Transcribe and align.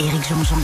Éric 0.00 0.28
Jean-Jean. 0.28 0.56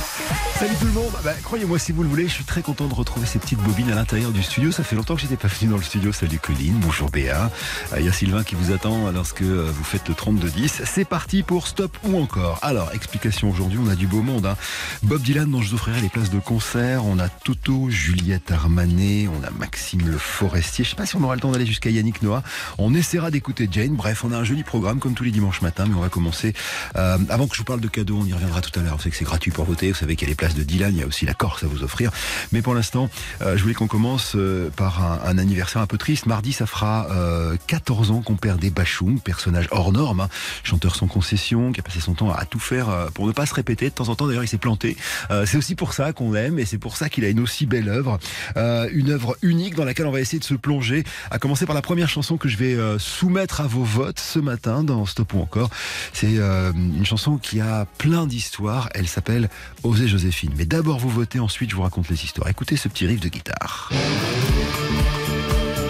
Salut 0.60 0.74
tout 0.78 0.86
le 0.86 0.92
monde. 0.92 1.12
Bah, 1.24 1.32
Croyez-moi 1.42 1.76
si 1.80 1.90
vous 1.90 2.04
le 2.04 2.08
voulez, 2.08 2.28
je 2.28 2.32
suis 2.34 2.44
très 2.44 2.62
content 2.62 2.86
de 2.86 2.94
retrouver 2.94 3.26
ces 3.26 3.40
petites 3.40 3.58
bobines 3.58 3.90
à 3.90 3.96
l'intérieur 3.96 4.30
du 4.30 4.44
studio. 4.44 4.70
Ça 4.70 4.84
fait 4.84 4.94
longtemps 4.94 5.16
que 5.16 5.22
j'étais 5.22 5.36
pas 5.36 5.48
venu 5.48 5.72
dans 5.72 5.76
le 5.76 5.82
studio. 5.82 6.12
Salut 6.12 6.38
Colline, 6.38 6.74
bonjour 6.78 7.10
Béa. 7.10 7.50
Euh, 7.92 7.96
Il 7.98 8.06
y 8.06 8.08
a 8.08 8.12
Sylvain 8.12 8.44
qui 8.44 8.54
vous 8.54 8.72
attend 8.72 9.10
lorsque 9.10 9.42
euh, 9.42 9.68
vous 9.74 9.82
faites 9.82 10.08
le 10.08 10.14
32-10. 10.14 10.82
C'est 10.84 11.04
parti 11.04 11.42
pour 11.42 11.66
Stop 11.66 11.98
ou 12.04 12.16
encore. 12.20 12.60
Alors, 12.62 12.92
explication 12.94 13.50
aujourd'hui, 13.50 13.80
on 13.84 13.88
a 13.88 13.96
du 13.96 14.06
beau 14.06 14.22
monde. 14.22 14.46
hein. 14.46 14.56
Bob 15.02 15.20
Dylan 15.20 15.50
dont 15.50 15.60
je 15.62 15.70
vous 15.70 15.74
offrirai 15.74 16.00
les 16.00 16.08
places 16.08 16.30
de 16.30 16.38
concert. 16.38 17.04
On 17.04 17.18
a 17.18 17.28
Toto, 17.28 17.90
Juliette 17.90 18.52
Armanet, 18.52 19.26
on 19.28 19.44
a 19.44 19.50
Maxime 19.50 20.06
Le 20.08 20.16
Forestier. 20.18 20.84
Je 20.84 20.90
sais 20.90 20.96
pas 20.96 21.06
si 21.06 21.16
on 21.16 21.24
aura 21.24 21.34
le 21.34 21.40
temps 21.40 21.50
d'aller 21.50 21.66
jusqu'à 21.66 21.90
Yannick 21.90 22.22
Noah. 22.22 22.44
On 22.78 22.94
essaiera 22.94 23.32
d'écouter 23.32 23.68
Jane. 23.70 23.96
Bref, 23.96 24.22
on 24.24 24.30
a 24.30 24.36
un 24.38 24.44
joli 24.44 24.62
programme 24.62 25.00
comme 25.00 25.14
tous 25.14 25.24
les 25.24 25.32
dimanches 25.32 25.60
matins, 25.60 25.86
mais 25.88 25.96
on 25.96 26.00
va 26.02 26.08
commencer. 26.08 26.52
euh, 26.94 27.18
avant 27.28 27.48
que 27.48 27.54
je 27.54 27.58
vous 27.58 27.64
parle 27.64 27.80
de 27.80 27.88
cadeaux, 27.88 28.18
on 28.22 28.24
y 28.26 28.32
reviendra 28.32 28.60
tout 28.60 28.78
à 28.78 28.82
l'heure. 28.82 28.96
Que 29.04 29.23
gratuit 29.24 29.50
pour 29.50 29.64
voter. 29.64 29.90
Vous 29.90 29.98
savez 29.98 30.16
qu'il 30.16 30.28
y 30.28 30.30
a 30.30 30.32
les 30.32 30.36
places 30.36 30.54
de 30.54 30.62
Dylan. 30.62 30.94
Il 30.94 31.00
y 31.00 31.02
a 31.02 31.06
aussi 31.06 31.26
la 31.26 31.34
Corse 31.34 31.64
à 31.64 31.66
vous 31.66 31.82
offrir. 31.82 32.10
Mais 32.52 32.62
pour 32.62 32.74
l'instant, 32.74 33.10
euh, 33.42 33.56
je 33.56 33.62
voulais 33.62 33.74
qu'on 33.74 33.86
commence 33.86 34.34
euh, 34.36 34.70
par 34.76 35.02
un, 35.02 35.38
anniversaire 35.38 35.82
un 35.82 35.86
peu 35.86 35.98
triste. 35.98 36.26
Mardi, 36.26 36.52
ça 36.52 36.66
fera 36.66 37.08
euh, 37.10 37.56
14 37.66 38.10
ans 38.10 38.22
qu'on 38.22 38.36
perd 38.36 38.60
des 38.60 38.70
Bachung, 38.70 39.20
personnage 39.20 39.68
hors 39.70 39.92
norme, 39.92 40.20
hein, 40.20 40.28
chanteur 40.62 40.96
sans 40.96 41.06
concession, 41.06 41.72
qui 41.72 41.80
a 41.80 41.82
passé 41.82 42.00
son 42.00 42.14
temps 42.14 42.30
à 42.30 42.44
tout 42.44 42.58
faire 42.58 42.88
euh, 42.88 43.08
pour 43.12 43.26
ne 43.26 43.32
pas 43.32 43.46
se 43.46 43.54
répéter. 43.54 43.86
De 43.86 43.94
temps 43.94 44.08
en 44.08 44.14
temps, 44.14 44.26
d'ailleurs, 44.26 44.44
il 44.44 44.48
s'est 44.48 44.58
planté. 44.58 44.96
Euh, 45.30 45.46
c'est 45.46 45.56
aussi 45.56 45.74
pour 45.74 45.92
ça 45.92 46.12
qu'on 46.12 46.32
l'aime 46.32 46.58
et 46.58 46.64
c'est 46.64 46.78
pour 46.78 46.96
ça 46.96 47.08
qu'il 47.08 47.24
a 47.24 47.28
une 47.28 47.40
aussi 47.40 47.66
belle 47.66 47.88
œuvre. 47.88 48.18
Euh, 48.56 48.88
une 48.92 49.10
œuvre 49.10 49.36
unique 49.42 49.74
dans 49.74 49.84
laquelle 49.84 50.06
on 50.06 50.10
va 50.10 50.20
essayer 50.20 50.38
de 50.38 50.44
se 50.44 50.54
plonger. 50.54 51.04
À 51.30 51.38
commencer 51.38 51.66
par 51.66 51.74
la 51.74 51.82
première 51.82 52.08
chanson 52.08 52.36
que 52.36 52.48
je 52.48 52.56
vais 52.56 52.74
euh, 52.74 52.98
soumettre 52.98 53.60
à 53.60 53.66
vos 53.66 53.84
votes 53.84 54.20
ce 54.20 54.38
matin 54.38 54.84
dans 54.84 55.06
Stop 55.06 55.34
ou 55.34 55.40
encore. 55.40 55.70
C'est 56.12 56.38
euh, 56.38 56.72
une 56.72 57.06
chanson 57.06 57.38
qui 57.38 57.60
a 57.60 57.86
plein 57.98 58.26
d'histoires. 58.26 58.88
Elle 58.94 59.08
s'appelle 59.14 59.48
Oser 59.82 60.08
Joséphine. 60.08 60.52
Mais 60.56 60.66
d'abord, 60.66 60.98
vous 60.98 61.08
votez, 61.08 61.38
ensuite, 61.38 61.70
je 61.70 61.76
vous 61.76 61.82
raconte 61.82 62.08
les 62.08 62.24
histoires. 62.24 62.48
Écoutez 62.48 62.76
ce 62.76 62.88
petit 62.88 63.06
riff 63.06 63.20
de 63.20 63.28
guitare. 63.28 63.90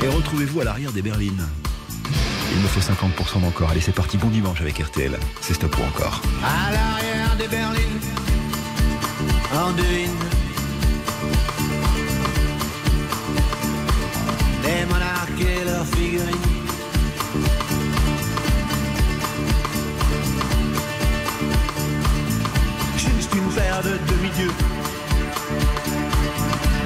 Et 0.02 0.08
retrouvez-vous 0.08 0.60
à 0.60 0.64
l'arrière 0.64 0.92
des 0.92 1.02
berlines. 1.02 1.46
Il 2.52 2.58
me 2.60 2.68
faut 2.68 2.80
50% 2.80 3.40
d'encore. 3.40 3.70
Allez, 3.70 3.80
c'est 3.80 3.94
parti. 3.94 4.18
Bon 4.18 4.28
dimanche 4.28 4.60
avec 4.60 4.78
RTL. 4.78 5.18
C'est 5.40 5.54
Stop 5.54 5.76
ou 5.78 5.82
encore. 5.82 6.20
À 6.42 6.70
l'arrière 6.72 7.36
des 7.36 7.48
berlines, 7.48 8.00
en 9.52 9.72
monarques 14.86 15.40
et 15.40 15.64
leurs 15.64 15.86
figurines. 15.86 16.53
Juste 23.04 23.34
une 23.34 23.50
paire 23.52 23.82
de 23.82 23.98
demi-dieux 24.10 24.54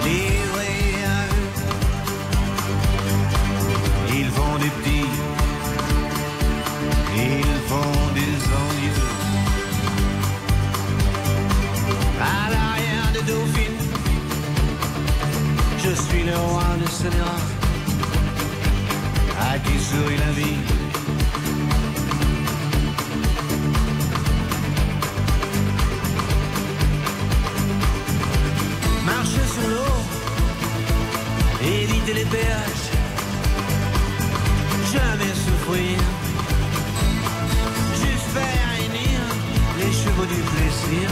livrés 0.05 1.05
à. 1.05 1.19
Ils 4.13 4.31
font 4.37 4.57
des 4.59 4.71
petits, 4.77 5.11
ils 7.17 7.61
font 7.69 7.99
des 8.19 8.35
envieux. 8.63 9.07
À 12.21 12.51
l'arrière 12.51 13.11
de 13.15 13.21
Dauphine, 13.31 13.79
je 15.85 15.93
suis 16.03 16.25
le 16.25 16.37
roi 16.37 16.69
de 16.83 16.89
Sénéra, 16.91 17.39
à 19.41 19.59
qui 19.61 19.79
sourit 19.79 20.19
la 20.19 20.33
vie? 20.33 20.59
Marcher 29.09 29.47
sur 29.55 29.69
l'eau, 29.71 29.97
éviter 31.63 32.13
les 32.13 32.25
péages, 32.27 32.89
jamais 34.93 35.33
souffrir, 35.45 35.99
juste 38.01 38.29
faire 38.35 38.65
réunir 38.75 39.21
les 39.79 39.93
chevaux 39.93 40.27
du 40.27 40.43
plaisir. 40.53 41.09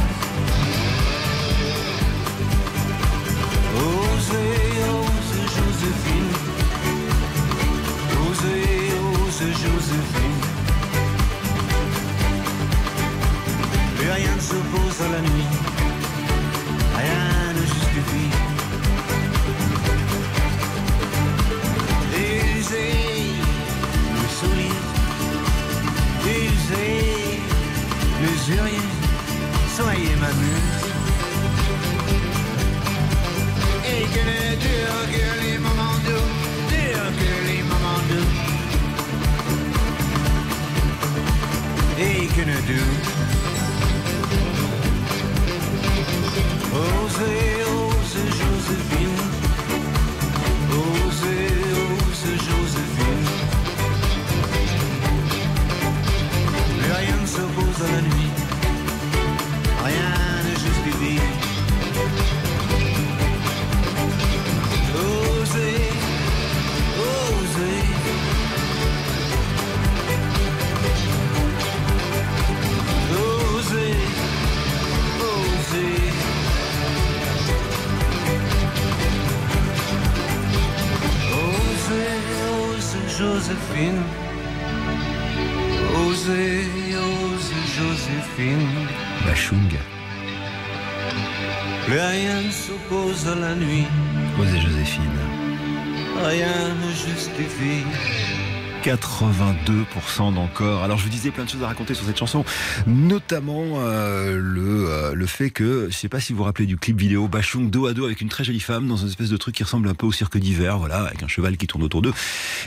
4 98.87 99.06
82% 99.17 100.35
d'encore. 100.35 100.83
Alors 100.83 100.99
je 100.99 101.05
vous 101.05 101.11
disais 101.11 101.31
plein 101.31 101.45
de 101.45 101.49
choses 101.49 101.63
à 101.63 101.69
raconter 101.69 101.95
sur 101.95 102.05
cette 102.05 102.19
chanson, 102.19 102.45
notamment 102.87 103.63
euh, 103.77 104.37
le, 104.39 104.91
euh, 104.91 105.15
le 105.15 105.27
fait 105.27 105.51
que, 105.51 105.89
je 105.91 105.97
sais 105.97 106.09
pas 106.09 106.21
si 106.21 106.33
vous 106.33 106.39
vous 106.39 106.45
rappelez 106.45 106.67
du 106.67 106.77
clip 106.77 106.99
vidéo 106.99 107.27
Bachung 107.27 107.71
dos 107.71 107.87
à 107.87 107.95
dos 107.95 108.05
avec 108.05 108.21
une 108.21 108.29
très 108.29 108.45
jolie 108.45 108.61
femme 108.61 108.87
dans 108.87 108.97
une 108.97 109.09
espèce 109.09 109.31
de 109.31 109.37
truc 109.37 109.55
qui 109.55 109.65
ressemble 109.65 109.89
un 109.89 109.95
peu 109.95 110.07
au 110.07 110.13
cirque 110.13 110.37
d'hiver, 110.37 110.79
voilà, 110.79 111.05
avec 111.05 111.23
un 111.23 111.29
cheval 111.29 111.57
qui 111.57 111.67
tourne 111.67 111.83
autour 111.83 112.03
d'eux. 112.03 112.13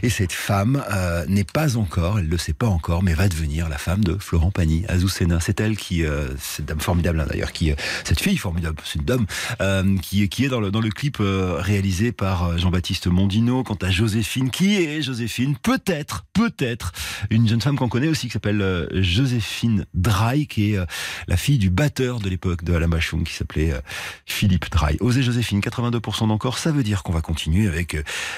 Et 0.01 0.09
cette 0.09 0.33
femme 0.33 0.83
euh, 0.91 1.25
n'est 1.27 1.43
pas 1.43 1.77
encore, 1.77 2.19
elle 2.19 2.27
le 2.27 2.37
sait 2.37 2.53
pas 2.53 2.67
encore, 2.67 3.03
mais 3.03 3.13
va 3.13 3.27
devenir 3.27 3.69
la 3.69 3.77
femme 3.77 4.03
de 4.03 4.17
Florent 4.17 4.51
Pagny, 4.51 4.85
Azucena. 4.87 5.39
C'est 5.39 5.59
elle 5.59 5.77
qui, 5.77 6.03
euh, 6.03 6.29
cette 6.39 6.65
dame 6.65 6.79
formidable 6.79 7.19
hein, 7.19 7.25
d'ailleurs, 7.29 7.51
qui, 7.51 7.71
euh, 7.71 7.75
cette 8.03 8.21
fille 8.21 8.37
formidable, 8.37 8.77
c'est 8.83 8.99
une 8.99 9.05
dame, 9.05 9.25
euh, 9.61 9.97
qui, 9.97 10.27
qui 10.29 10.45
est 10.45 10.49
dans 10.49 10.59
le, 10.59 10.71
dans 10.71 10.81
le 10.81 10.89
clip 10.89 11.17
réalisé 11.19 12.11
par 12.11 12.57
Jean-Baptiste 12.57 13.07
Mondino. 13.07 13.63
Quant 13.63 13.77
à 13.81 13.89
Joséphine, 13.89 14.49
qui 14.49 14.77
est 14.77 15.01
Joséphine 15.01 15.55
Peut-être 15.61 16.25
peut-être, 16.39 16.93
une 17.31 17.49
jeune 17.49 17.59
femme 17.59 17.75
qu'on 17.75 17.89
connaît 17.89 18.07
aussi 18.07 18.27
qui 18.27 18.31
s'appelle 18.31 18.61
euh, 18.61 18.87
Joséphine 18.93 19.85
Dry, 19.93 20.47
qui 20.47 20.71
est 20.71 20.77
euh, 20.77 20.85
la 21.27 21.35
fille 21.35 21.57
du 21.57 21.69
batteur 21.69 22.21
de 22.21 22.29
l'époque 22.29 22.63
de 22.63 22.73
Alain 22.73 22.87
Bachung, 22.87 23.25
qui 23.25 23.33
s'appelait 23.33 23.73
euh, 23.73 23.81
Philippe 24.25 24.71
Dry. 24.71 24.95
Osez 25.01 25.21
Joséphine, 25.21 25.59
82% 25.59 26.29
d'encore, 26.29 26.57
ça 26.57 26.71
veut 26.71 26.81
dire 26.81 27.03
qu'on 27.03 27.11
va 27.11 27.19
continuer 27.19 27.67
avec 27.67 27.97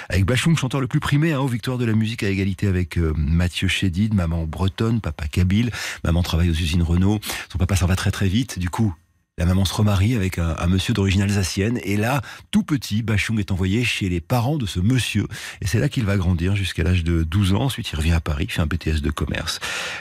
avec 0.10 0.26
Bachung, 0.26 0.58
chanteur 0.58 0.82
le 0.82 0.88
plus 0.88 1.00
primé, 1.00 1.34
hein, 1.34 1.42
aux 1.42 1.48
victoires 1.48 1.78
de 1.78 1.86
la 1.86 1.94
musique 1.94 2.24
à 2.24 2.30
égalité 2.30 2.66
avec 2.66 2.98
Mathieu 2.98 3.68
Chédid, 3.68 4.16
maman 4.16 4.46
bretonne, 4.46 5.00
papa 5.00 5.28
kabyle, 5.28 5.70
maman 6.04 6.24
travaille 6.24 6.50
aux 6.50 6.54
usines 6.54 6.82
Renault, 6.82 7.20
son 7.52 7.60
papa 7.60 7.76
s'en 7.76 7.86
va 7.86 7.96
très 7.96 8.10
très 8.10 8.28
vite, 8.28 8.58
du 8.58 8.72
coup 8.72 8.96
La 9.38 9.46
maman 9.46 9.66
se 9.66 9.74
remarie 9.74 10.14
avec 10.14 10.38
un, 10.38 10.56
un 10.60 10.68
monsieur 10.68 10.94
d'origine 10.94 11.22
alsacienne. 11.22 11.80
Et 11.84 11.98
là, 11.98 12.22
tout 12.52 12.64
petit, 12.64 13.02
Bachung 13.02 13.40
est 13.40 13.52
envoyé 13.52 13.84
chez 13.84 14.10
les 14.10 14.20
parents 14.22 14.58
de 14.58 14.66
ce 14.66 14.80
monsieur. 14.80 15.26
Et 15.62 15.68
c'est 15.68 15.80
là 15.80 15.90
qu'il 15.90 16.04
va 16.04 16.18
grandir 16.18 16.56
jusqu'à 16.56 16.84
l'âge 16.84 17.04
de 17.04 17.24
12 17.24 17.54
ans. 17.54 17.62
Ensuite, 17.62 17.90
il 17.92 17.96
revient 17.96 18.12
à 18.12 18.20
Paris, 18.20 18.48
fait 18.50 18.62
un 18.62 18.68
BTS 18.68 19.02
de 19.02 19.10
commerce. 19.10 19.60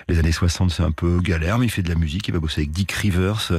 Les 0.08 0.18
années 0.18 0.32
60, 0.32 0.70
c'est 0.72 0.82
un 0.82 0.90
peu 0.90 1.20
galère, 1.20 1.58
mais 1.58 1.66
il 1.66 1.70
fait 1.70 1.82
de 1.82 1.88
la 1.88 1.94
musique. 1.94 2.28
Il 2.28 2.34
va 2.34 2.40
bosser 2.40 2.62
avec 2.62 2.72
Dick 2.72 2.92
Rivers. 2.92 3.52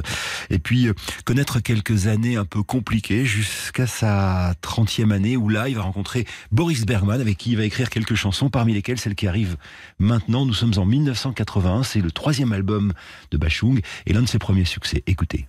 Et 0.50 0.58
puis, 0.58 0.88
euh, 0.88 0.92
connaître 1.24 1.58
quelques 1.58 2.06
années 2.06 2.36
un 2.36 2.44
peu 2.44 2.62
compliquées 2.62 3.24
jusqu'à 3.24 3.86
sa 3.86 4.54
30e 4.62 5.10
année 5.10 5.36
où 5.36 5.48
là, 5.48 5.68
il 5.68 5.74
va 5.74 5.82
rencontrer 5.82 6.26
Boris 6.52 6.84
Bergman 6.84 7.20
avec 7.20 7.38
qui 7.38 7.52
il 7.52 7.56
va 7.56 7.64
écrire 7.64 7.90
quelques 7.90 8.14
chansons, 8.14 8.50
parmi 8.50 8.74
lesquelles 8.74 9.00
celle 9.00 9.14
qui 9.14 9.26
arrive 9.26 9.56
maintenant. 9.98 10.46
Nous 10.46 10.54
sommes 10.54 10.74
en 10.76 10.84
1981. 10.84 11.82
C'est 11.82 12.00
le 12.00 12.12
troisième 12.12 12.52
album 12.52 12.92
de 13.30 13.36
Bachung 13.38 13.80
et 14.06 14.12
l'un 14.12 14.22
de 14.22 14.28
ses 14.28 14.38
premiers 14.38 14.66
succès. 14.66 15.02
Écoutez. 15.06 15.46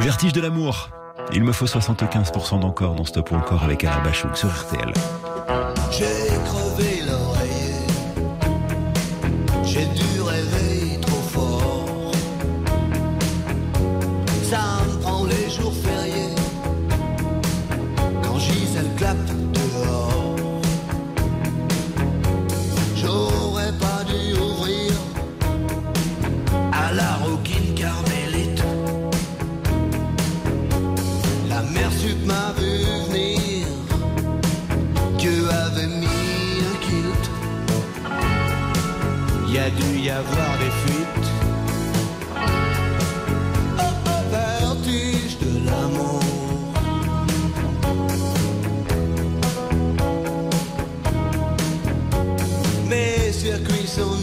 Vertige 0.00 0.32
de 0.32 0.40
l'amour. 0.40 0.90
Il 1.32 1.44
me 1.44 1.52
faut 1.52 1.66
75% 1.66 2.60
d'encore 2.60 2.94
dans 2.94 3.04
Stop 3.04 3.30
ou 3.30 3.36
encore 3.36 3.62
avec 3.62 3.84
Alain 3.84 4.02
Bachung 4.02 4.34
sur 4.34 4.48
RTL. 4.48 4.92
Avoir 40.10 40.58
des 40.58 40.70
fuites. 40.82 41.30
Oh, 43.78 43.92
vertige 44.30 45.38
de 45.38 45.66
l'amour. 45.66 46.20
Mes 52.88 53.32
circuits 53.32 53.86
sont 53.86 54.16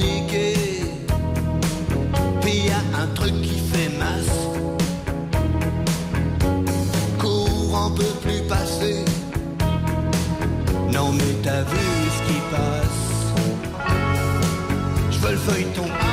Je 15.48 15.54
veux 15.54 16.07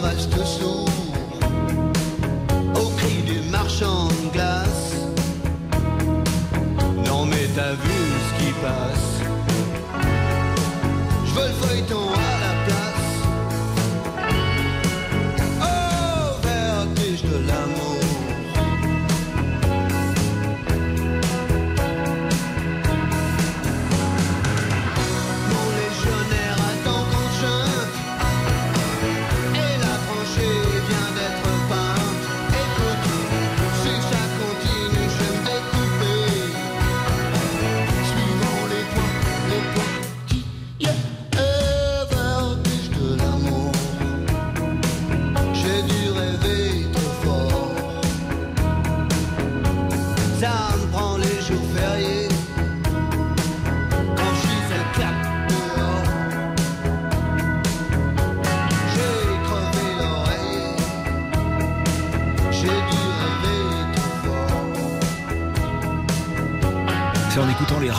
reste 0.00 0.44
sourd 0.44 0.88
Au 2.74 2.88
cri 2.96 3.22
du 3.22 3.50
marchand 3.50 4.08
de 4.08 4.32
glace. 4.32 4.94
Non 7.06 7.26
mais 7.26 7.46
t'as 7.54 7.72
vu 7.72 7.98
ce 8.26 8.44
qui 8.44 8.52
passe 8.62 9.09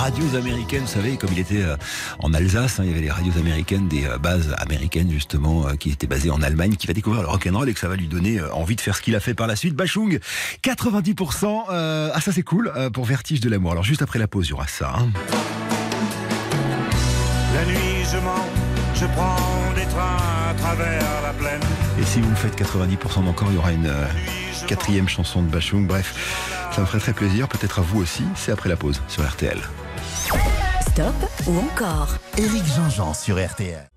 radios 0.01 0.35
américaines, 0.35 0.81
vous 0.81 0.87
savez, 0.87 1.15
comme 1.15 1.29
il 1.31 1.37
était 1.39 1.61
euh, 1.61 1.75
en 2.19 2.33
Alsace, 2.33 2.79
hein, 2.79 2.83
il 2.83 2.89
y 2.89 2.91
avait 2.91 3.01
les 3.01 3.11
radios 3.11 3.37
américaines, 3.37 3.87
des 3.87 4.05
euh, 4.05 4.17
bases 4.17 4.55
américaines 4.57 5.11
justement, 5.11 5.67
euh, 5.67 5.75
qui 5.75 5.91
étaient 5.91 6.07
basées 6.07 6.31
en 6.31 6.41
Allemagne, 6.41 6.75
qui 6.75 6.87
va 6.87 6.93
découvrir 6.93 7.21
le 7.21 7.27
rock'n'roll 7.27 7.69
et 7.69 7.73
que 7.75 7.79
ça 7.79 7.87
va 7.87 7.95
lui 7.95 8.07
donner 8.07 8.41
envie 8.41 8.75
de 8.75 8.81
faire 8.81 8.95
ce 8.95 9.01
qu'il 9.03 9.15
a 9.15 9.19
fait 9.19 9.35
par 9.35 9.45
la 9.45 9.55
suite. 9.55 9.75
Bachung, 9.75 10.19
90%, 10.63 11.65
euh, 11.71 12.09
ah 12.13 12.19
ça 12.19 12.31
c'est 12.31 12.41
cool, 12.41 12.71
euh, 12.75 12.89
pour 12.89 13.05
Vertige 13.05 13.41
de 13.41 13.49
l'amour. 13.49 13.73
Alors 13.73 13.83
juste 13.83 14.01
après 14.01 14.17
la 14.17 14.27
pause, 14.27 14.47
il 14.47 14.49
y 14.49 14.53
aura 14.53 14.67
ça. 14.67 14.91
hein. 14.97 15.09
La 17.53 17.65
nuit, 17.65 18.03
je 18.11 18.17
mens, 18.17 18.47
je 18.95 19.05
prends 19.05 19.73
des 19.75 19.85
trains 19.85 20.17
à 20.49 20.53
travers 20.55 21.03
la 21.21 21.33
plaine. 21.33 21.61
Et 22.01 22.05
si 22.05 22.21
vous 22.21 22.29
me 22.29 22.35
faites 22.35 22.59
90% 22.59 23.23
d'encore, 23.25 23.49
il 23.51 23.55
y 23.55 23.57
aura 23.59 23.71
une 23.71 23.85
euh, 23.85 24.05
quatrième 24.67 25.07
chanson 25.07 25.43
de 25.43 25.47
Bachung. 25.49 25.85
Bref, 25.85 26.57
ça 26.73 26.81
me 26.81 26.87
ferait 26.87 26.99
très 26.99 27.13
plaisir, 27.13 27.47
peut-être 27.47 27.77
à 27.79 27.81
vous 27.83 28.01
aussi. 28.01 28.23
C'est 28.35 28.51
après 28.51 28.69
la 28.69 28.77
pause 28.77 28.99
sur 29.07 29.23
RTL. 29.23 29.59
Stop 30.81 31.15
ou 31.47 31.57
encore? 31.57 32.09
Éric 32.37 32.65
Jean-Jean 32.65 33.13
sur 33.13 33.43
RTL. 33.43 33.87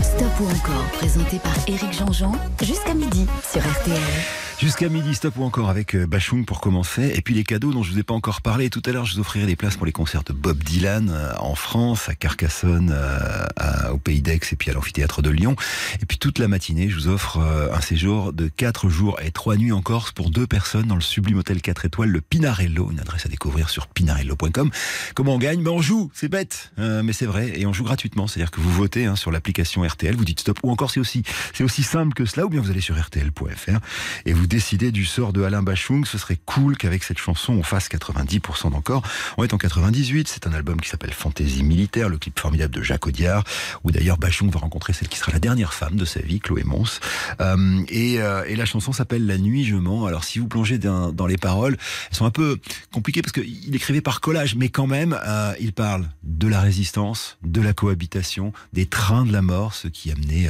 Stop 0.00 0.40
ou 0.40 0.44
encore, 0.44 0.84
présenté 0.98 1.38
par 1.38 1.54
Éric 1.66 1.92
Jean-Jean, 1.92 2.32
jusqu'à 2.62 2.94
midi 2.94 3.26
sur 3.42 3.60
RTL. 3.60 4.45
Jusqu'à 4.58 4.88
midi, 4.88 5.14
stop 5.14 5.36
ou 5.36 5.44
encore 5.44 5.68
avec 5.68 5.94
euh, 5.94 6.06
Bachung 6.06 6.46
pour 6.46 6.62
commencer. 6.62 7.12
Et 7.14 7.20
puis 7.20 7.34
les 7.34 7.44
cadeaux 7.44 7.72
dont 7.74 7.82
je 7.82 7.92
vous 7.92 7.98
ai 7.98 8.02
pas 8.02 8.14
encore 8.14 8.40
parlé. 8.40 8.70
Tout 8.70 8.82
à 8.86 8.90
l'heure, 8.90 9.04
je 9.04 9.12
vous 9.14 9.20
offrirai 9.20 9.44
des 9.46 9.54
places 9.54 9.76
pour 9.76 9.84
les 9.84 9.92
concerts 9.92 10.24
de 10.24 10.32
Bob 10.32 10.62
Dylan 10.64 11.10
euh, 11.10 11.34
en 11.38 11.54
France, 11.54 12.08
à 12.08 12.14
Carcassonne, 12.14 12.90
euh, 12.90 13.46
à- 13.56 13.92
au 13.92 13.98
Pays 13.98 14.22
d'Aix 14.22 14.40
et 14.50 14.56
puis 14.56 14.70
à 14.70 14.72
l'amphithéâtre 14.74 15.20
de 15.20 15.28
Lyon. 15.28 15.56
Et 16.00 16.06
puis 16.06 16.16
toute 16.18 16.38
la 16.38 16.48
matinée, 16.48 16.88
je 16.88 16.94
vous 16.96 17.08
offre 17.08 17.38
un 17.38 17.80
séjour 17.82 18.32
de 18.32 18.48
4 18.48 18.88
jours 18.88 19.20
et 19.22 19.30
3 19.30 19.56
nuits 19.56 19.72
en 19.72 19.82
Corse 19.82 20.12
pour 20.12 20.30
deux 20.30 20.46
personnes 20.46 20.86
dans 20.86 20.94
le 20.94 21.00
sublime 21.02 21.36
hôtel 21.38 21.60
4 21.60 21.84
étoiles, 21.84 22.08
le 22.08 22.20
Pinarello. 22.22 22.90
Une 22.90 23.00
adresse 23.00 23.26
à 23.26 23.28
découvrir 23.28 23.68
sur 23.68 23.86
pinarello.com. 23.88 24.70
Comment 25.14 25.34
on 25.34 25.38
gagne? 25.38 25.62
Ben 25.62 25.70
On 25.70 25.82
joue, 25.82 26.10
c'est 26.14 26.28
bête, 26.28 26.72
euh, 26.78 27.02
mais 27.02 27.12
c'est 27.12 27.26
vrai. 27.26 27.52
Et 27.60 27.66
on 27.66 27.74
joue 27.74 27.84
gratuitement. 27.84 28.26
C'est-à-dire 28.26 28.50
que 28.50 28.60
vous 28.62 28.72
votez 28.72 29.04
hein, 29.04 29.16
sur 29.16 29.30
l'application. 29.30 29.82
RTL, 29.84 30.16
vous 30.16 30.24
dites 30.24 30.40
stop, 30.40 30.58
ou 30.62 30.70
encore 30.70 30.90
c'est 30.90 31.00
aussi, 31.00 31.22
c'est 31.54 31.62
aussi 31.64 31.82
simple 31.82 32.14
que 32.14 32.24
cela, 32.24 32.46
ou 32.46 32.48
bien 32.48 32.60
vous 32.62 32.70
allez 32.70 32.80
sur 32.80 32.98
RTL.fr 32.98 33.78
et 34.24 34.32
vous 34.32 34.45
décidez 34.46 34.92
du 34.92 35.04
sort 35.04 35.32
de 35.32 35.42
Alain 35.42 35.62
Bachung. 35.62 36.04
Ce 36.06 36.18
serait 36.18 36.38
cool 36.44 36.76
qu'avec 36.76 37.04
cette 37.04 37.18
chanson 37.18 37.52
on 37.52 37.62
fasse 37.62 37.88
90% 37.88 38.70
d'encore. 38.70 39.02
On 39.36 39.44
est 39.44 39.52
en 39.52 39.58
98, 39.58 40.28
c'est 40.28 40.46
un 40.46 40.52
album 40.52 40.80
qui 40.80 40.88
s'appelle 40.88 41.12
Fantaisie 41.12 41.62
militaire, 41.62 42.08
le 42.08 42.18
clip 42.18 42.38
formidable 42.38 42.74
de 42.74 42.82
Jacques 42.82 43.06
Audiard, 43.06 43.44
où 43.84 43.90
d'ailleurs 43.90 44.18
Bachung 44.18 44.50
va 44.50 44.60
rencontrer 44.60 44.92
celle 44.92 45.08
qui 45.08 45.18
sera 45.18 45.32
la 45.32 45.38
dernière 45.38 45.74
femme 45.74 45.96
de 45.96 46.04
sa 46.04 46.20
vie, 46.20 46.40
Chloé 46.40 46.64
Mons. 46.64 47.00
Euh, 47.40 47.84
et, 47.88 48.20
euh, 48.20 48.44
et, 48.46 48.56
la 48.56 48.64
chanson 48.64 48.92
s'appelle 48.92 49.26
La 49.26 49.38
nuit 49.38 49.64
je 49.64 49.76
mens. 49.76 50.06
Alors 50.06 50.24
si 50.24 50.38
vous 50.38 50.48
plongez 50.48 50.78
dans, 50.78 51.26
les 51.26 51.36
paroles, 51.36 51.76
elles 52.10 52.16
sont 52.16 52.26
un 52.26 52.30
peu 52.30 52.58
compliquées 52.92 53.22
parce 53.22 53.32
qu'il 53.32 53.74
écrivait 53.74 54.00
par 54.00 54.20
collage, 54.20 54.54
mais 54.54 54.68
quand 54.68 54.86
même, 54.86 55.18
euh, 55.26 55.52
il 55.60 55.72
parle 55.72 56.08
de 56.22 56.48
la 56.48 56.60
résistance, 56.60 57.38
de 57.42 57.60
la 57.60 57.72
cohabitation, 57.72 58.52
des 58.72 58.86
trains 58.86 59.24
de 59.24 59.32
la 59.32 59.42
mort, 59.42 59.74
ce 59.74 59.88
qui 59.88 60.10
amenait 60.10 60.48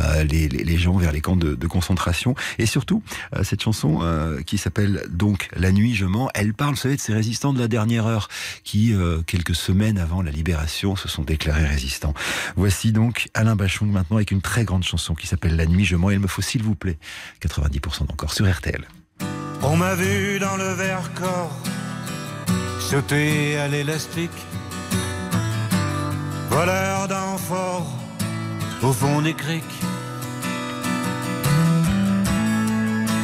euh, 0.00 0.24
les, 0.24 0.48
les, 0.48 0.78
gens 0.78 0.96
vers 0.96 1.12
les 1.12 1.20
camps 1.20 1.36
de, 1.36 1.66
concentration. 1.66 2.34
Et 2.58 2.66
surtout, 2.66 3.02
cette 3.42 3.62
chanson 3.62 4.00
qui 4.46 4.58
s'appelle 4.58 5.06
donc 5.10 5.48
La 5.56 5.72
nuit 5.72 5.94
je 5.94 6.04
mens, 6.04 6.28
elle 6.34 6.54
parle, 6.54 6.74
vous 6.74 6.80
savez, 6.80 6.96
de 6.96 7.00
ces 7.00 7.14
résistants 7.14 7.52
de 7.52 7.58
la 7.58 7.68
dernière 7.68 8.06
heure 8.06 8.28
qui, 8.64 8.94
quelques 9.26 9.54
semaines 9.54 9.98
avant 9.98 10.22
la 10.22 10.30
libération, 10.30 10.96
se 10.96 11.08
sont 11.08 11.22
déclarés 11.22 11.66
résistants. 11.66 12.14
Voici 12.56 12.92
donc 12.92 13.28
Alain 13.34 13.56
Bachung 13.56 13.90
maintenant 13.90 14.16
avec 14.16 14.30
une 14.30 14.42
très 14.42 14.64
grande 14.64 14.84
chanson 14.84 15.14
qui 15.14 15.26
s'appelle 15.26 15.56
La 15.56 15.66
nuit 15.66 15.84
je 15.84 15.96
mens. 15.96 16.10
Il 16.10 16.20
me 16.20 16.26
faut, 16.26 16.42
s'il 16.42 16.62
vous 16.62 16.74
plaît, 16.74 16.98
90% 17.42 18.06
d'encore 18.06 18.32
sur 18.32 18.50
RTL. 18.50 18.86
On 19.62 19.76
m'a 19.76 19.94
vu 19.94 20.38
dans 20.38 20.56
le 20.56 20.72
verre 20.74 21.12
corps 21.14 21.56
sauter 22.92 23.58
à 23.58 23.68
l'élastique, 23.68 24.30
voleur 26.50 27.08
d'enfort 27.08 27.86
au 28.82 28.92
fond 28.92 29.22
des 29.22 29.32
criques. 29.32 29.80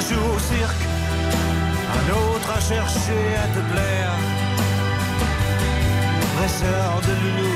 Un 0.00 0.14
jour 0.14 0.34
au 0.34 0.38
cirque, 0.38 0.84
un 1.98 2.06
autre 2.10 2.50
à 2.56 2.60
chercher 2.60 3.22
à 3.44 3.46
te 3.54 3.60
plaire. 3.70 4.14
Dresseur 6.36 7.00
de 7.06 7.12
loulou, 7.20 7.54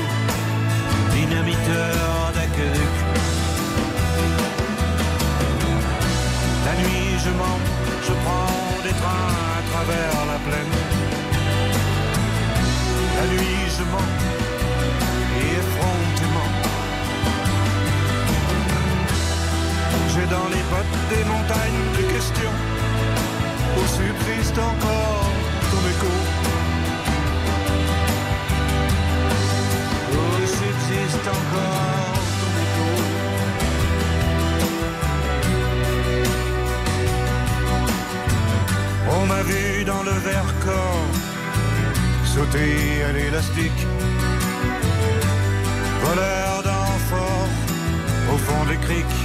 dynamiteur 1.15 2.31
d'aqueduc. 2.35 2.95
La 6.65 6.73
nuit, 6.81 7.17
je 7.25 7.31
mens, 7.31 7.59
je 8.07 8.13
prends 8.23 8.83
des 8.83 8.95
trains 9.01 9.33
à 9.57 9.61
travers 9.71 10.15
la 10.31 10.39
plaine. 10.45 10.73
La 13.17 13.25
nuit, 13.33 13.61
je 13.75 13.83
mens, 13.91 14.34
Dans 20.29 20.49
les 20.49 20.63
bottes 20.71 20.99
des 21.09 21.23
montagnes 21.23 21.85
de 21.97 22.03
questions 22.13 22.57
où 23.77 23.81
subsiste 23.85 24.57
encore 24.57 25.29
ton 25.71 25.81
écho. 25.93 26.13
Où 30.13 30.47
subsiste 30.47 31.27
encore. 31.27 32.21
On 39.17 39.25
m'a 39.27 39.43
vu 39.43 39.85
dans 39.85 40.03
le 40.03 40.11
verre 40.11 40.55
sauter 42.35 43.03
à 43.07 43.11
l'élastique. 43.13 43.87
Voleur 46.03 46.63
d'enfort 46.63 47.49
au 48.33 48.37
fond 48.37 48.65
des 48.65 48.77
criques. 48.77 49.24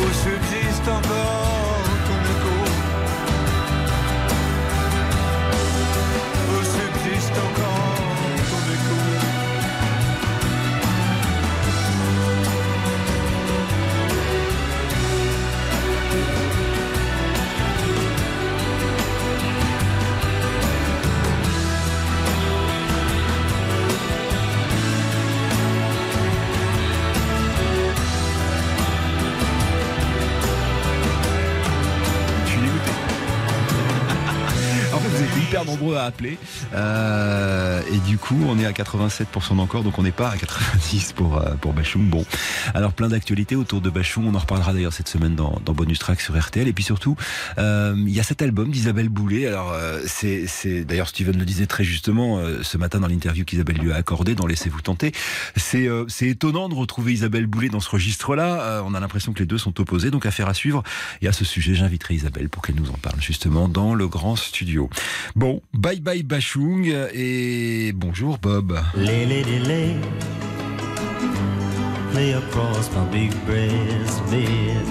où 0.00 0.12
subsiste 0.12 0.88
encore 0.88 1.67
nombreux 35.68 35.96
à 35.96 36.04
appeler. 36.04 36.38
Euh, 36.74 37.82
et 37.92 37.98
du 38.08 38.18
coup, 38.18 38.38
on 38.48 38.58
est 38.58 38.66
à 38.66 38.72
87% 38.72 39.56
d'encore, 39.56 39.84
donc 39.84 39.98
on 39.98 40.02
n'est 40.02 40.10
pas 40.10 40.30
à 40.30 40.36
90% 40.36 41.14
pour, 41.14 41.38
euh, 41.38 41.54
pour 41.60 41.72
Bachung. 41.72 42.08
Bon, 42.08 42.24
alors 42.74 42.92
plein 42.92 43.08
d'actualités 43.08 43.56
autour 43.56 43.80
de 43.80 43.90
Bachung. 43.90 44.24
On 44.26 44.34
en 44.34 44.38
reparlera 44.38 44.72
d'ailleurs 44.72 44.92
cette 44.92 45.08
semaine 45.08 45.34
dans, 45.34 45.60
dans 45.64 45.72
Bonus 45.72 45.98
Track 45.98 46.20
sur 46.20 46.38
RTL. 46.38 46.66
Et 46.68 46.72
puis 46.72 46.84
surtout, 46.84 47.16
euh, 47.58 47.94
il 47.96 48.14
y 48.14 48.20
a 48.20 48.22
cet 48.22 48.42
album 48.42 48.70
d'Isabelle 48.70 49.08
Boulet. 49.08 49.46
Alors, 49.46 49.72
euh, 49.72 50.00
c'est, 50.06 50.84
d'ailleurs 50.84 51.08
Steven 51.08 51.38
le 51.38 51.44
disait 51.44 51.66
très 51.66 51.84
justement 51.84 52.38
euh, 52.38 52.62
ce 52.62 52.78
matin 52.78 53.00
dans 53.00 53.06
l'interview 53.06 53.44
qu'Isabelle 53.44 53.76
lui 53.76 53.92
a 53.92 53.96
accordé 53.96 54.34
dans 54.34 54.46
Laissez-vous 54.46 54.80
tenter. 54.80 55.12
C'est, 55.56 55.88
étonnant 56.22 56.68
de 56.68 56.74
retrouver 56.74 57.12
Isabelle 57.12 57.46
Boulet 57.46 57.68
dans 57.68 57.80
ce 57.80 57.90
registre-là. 57.90 58.82
On 58.84 58.94
a 58.94 59.00
l'impression 59.00 59.32
que 59.32 59.40
les 59.40 59.46
deux 59.46 59.58
sont 59.58 59.80
opposés, 59.80 60.10
donc 60.10 60.26
affaire 60.26 60.48
à 60.48 60.54
suivre. 60.54 60.82
Et 61.22 61.28
à 61.28 61.32
ce 61.32 61.44
sujet, 61.44 61.74
j'inviterai 61.74 62.14
Isabelle 62.14 62.48
pour 62.48 62.62
qu'elle 62.62 62.76
nous 62.76 62.90
en 62.90 62.98
parle 63.00 63.20
justement 63.20 63.68
dans 63.68 63.94
le 63.94 64.08
grand 64.08 64.36
studio. 64.36 64.90
Bon, 65.36 65.57
bye 65.72 66.00
bye 66.00 66.22
Bachung 66.22 66.86
et 67.12 67.92
bonjour 67.94 68.38
Bob. 68.38 68.78
Lay, 68.96 69.26
lady, 69.26 69.58
lay. 69.60 69.96
Lay 72.14 72.34
across 72.34 72.90
my 72.90 73.10
big 73.10 73.32
breast 73.46 74.22
bed. 74.30 74.86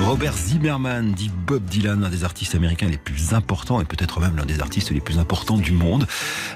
Robert 0.00 0.36
Zimmerman 0.36 1.12
dit 1.12 1.30
Bob 1.46 1.64
Dylan, 1.64 2.04
un 2.04 2.08
des 2.08 2.24
artistes 2.24 2.54
américains 2.54 2.88
les 2.88 2.98
plus 2.98 3.34
importants 3.34 3.80
et 3.80 3.84
peut-être 3.84 4.20
même 4.20 4.36
l'un 4.36 4.46
des 4.46 4.60
artistes 4.60 4.90
les 4.90 5.00
plus 5.00 5.18
importants 5.18 5.58
du 5.58 5.72
monde. 5.72 6.06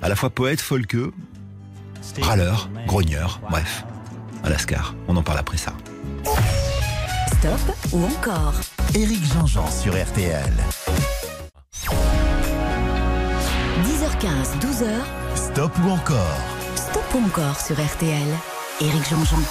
À 0.00 0.08
la 0.08 0.14
fois 0.14 0.30
poète, 0.30 0.60
folkeux, 0.60 1.12
râleur, 2.20 2.70
grogneur, 2.86 3.40
bref, 3.50 3.84
un 4.44 4.48
lascar. 4.48 4.94
On 5.08 5.16
en 5.16 5.22
parle 5.22 5.38
après 5.38 5.56
ça. 5.56 5.72
Stop 7.26 7.76
ou 7.92 8.04
encore? 8.04 8.54
Éric 8.94 9.24
Jean-Jean 9.24 9.68
sur 9.70 9.92
RTL. 9.92 10.52
10h15, 14.22 14.60
12h, 14.60 14.86
Stop 15.34 15.72
ou 15.84 15.90
encore 15.90 16.38
Stop 16.76 17.02
ou 17.14 17.26
encore 17.26 17.58
sur 17.58 17.74
RTL. 17.74 18.28
Éric 18.80 19.08
Jean-Jean. 19.08 19.42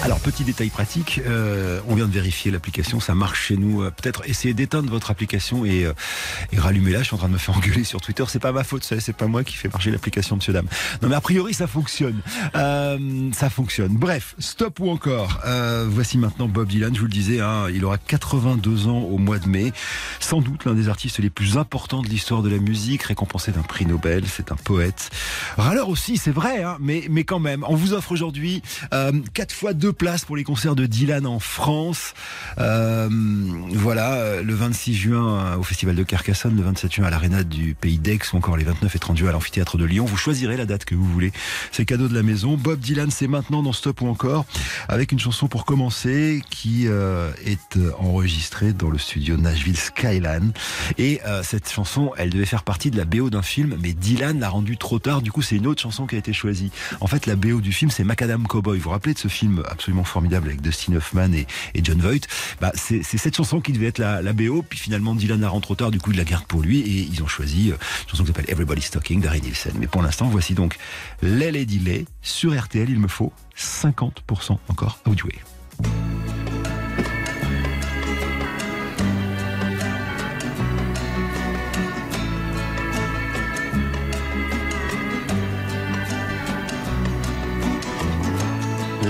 Alors, 0.00 0.18
petit 0.18 0.42
détail 0.42 0.68
pratique, 0.68 1.20
euh, 1.26 1.80
on 1.86 1.94
vient 1.94 2.08
de 2.08 2.12
vérifier 2.12 2.50
l'application, 2.50 2.98
ça 2.98 3.14
marche 3.14 3.46
chez 3.46 3.56
nous. 3.56 3.82
Euh, 3.82 3.90
Peut-être 3.90 4.22
essayez 4.28 4.52
d'éteindre 4.52 4.90
votre 4.90 5.12
application 5.12 5.64
et, 5.64 5.84
euh, 5.84 5.92
et 6.50 6.58
rallumez-la. 6.58 7.00
Je 7.00 7.04
suis 7.04 7.14
en 7.14 7.18
train 7.18 7.28
de 7.28 7.34
me 7.34 7.38
faire 7.38 7.56
engueuler 7.56 7.84
sur 7.84 8.00
Twitter. 8.00 8.24
C'est 8.26 8.40
pas 8.40 8.50
ma 8.50 8.64
faute, 8.64 8.82
c'est 8.82 9.16
pas 9.16 9.28
moi 9.28 9.44
qui 9.44 9.54
fais 9.54 9.68
marcher 9.68 9.92
l'application, 9.92 10.36
monsieur 10.36 10.52
dame. 10.52 10.66
Non, 11.02 11.08
mais 11.08 11.14
a 11.14 11.20
priori, 11.20 11.54
ça 11.54 11.68
fonctionne. 11.68 12.20
Euh, 12.56 13.30
ça 13.32 13.48
fonctionne. 13.48 13.94
Bref, 13.94 14.34
stop 14.40 14.80
ou 14.80 14.90
encore. 14.90 15.38
Euh, 15.44 15.86
voici 15.88 16.18
maintenant 16.18 16.48
Bob 16.48 16.66
Dylan. 16.66 16.92
Je 16.94 17.00
vous 17.00 17.06
le 17.06 17.12
disais, 17.12 17.40
hein, 17.40 17.66
il 17.72 17.84
aura 17.84 17.98
82 17.98 18.88
ans 18.88 19.02
au 19.02 19.18
mois 19.18 19.38
de 19.38 19.48
mai. 19.48 19.72
Sans 20.18 20.40
doute 20.40 20.64
l'un 20.64 20.74
des 20.74 20.88
artistes 20.88 21.20
les 21.20 21.30
plus 21.30 21.58
importants 21.58 22.02
de 22.02 22.08
l'histoire 22.08 22.42
de 22.42 22.50
la 22.50 22.58
musique, 22.58 23.04
récompensé 23.04 23.52
d'un 23.52 23.62
prix 23.62 23.86
Nobel. 23.86 24.24
C'est 24.26 24.50
un 24.50 24.56
poète. 24.56 25.10
Râleur 25.56 25.88
aussi, 25.88 26.16
c'est 26.16 26.32
vrai, 26.32 26.64
hein, 26.64 26.76
mais, 26.80 27.04
mais 27.08 27.22
quand 27.22 27.40
même. 27.40 27.64
On 27.68 27.76
vous 27.76 27.92
offre 27.92 28.10
aujourd'hui 28.10 28.62
euh, 28.92 29.12
quatre 29.32 29.52
fois 29.54 29.74
deux 29.82 29.92
places 29.92 30.24
pour 30.24 30.36
les 30.36 30.44
concerts 30.44 30.76
de 30.76 30.86
Dylan 30.86 31.26
en 31.26 31.40
France. 31.40 32.14
Euh, 32.58 33.08
voilà, 33.72 34.12
euh, 34.12 34.42
le 34.44 34.54
26 34.54 34.94
juin 34.94 35.38
euh, 35.40 35.56
au 35.56 35.64
Festival 35.64 35.96
de 35.96 36.04
Carcassonne, 36.04 36.54
le 36.54 36.62
27 36.62 36.92
juin 36.92 37.06
à 37.06 37.10
l'Arena 37.10 37.42
du 37.42 37.74
Pays 37.74 37.98
d'Aix 37.98 38.20
ou 38.32 38.36
encore 38.36 38.56
les 38.56 38.62
29 38.62 38.94
et 38.94 38.98
30 39.00 39.16
juin 39.16 39.30
à 39.30 39.32
l'Amphithéâtre 39.32 39.78
de 39.78 39.84
Lyon. 39.84 40.04
Vous 40.04 40.16
choisirez 40.16 40.56
la 40.56 40.66
date 40.66 40.84
que 40.84 40.94
vous 40.94 41.04
voulez. 41.04 41.32
C'est 41.72 41.84
cadeau 41.84 42.06
de 42.06 42.14
la 42.14 42.22
maison. 42.22 42.56
Bob 42.56 42.78
Dylan, 42.78 43.10
c'est 43.10 43.26
maintenant 43.26 43.64
dans 43.64 43.72
Stop 43.72 44.02
ou 44.02 44.06
encore 44.06 44.46
avec 44.88 45.10
une 45.10 45.18
chanson 45.18 45.48
pour 45.48 45.64
commencer 45.64 46.44
qui 46.48 46.86
est 46.86 47.76
enregistrée 47.98 48.72
dans 48.72 48.88
le 48.88 48.98
studio 48.98 49.36
Nashville 49.36 49.76
Skyline. 49.76 50.52
Et 50.96 51.20
cette 51.42 51.68
chanson, 51.68 52.12
elle 52.18 52.30
devait 52.30 52.46
faire 52.46 52.62
partie 52.62 52.92
de 52.92 52.96
la 52.96 53.04
BO 53.04 53.30
d'un 53.30 53.42
film, 53.42 53.76
mais 53.82 53.94
Dylan 53.94 54.38
l'a 54.38 54.48
rendue 54.48 54.76
trop 54.76 55.00
tard. 55.00 55.22
Du 55.22 55.32
coup, 55.32 55.42
c'est 55.42 55.56
une 55.56 55.66
autre 55.66 55.82
chanson 55.82 56.06
qui 56.06 56.14
a 56.14 56.18
été 56.18 56.32
choisie. 56.32 56.70
En 57.00 57.08
fait, 57.08 57.26
la 57.26 57.34
BO 57.34 57.60
du 57.60 57.72
film, 57.72 57.90
c'est 57.90 58.04
Macadam 58.04 58.46
Cowboy. 58.46 58.78
Vous 58.78 58.84
vous 58.84 58.90
rappelez 58.90 59.14
de 59.14 59.18
ce 59.18 59.28
film 59.28 59.64
absolument 59.72 60.04
formidable 60.04 60.48
avec 60.48 60.60
Dustin 60.60 60.94
Hoffman 60.94 61.32
et, 61.32 61.46
John 61.82 62.00
Voight 62.00 62.26
bah, 62.60 62.72
C'est 62.74 63.02
cette 63.02 63.36
chanson 63.36 63.60
qui 63.60 63.72
devait 63.72 63.86
être 63.86 63.98
la, 63.98 64.32
BO. 64.32 64.62
Puis 64.62 64.78
finalement, 64.78 65.14
Dylan 65.14 65.40
la 65.40 65.48
rend 65.48 65.60
trop 65.60 65.74
tard. 65.74 65.90
Du 65.90 65.98
coup, 65.98 66.12
il 66.12 66.16
la 66.16 66.24
garde 66.24 66.44
pour 66.46 66.62
lui 66.62 66.80
et 66.80 67.08
ils 67.10 67.22
ont 67.22 67.26
choisi 67.26 67.70
euh, 67.70 67.74
une 67.74 68.10
chanson 68.10 68.22
qui 68.24 68.28
s'appelle 68.28 68.48
Everybody's 68.48 68.90
Talking 68.90 69.20
d'Harry 69.20 69.40
Nilsson. 69.42 69.72
Mais 69.78 69.86
pour 69.86 70.02
l'instant, 70.02 70.28
voici 70.28 70.54
donc 70.54 70.78
Les 71.22 71.50
Lady 71.50 71.78
Lay 71.78 72.04
sur 72.22 72.58
RTL. 72.58 72.88
Il 72.88 72.98
me 72.98 73.08
faut 73.08 73.32
50% 73.56 74.58
encore 74.68 74.98
à 75.04 75.10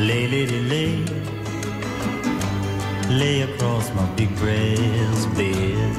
Lay, 0.09 0.27
lady, 0.27 0.61
lay. 0.63 1.05
Lay 3.09 3.43
across 3.43 3.89
my 3.95 4.05
big 4.17 4.35
breast 4.35 5.33
bed. 5.37 5.97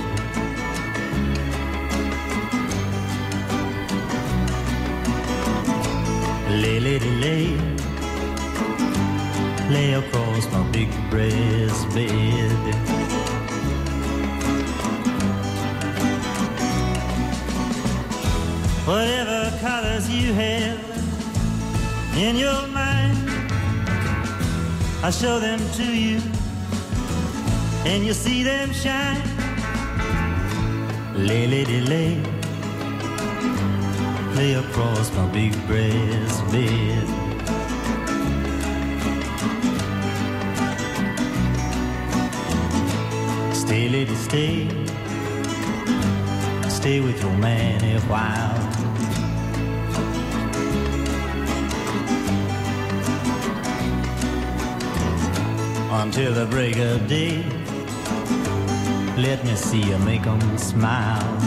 Lay, 6.50 6.80
lady, 6.82 7.12
lay. 7.24 7.56
Lay 9.70 9.94
across 9.94 10.52
my 10.52 10.64
big 10.74 10.90
breast 11.10 11.88
bed. 11.94 12.76
Whatever 18.86 19.58
colors 19.62 20.10
you 20.10 20.34
have 20.34 20.80
in 22.18 22.36
your 22.36 22.68
mind. 22.68 23.33
I 25.06 25.10
show 25.10 25.38
them 25.38 25.60
to 25.74 25.84
you, 25.84 26.22
and 27.84 28.06
you 28.06 28.14
see 28.14 28.42
them 28.42 28.72
shine. 28.72 29.22
Lay, 31.14 31.46
lady, 31.46 31.82
lay, 31.82 32.16
lay 34.34 34.54
across 34.54 35.14
my 35.14 35.26
big 35.34 35.52
breast 35.68 36.42
bed. 36.54 37.06
Stay, 43.54 43.90
lady, 43.90 44.16
stay, 44.16 44.70
stay 46.70 47.02
with 47.02 47.22
your 47.22 47.38
man 47.40 47.84
a 47.84 48.00
while. 48.08 48.63
Until 56.02 56.34
the 56.34 56.46
break 56.48 56.78
of 56.78 57.08
day. 57.08 57.44
Let 59.18 59.44
me 59.46 59.56
see 59.56 59.82
you 59.82 59.98
make 60.00 60.26
'em 60.26 60.58
smile. 60.58 61.38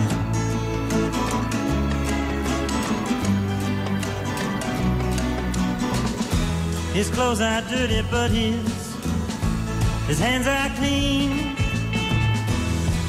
His 6.95 7.09
clothes 7.11 7.41
are 7.41 7.63
dirty, 7.63 8.03
but 8.11 8.31
his 8.31 8.65
his 10.07 10.19
hands 10.19 10.47
are 10.47 10.71
clean. 10.79 11.57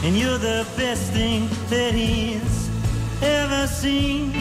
And 0.04 0.15
you're 0.17 0.41
the 0.52 0.65
best 0.76 1.12
thing 1.12 1.50
that 1.69 1.93
he's 1.93 2.69
ever 3.21 3.67
seen. 3.67 4.34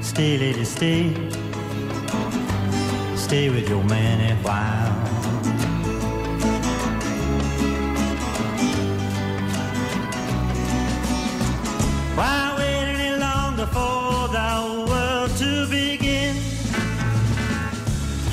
Stay, 0.00 0.38
lady, 0.38 0.64
stay 0.64 1.32
stay 3.32 3.48
with 3.48 3.66
your 3.66 3.82
man 3.84 4.20
a 4.20 4.34
while. 4.42 5.11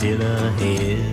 still 0.00 0.22
ahead. 0.22 1.04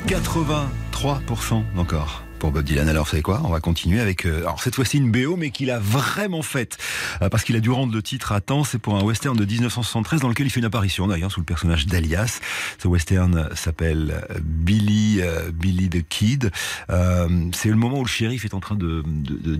–83% 0.08 1.62
encore 1.76 2.24
pour 2.40 2.50
Bob 2.52 2.64
Dylan. 2.64 2.88
Alors, 2.88 3.04
vous 3.04 3.10
savez 3.10 3.22
quoi? 3.22 3.42
On 3.44 3.50
va 3.50 3.60
continuer 3.60 4.00
avec, 4.00 4.24
euh, 4.24 4.40
alors 4.40 4.62
cette 4.62 4.74
fois-ci 4.74 4.96
une 4.96 5.12
BO, 5.12 5.36
mais 5.36 5.50
qu'il 5.50 5.70
a 5.70 5.78
vraiment 5.78 6.40
faite 6.40 6.78
euh, 7.20 7.28
parce 7.28 7.44
qu'il 7.44 7.54
a 7.54 7.60
dû 7.60 7.70
rendre 7.70 7.92
le 7.92 8.02
titre 8.02 8.32
à 8.32 8.40
temps. 8.40 8.64
C'est 8.64 8.78
pour 8.78 8.96
un 8.96 9.02
western 9.02 9.36
de 9.36 9.44
1973 9.44 10.20
dans 10.20 10.28
lequel 10.28 10.46
il 10.46 10.50
fait 10.50 10.60
une 10.60 10.66
apparition 10.66 11.06
d'ailleurs 11.06 11.30
sous 11.30 11.40
le 11.40 11.44
personnage 11.44 11.86
d'Alias. 11.86 12.40
Ce 12.78 12.88
western 12.88 13.50
s'appelle 13.54 14.24
euh, 14.30 14.38
Billy, 14.42 15.20
Billy 15.52 15.90
the 15.90 16.02
Kid. 16.08 16.50
C'est 16.88 17.68
le 17.68 17.76
moment 17.76 17.98
où 17.98 18.04
le 18.04 18.08
shérif 18.08 18.46
est 18.46 18.54
en 18.54 18.60
train 18.60 18.74
de, 18.74 19.02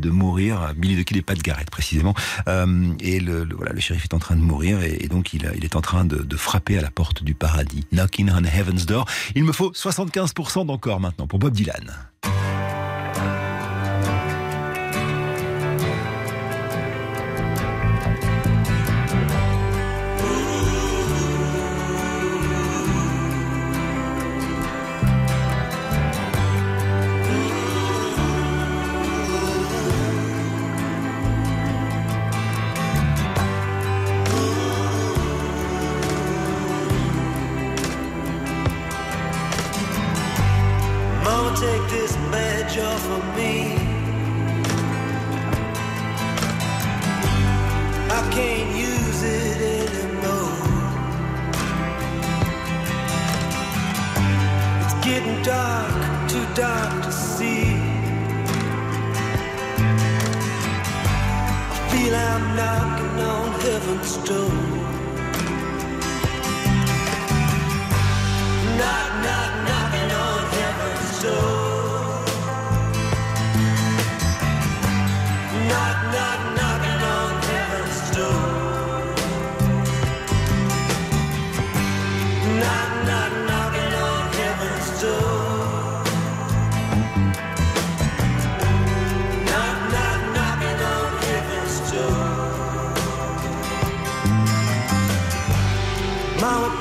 mourir. 0.09 0.73
Billy 0.75 1.03
the 1.03 1.07
Kid 1.07 1.19
et 1.19 1.23
pas 1.23 1.35
de 1.35 1.43
Garrett 1.43 1.71
précisément. 1.71 2.15
Et 3.01 3.21
le, 3.21 3.47
voilà, 3.55 3.73
le 3.73 3.81
shérif 3.81 4.05
est 4.05 4.15
en 4.15 4.19
train 4.19 4.37
de 4.37 4.41
mourir 4.41 4.83
et, 4.83 5.07
donc 5.09 5.35
il, 5.35 5.51
il, 5.55 5.65
est 5.65 5.77
en 5.77 5.83
train 5.83 6.07
de, 6.07 6.17
de, 6.17 6.37
frapper 6.37 6.79
à 6.79 6.81
la 6.81 6.91
porte 6.91 7.23
du 7.23 7.35
paradis. 7.35 7.85
Knocking 7.93 8.31
on 8.31 8.45
Heaven's 8.45 8.87
Door. 8.87 9.07
Il 9.35 9.45
me 9.45 9.53
faut 9.53 9.71
75% 9.73 10.65
d'encore 10.67 11.01
maintenant 11.01 11.27
pour 11.27 11.39
Bob 11.39 11.53
Dylan. 11.53 11.93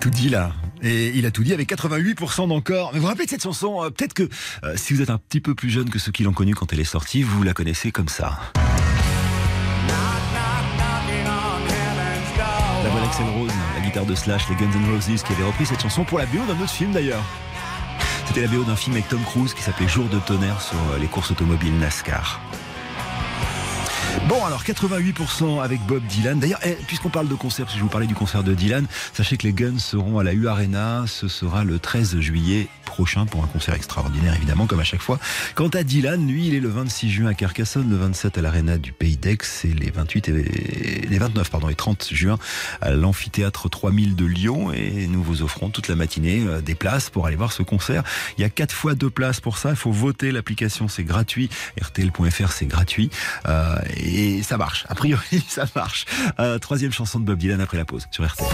Tout 0.00 0.10
dit 0.10 0.30
là. 0.30 0.52
Et 0.82 1.12
il 1.14 1.26
a 1.26 1.30
tout 1.30 1.44
dit 1.44 1.52
avec 1.52 1.70
88% 1.70 2.48
d'encore. 2.48 2.90
Mais 2.92 2.98
vous 2.98 3.02
vous 3.02 3.08
rappelez 3.08 3.26
de 3.26 3.30
cette 3.30 3.42
chanson 3.42 3.84
euh, 3.84 3.90
Peut-être 3.90 4.14
que 4.14 4.28
euh, 4.64 4.74
si 4.76 4.94
vous 4.94 5.02
êtes 5.02 5.10
un 5.10 5.18
petit 5.18 5.40
peu 5.40 5.54
plus 5.54 5.68
jeune 5.68 5.90
que 5.90 5.98
ceux 5.98 6.10
qui 6.10 6.22
l'ont 6.22 6.32
connue 6.32 6.54
quand 6.54 6.72
elle 6.72 6.80
est 6.80 6.84
sortie, 6.84 7.22
vous 7.22 7.42
la 7.42 7.52
connaissez 7.52 7.92
comme 7.92 8.08
ça. 8.08 8.38
La 12.82 12.88
voix 12.88 13.00
d'Axel 13.02 13.26
Rose, 13.26 13.52
la 13.74 13.80
guitare 13.84 14.06
de 14.06 14.14
Slash, 14.14 14.48
les 14.48 14.56
Guns 14.56 14.72
N' 14.72 14.94
Roses 14.94 15.22
qui 15.22 15.32
avaient 15.34 15.44
repris 15.44 15.66
cette 15.66 15.82
chanson 15.82 16.04
pour 16.04 16.18
la 16.18 16.24
BO 16.26 16.38
d'un 16.48 16.58
autre 16.58 16.70
film 16.70 16.92
d'ailleurs. 16.92 17.22
C'était 18.26 18.40
la 18.40 18.48
BO 18.48 18.64
d'un 18.64 18.76
film 18.76 18.94
avec 18.94 19.08
Tom 19.08 19.20
Cruise 19.22 19.52
qui 19.52 19.62
s'appelait 19.62 19.88
Jour 19.88 20.06
de 20.08 20.18
tonnerre 20.20 20.62
sur 20.62 20.78
euh, 20.92 20.98
les 20.98 21.08
courses 21.08 21.30
automobiles 21.30 21.76
NASCAR. 21.78 22.40
Bon, 24.28 24.44
alors 24.44 24.62
88% 24.62 25.62
avec 25.62 25.80
Bob 25.86 26.02
Dylan. 26.06 26.38
D'ailleurs, 26.38 26.60
eh, 26.64 26.76
puisqu'on 26.86 27.08
parle 27.08 27.28
de 27.28 27.34
concert, 27.34 27.68
si 27.68 27.76
je 27.76 27.82
vous 27.82 27.88
parlais 27.88 28.06
du 28.06 28.14
concert 28.14 28.44
de 28.44 28.54
Dylan, 28.54 28.86
sachez 29.12 29.36
que 29.36 29.46
les 29.46 29.52
Guns 29.52 29.78
seront 29.78 30.18
à 30.18 30.24
la 30.24 30.32
U 30.32 30.46
Arena. 30.46 31.04
Ce 31.06 31.26
sera 31.28 31.64
le 31.64 31.78
13 31.78 32.20
juillet 32.20 32.68
prochain 32.84 33.24
pour 33.24 33.42
un 33.44 33.46
concert 33.46 33.74
extraordinaire, 33.74 34.34
évidemment, 34.34 34.66
comme 34.66 34.80
à 34.80 34.84
chaque 34.84 35.00
fois. 35.00 35.18
Quant 35.54 35.68
à 35.68 35.82
Dylan, 35.82 36.26
lui, 36.26 36.48
il 36.48 36.54
est 36.54 36.60
le 36.60 36.68
26 36.68 37.10
juin 37.10 37.26
à 37.28 37.34
Carcassonne, 37.34 37.88
le 37.88 37.96
27 37.96 38.38
à 38.38 38.42
l'Arena 38.42 38.78
du 38.78 38.92
Pays 38.92 39.16
d'Aix 39.16 39.38
et 39.64 39.68
les 39.68 39.90
28 39.90 40.28
et 40.28 41.06
les 41.08 41.18
29 41.18 41.50
pardon 41.50 41.68
et 41.68 41.74
30 41.74 42.08
juin 42.12 42.38
à 42.80 42.90
l'amphithéâtre 42.90 43.70
3000 43.70 44.16
de 44.16 44.24
Lyon. 44.24 44.72
Et 44.72 45.06
nous 45.06 45.22
vous 45.22 45.42
offrons 45.42 45.70
toute 45.70 45.88
la 45.88 45.94
matinée 45.94 46.42
euh, 46.46 46.60
des 46.60 46.74
places 46.74 47.10
pour 47.10 47.26
aller 47.26 47.36
voir 47.36 47.52
ce 47.52 47.62
concert. 47.62 48.02
Il 48.38 48.42
y 48.42 48.44
a 48.44 48.50
quatre 48.50 48.74
fois 48.74 48.94
deux 48.94 49.10
places 49.10 49.40
pour 49.40 49.58
ça. 49.58 49.70
Il 49.70 49.76
faut 49.76 49.92
voter. 49.92 50.32
L'application, 50.32 50.88
c'est 50.88 51.04
gratuit. 51.04 51.48
RTL.fr, 51.80 52.52
c'est 52.52 52.66
gratuit. 52.66 53.10
Euh, 53.46 53.76
ça 54.42 54.56
marche. 54.56 54.86
A 54.88 54.94
priori, 54.94 55.44
ça 55.48 55.64
marche. 55.74 56.06
Euh, 56.38 56.58
troisième 56.58 56.92
chanson 56.92 57.20
de 57.20 57.24
Bob 57.24 57.38
Dylan 57.38 57.60
après 57.60 57.76
la 57.76 57.84
pause 57.84 58.06
sur 58.10 58.26
RTL. 58.26 58.46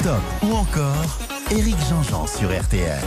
Stop 0.00 0.22
ou 0.42 0.54
encore 0.54 1.18
Éric 1.50 1.76
Jean-Jean 1.88 2.26
sur 2.26 2.48
RTL. 2.48 3.02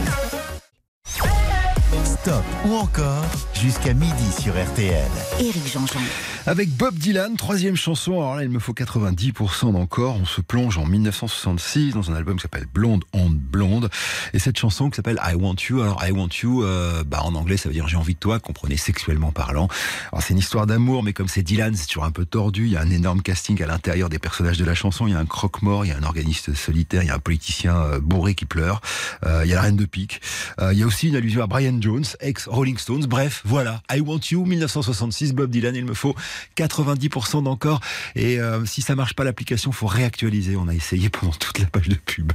Stop 2.26 2.42
ou 2.64 2.74
encore 2.74 3.24
jusqu'à 3.54 3.94
midi 3.94 4.32
sur 4.40 4.52
RTL. 4.52 5.08
Éric 5.38 5.72
Jean-Jean. 5.72 6.00
Avec 6.48 6.70
Bob 6.70 6.94
Dylan, 6.94 7.36
troisième 7.36 7.74
chanson. 7.74 8.20
Alors 8.20 8.36
là, 8.36 8.44
il 8.44 8.50
me 8.50 8.60
faut 8.60 8.72
90% 8.72 9.72
d'encore. 9.72 10.16
On 10.20 10.24
se 10.24 10.40
plonge 10.40 10.78
en 10.78 10.86
1966 10.86 11.94
dans 11.94 12.12
un 12.12 12.14
album 12.14 12.36
qui 12.36 12.42
s'appelle 12.42 12.66
Blonde 12.72 13.02
on 13.12 13.30
Blonde. 13.30 13.90
Et 14.32 14.38
cette 14.38 14.56
chanson 14.56 14.88
qui 14.88 14.94
s'appelle 14.96 15.20
I 15.24 15.34
Want 15.34 15.56
You. 15.68 15.80
Alors 15.82 16.04
I 16.04 16.12
Want 16.12 16.28
You, 16.42 16.62
euh, 16.62 17.02
bah 17.04 17.22
en 17.24 17.34
anglais, 17.34 17.56
ça 17.56 17.68
veut 17.68 17.72
dire 17.72 17.88
j'ai 17.88 17.96
envie 17.96 18.14
de 18.14 18.20
toi, 18.20 18.38
comprenez 18.38 18.76
sexuellement 18.76 19.32
parlant. 19.32 19.66
Alors 20.12 20.22
c'est 20.22 20.34
une 20.34 20.38
histoire 20.38 20.66
d'amour, 20.66 21.02
mais 21.02 21.12
comme 21.12 21.26
c'est 21.26 21.42
Dylan, 21.42 21.74
c'est 21.74 21.88
toujours 21.88 22.04
un 22.04 22.12
peu 22.12 22.24
tordu. 22.24 22.66
Il 22.66 22.72
y 22.72 22.76
a 22.76 22.80
un 22.80 22.90
énorme 22.90 23.22
casting 23.22 23.60
à 23.62 23.66
l'intérieur 23.66 24.08
des 24.08 24.20
personnages 24.20 24.58
de 24.58 24.64
la 24.64 24.74
chanson. 24.74 25.08
Il 25.08 25.14
y 25.14 25.16
a 25.16 25.18
un 25.18 25.26
croque-mort, 25.26 25.84
il 25.84 25.88
y 25.88 25.92
a 25.92 25.96
un 25.96 26.04
organiste 26.04 26.54
solitaire, 26.54 27.02
il 27.02 27.06
y 27.06 27.10
a 27.10 27.14
un 27.14 27.20
politicien 27.20 27.76
euh, 27.76 28.00
bourré 28.00 28.36
qui 28.36 28.46
pleure. 28.46 28.82
Euh, 29.24 29.42
il 29.44 29.50
y 29.50 29.52
a 29.52 29.56
la 29.56 29.62
reine 29.62 29.76
de 29.76 29.84
pique. 29.84 30.20
Euh, 30.60 30.72
il 30.72 30.78
y 30.78 30.84
a 30.84 30.86
aussi 30.86 31.08
une 31.08 31.16
allusion 31.16 31.42
à 31.42 31.48
Brian 31.48 31.78
Jones, 31.80 32.04
ex 32.20 32.46
Rolling 32.48 32.78
Stones. 32.78 33.06
Bref, 33.06 33.42
voilà. 33.44 33.82
I 33.90 34.00
Want 34.00 34.20
You, 34.30 34.44
1966, 34.44 35.32
Bob 35.32 35.50
Dylan. 35.50 35.74
Il 35.74 35.84
me 35.84 35.94
faut 35.94 36.14
90% 36.56 37.42
d'encore. 37.44 37.80
Et 38.14 38.40
euh, 38.40 38.64
si 38.64 38.82
ça 38.82 38.94
marche 38.94 39.14
pas 39.14 39.24
l'application, 39.24 39.72
faut 39.72 39.86
réactualiser. 39.86 40.56
On 40.56 40.68
a 40.68 40.74
essayé 40.74 41.08
pendant 41.08 41.32
toute 41.32 41.58
la 41.58 41.66
page 41.66 41.88
de 41.88 41.96
pub. 41.96 42.32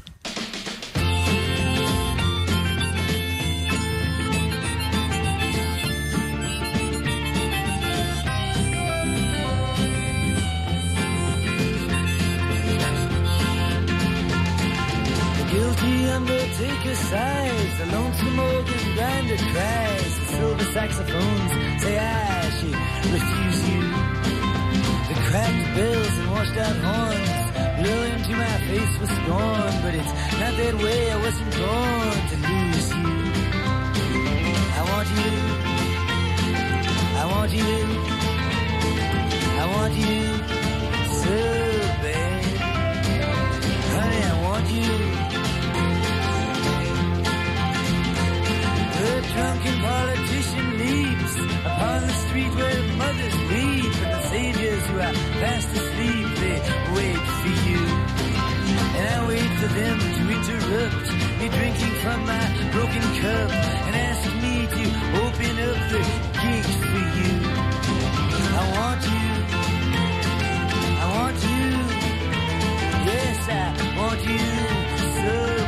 With 29.11 29.23
scorn, 29.23 29.73
but 29.83 29.93
it's 29.95 30.13
not 30.39 30.53
that 30.57 30.75
way, 30.83 31.11
I 31.11 31.17
wasn't 31.17 31.51
born 31.51 32.17
to 32.31 32.35
lose 32.47 32.89
you. 32.91 33.09
I 34.73 34.81
want 34.91 35.07
you, 35.19 35.33
I 37.17 37.25
want 37.33 37.51
you, 37.51 37.75
I 39.59 39.65
want 39.75 39.93
you 39.95 40.21
so 41.21 41.37
bad. 42.03 42.43
Honey, 43.95 44.23
I 44.23 44.35
want 44.47 44.67
you. 44.71 44.91
The 48.97 49.11
drunken 49.33 49.77
politician 49.89 50.67
leaps 50.81 51.33
upon 51.65 51.99
the 52.01 52.13
street 52.23 52.53
where 52.55 52.81
mothers 52.97 53.37
weep, 53.49 53.93
and 54.03 54.11
the 54.13 54.21
saviors 54.29 54.83
who 54.87 54.95
are 54.99 55.13
fast 55.41 55.69
asleep, 55.75 56.27
they 56.41 56.57
wait 56.95 57.40
them 59.75 59.99
to 59.99 60.21
interrupt 60.37 61.07
me 61.39 61.47
drinking 61.49 61.93
from 62.03 62.25
my 62.25 62.45
broken 62.71 63.01
cup 63.21 63.49
and 63.87 63.95
ask 63.95 64.25
me 64.43 64.67
to 64.77 64.83
open 65.23 65.53
up 65.67 65.77
the 65.91 66.01
gate 66.43 66.73
for 66.89 67.05
you. 67.17 67.33
I 68.53 68.63
want 68.77 69.01
you. 69.13 69.29
I 70.99 71.07
want 71.15 71.37
you. 71.49 71.67
Yes, 73.09 73.39
I 73.49 73.61
want 73.97 74.21
you 74.25 74.47
so 75.17 75.60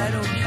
I 0.00 0.10
don't 0.10 0.39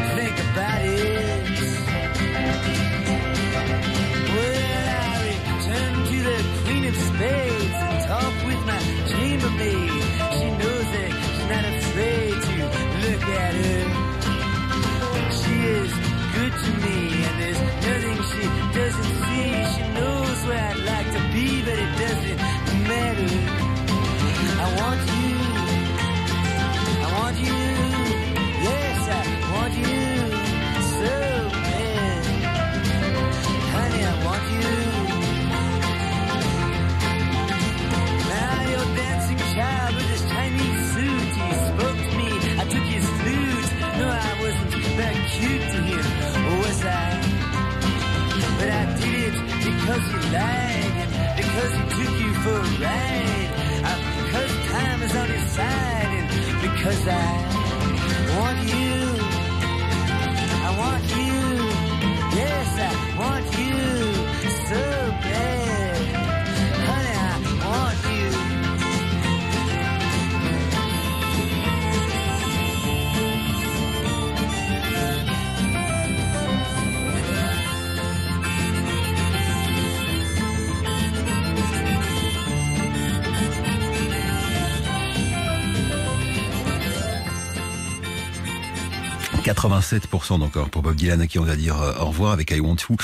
87% 89.69 90.39
d'encore 90.39 90.69
pour 90.69 90.81
Bob 90.81 90.95
Dylan 90.95 91.21
à 91.21 91.27
qui 91.27 91.39
on 91.39 91.43
va 91.43 91.55
dire 91.55 91.81
euh, 91.81 91.93
au 92.01 92.07
revoir 92.07 92.33
avec 92.33 92.51
I 92.51 92.59
Want 92.59 92.75
You. 92.89 92.97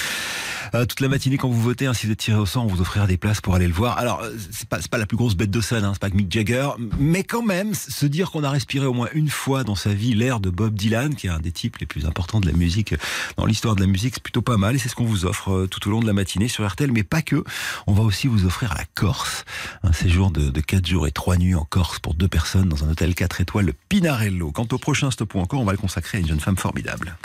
Euh, 0.75 0.85
toute 0.85 0.99
la 0.99 1.07
matinée 1.07 1.37
quand 1.37 1.49
vous 1.49 1.61
votez, 1.61 1.85
hein, 1.85 1.93
si 1.93 2.05
vous 2.05 2.11
êtes 2.11 2.19
tiré 2.19 2.37
au 2.37 2.45
sort, 2.45 2.63
on 2.63 2.67
vous 2.67 2.81
offrira 2.81 3.07
des 3.07 3.17
places 3.17 3.41
pour 3.41 3.55
aller 3.55 3.67
le 3.67 3.73
voir. 3.73 3.97
Alors 3.97 4.21
euh, 4.21 4.31
c'est 4.51 4.67
pas 4.67 4.79
pas 4.89 4.97
la 4.97 5.05
plus 5.05 5.17
grosse 5.17 5.35
bête 5.35 5.51
de 5.51 5.61
scène, 5.61 5.83
hein, 5.83 5.91
c'est 5.93 6.01
pas 6.01 6.09
que 6.09 6.15
Mick 6.15 6.31
Jagger, 6.31 6.69
mais 6.97 7.23
quand 7.23 7.43
même 7.43 7.73
se 7.73 8.05
dire 8.05 8.31
qu'on 8.31 8.43
a 8.43 8.49
respiré 8.49 8.85
au 8.85 8.93
moins 8.93 9.09
une 9.13 9.29
fois 9.29 9.63
dans 9.63 9.75
sa 9.75 9.93
vie 9.93 10.15
l'air 10.15 10.39
de 10.39 10.49
Bob 10.49 10.73
Dylan, 10.73 11.15
qui 11.15 11.27
est 11.27 11.29
un 11.29 11.39
des 11.39 11.51
types 11.51 11.77
les 11.77 11.85
plus 11.85 12.05
importants 12.05 12.39
de 12.39 12.47
la 12.47 12.53
musique 12.53 12.95
dans 13.37 13.45
l'histoire 13.45 13.75
de 13.75 13.81
la 13.81 13.87
musique, 13.87 14.15
c'est 14.15 14.23
plutôt 14.23 14.41
pas 14.41 14.57
mal 14.57 14.75
et 14.75 14.79
c'est 14.79 14.89
ce 14.89 14.95
qu'on 14.95 15.05
vous 15.05 15.25
offre 15.25 15.51
euh, 15.51 15.67
tout 15.67 15.87
au 15.87 15.91
long 15.91 15.99
de 15.99 16.07
la 16.07 16.13
matinée 16.13 16.47
sur 16.47 16.67
RTL, 16.67 16.91
mais 16.91 17.03
pas 17.03 17.21
que. 17.21 17.43
On 17.87 17.93
va 17.93 18.03
aussi 18.03 18.27
vous 18.27 18.45
offrir 18.45 18.71
à 18.71 18.75
la 18.75 18.85
Corse 18.95 19.45
un 19.83 19.93
séjour 19.93 20.31
de, 20.31 20.49
de 20.49 20.61
4 20.61 20.85
jours 20.85 21.07
et 21.07 21.11
3 21.11 21.37
nuits 21.37 21.55
en 21.55 21.65
Corse 21.65 21.99
pour 21.99 22.13
deux 22.13 22.27
personnes 22.27 22.69
dans 22.69 22.83
un 22.83 22.89
hôtel 22.89 23.15
4 23.15 23.41
étoiles, 23.41 23.65
le 23.65 23.73
Pinarello. 23.89 24.51
Quant 24.51 24.67
au 24.71 24.77
prochain 24.77 25.11
stop 25.11 25.35
encore, 25.35 25.61
on 25.61 25.65
va 25.65 25.71
le 25.71 25.77
consacrer 25.77 26.17
à 26.17 26.21
une 26.21 26.27
jeune 26.27 26.39
femme 26.39 26.57
formidable. 26.57 27.17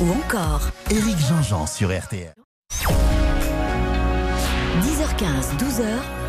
Ou 0.00 0.10
encore 0.10 0.70
Éric 0.90 1.18
Jean-Jean 1.18 1.66
sur 1.66 1.96
RTL. 1.96 2.34
10h15, 4.82 5.56
12h, 5.58 5.84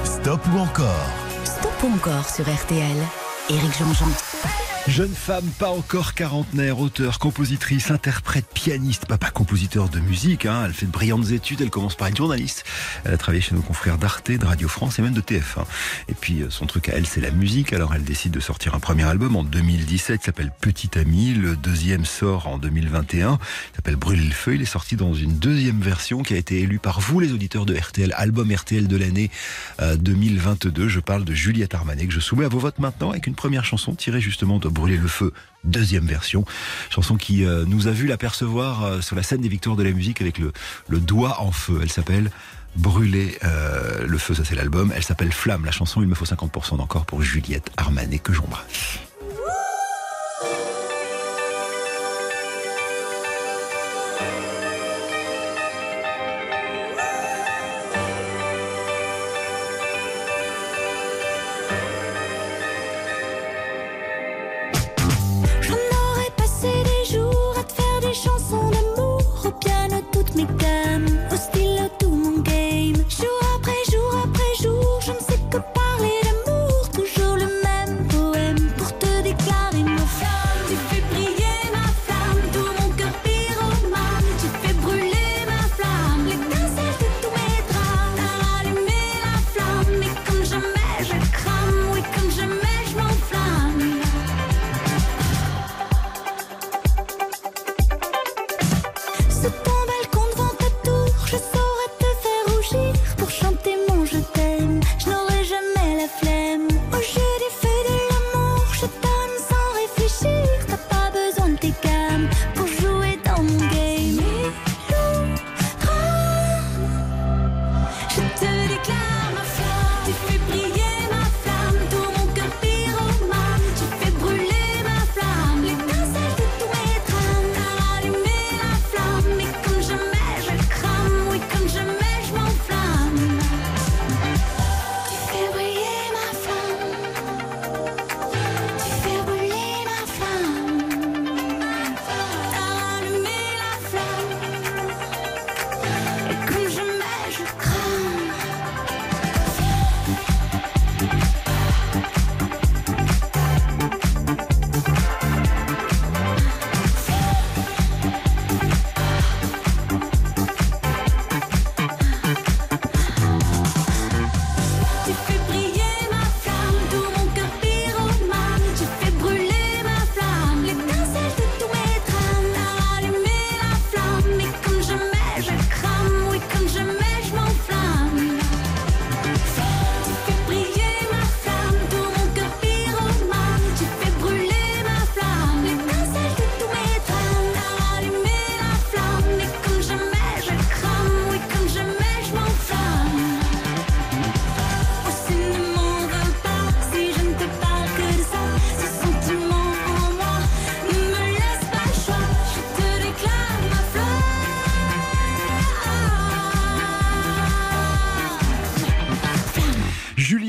Stop 0.05 0.39
ou 0.53 0.59
encore 0.59 1.09
Stop 1.43 1.83
ou 1.83 1.87
encore 1.93 2.29
sur 2.29 2.45
RTL. 2.45 2.97
Éric 3.49 3.77
Jean-Jean. 3.77 4.66
Jeune 4.87 5.13
femme, 5.13 5.45
pas 5.59 5.69
encore 5.69 6.13
quarantenaire, 6.13 6.79
auteure, 6.79 7.19
compositrice, 7.19 7.91
interprète, 7.91 8.45
pianiste, 8.53 9.05
papa 9.05 9.29
compositeur 9.31 9.89
de 9.89 9.99
musique. 9.99 10.45
Hein. 10.45 10.63
Elle 10.65 10.73
fait 10.73 10.85
de 10.85 10.91
brillantes 10.91 11.31
études, 11.31 11.61
elle 11.61 11.69
commence 11.69 11.95
par 11.95 12.07
être 12.07 12.15
journaliste. 12.15 12.63
Elle 13.03 13.13
a 13.13 13.17
travaillé 13.17 13.41
chez 13.41 13.53
nos 13.53 13.61
confrères 13.61 13.97
d'Arte, 13.97 14.31
de 14.31 14.45
Radio 14.45 14.69
France 14.69 14.97
et 14.97 15.01
même 15.01 15.13
de 15.13 15.19
TF1. 15.19 15.65
Et 16.07 16.13
puis 16.13 16.41
euh, 16.41 16.49
son 16.49 16.65
truc 16.67 16.87
à 16.87 16.93
elle, 16.93 17.05
c'est 17.05 17.19
la 17.19 17.31
musique. 17.31 17.73
Alors 17.73 17.93
elle 17.93 18.03
décide 18.03 18.31
de 18.31 18.39
sortir 18.39 18.75
un 18.75 18.79
premier 18.79 19.03
album 19.03 19.35
en 19.35 19.43
2017 19.43 20.19
qui 20.19 20.25
s'appelle 20.25 20.53
Petit 20.61 20.97
Ami. 20.97 21.33
Le 21.33 21.57
deuxième 21.57 22.05
sort 22.05 22.47
en 22.47 22.57
2021. 22.57 23.39
Il 23.73 23.75
s'appelle 23.75 23.97
Brûler 23.97 24.23
le 24.23 24.33
feu. 24.33 24.55
Il 24.55 24.61
est 24.61 24.65
sorti 24.65 24.95
dans 24.95 25.13
une 25.13 25.37
deuxième 25.37 25.81
version 25.81 26.23
qui 26.23 26.33
a 26.33 26.37
été 26.37 26.61
élue 26.61 26.79
par 26.79 27.01
vous, 27.01 27.19
les 27.19 27.33
auditeurs 27.33 27.65
de 27.65 27.75
RTL, 27.75 28.13
album 28.15 28.51
RTL 28.51 28.87
de 28.87 28.97
l'année 28.97 29.31
euh, 29.81 29.97
2022. 29.97 30.87
Je 30.87 31.01
parle 31.01 31.25
de 31.25 31.33
Juliette 31.33 31.75
Armanet 31.75 32.07
que 32.07 32.13
je 32.13 32.21
soumets 32.21 32.45
à 32.45 32.49
vos 32.49 32.59
votes 32.59 32.79
maintenant 32.79 33.11
avec 33.11 33.27
une 33.27 33.35
première 33.35 33.65
chanson 33.65 33.93
tirée 33.93 34.21
justement 34.21 34.59
de 34.59 34.76
brûler 34.77 34.97
le 34.97 35.07
feu, 35.07 35.33
deuxième 35.63 36.05
version. 36.05 36.45
Chanson 36.89 37.17
qui 37.17 37.43
euh, 37.43 37.65
nous 37.65 37.87
a 37.87 37.91
vu 37.91 38.05
l'apercevoir 38.05 38.83
euh, 38.83 39.01
sur 39.01 39.15
la 39.15 39.23
scène 39.23 39.41
des 39.41 39.49
victoires 39.49 39.75
de 39.75 39.83
la 39.83 39.91
musique 39.91 40.21
avec 40.21 40.37
le, 40.37 40.51
doigt 40.99 41.41
en 41.41 41.51
feu. 41.51 41.79
Elle 41.81 41.91
s'appelle 41.91 42.29
Brûler 42.75 43.39
euh, 43.43 44.05
le 44.05 44.17
feu, 44.19 44.35
ça 44.35 44.45
c'est 44.45 44.53
l'album. 44.53 44.93
Elle 44.95 45.03
s'appelle 45.03 45.33
Flamme, 45.33 45.65
la 45.65 45.71
chanson. 45.71 46.01
Il 46.01 46.07
me 46.07 46.13
faut 46.13 46.25
50% 46.25 46.77
d'encore 46.77 47.05
pour 47.05 47.23
Juliette 47.23 47.71
Armanet 47.75 48.19
que 48.19 48.33
j'embrasse. 48.33 48.99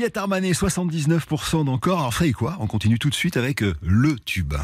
Juliette 0.09 0.17
Armanet, 0.17 0.53
79% 0.53 1.65
d'encore. 1.65 1.99
Alors, 1.99 2.21
et 2.23 2.33
quoi? 2.33 2.57
On 2.59 2.65
continue 2.65 2.97
tout 2.97 3.11
de 3.11 3.13
suite 3.13 3.37
avec 3.37 3.61
euh, 3.61 3.75
le 3.83 4.15
tube. 4.17 4.55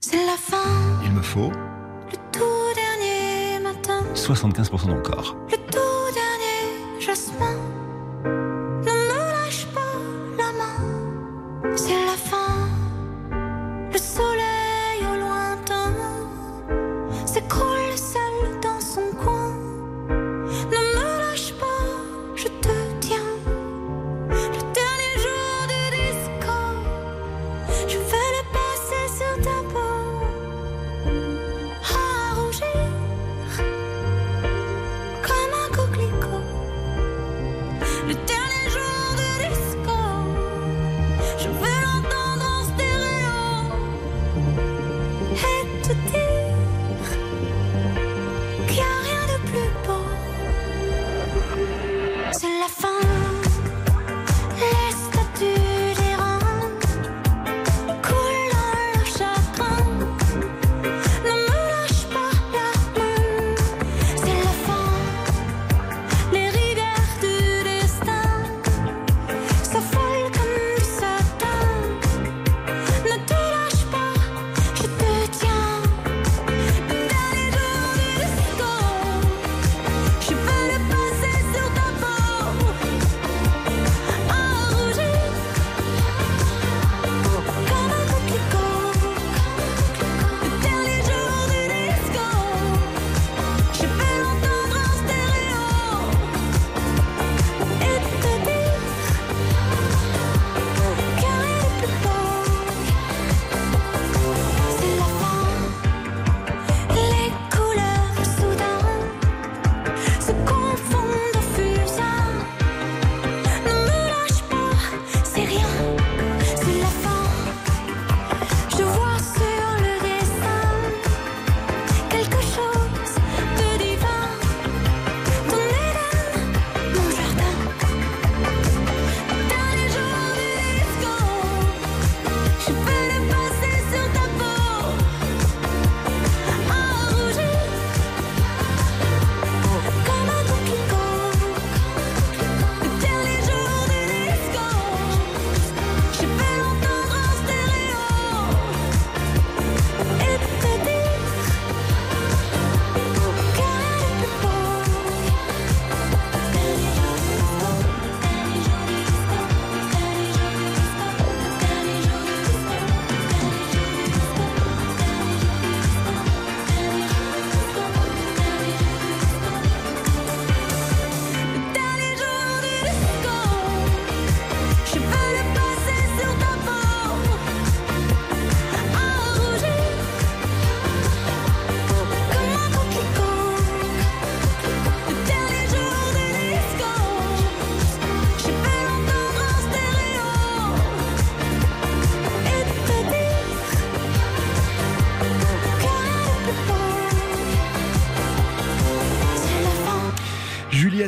C'est 0.00 0.26
la 0.26 0.36
fin. 0.36 0.58
Il 1.06 1.12
me 1.12 1.22
faut. 1.22 1.50
Le 1.50 2.16
tout 2.30 2.74
dernier 2.74 3.62
matin. 3.62 4.04
75% 4.14 4.88
d'encore. 4.88 5.38
Le 5.50 5.69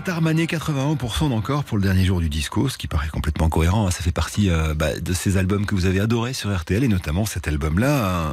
Juliette 0.03 0.17
Armanet, 0.17 0.47
81% 0.47 1.29
d'encore 1.29 1.63
pour 1.63 1.77
le 1.77 1.83
dernier 1.85 2.05
jour 2.05 2.19
du 2.19 2.29
disco, 2.29 2.69
ce 2.69 2.77
qui 2.77 2.89
paraît 2.89 3.07
complètement 3.07 3.49
cohérent. 3.49 3.87
hein. 3.87 3.93
Ça 3.93 4.03
fait 4.03 4.11
partie 4.11 4.51
euh, 4.51 4.75
bah, 4.75 4.99
de 4.99 5.13
ces 5.13 5.37
albums 5.37 5.65
que 5.65 5.77
vous 5.77 5.87
avez 5.87 6.01
adorés 6.01 6.33
sur 6.33 6.53
RTL 6.53 6.83
et 6.83 6.89
notamment 6.89 7.25
cet 7.25 7.47
album-là, 7.47 8.33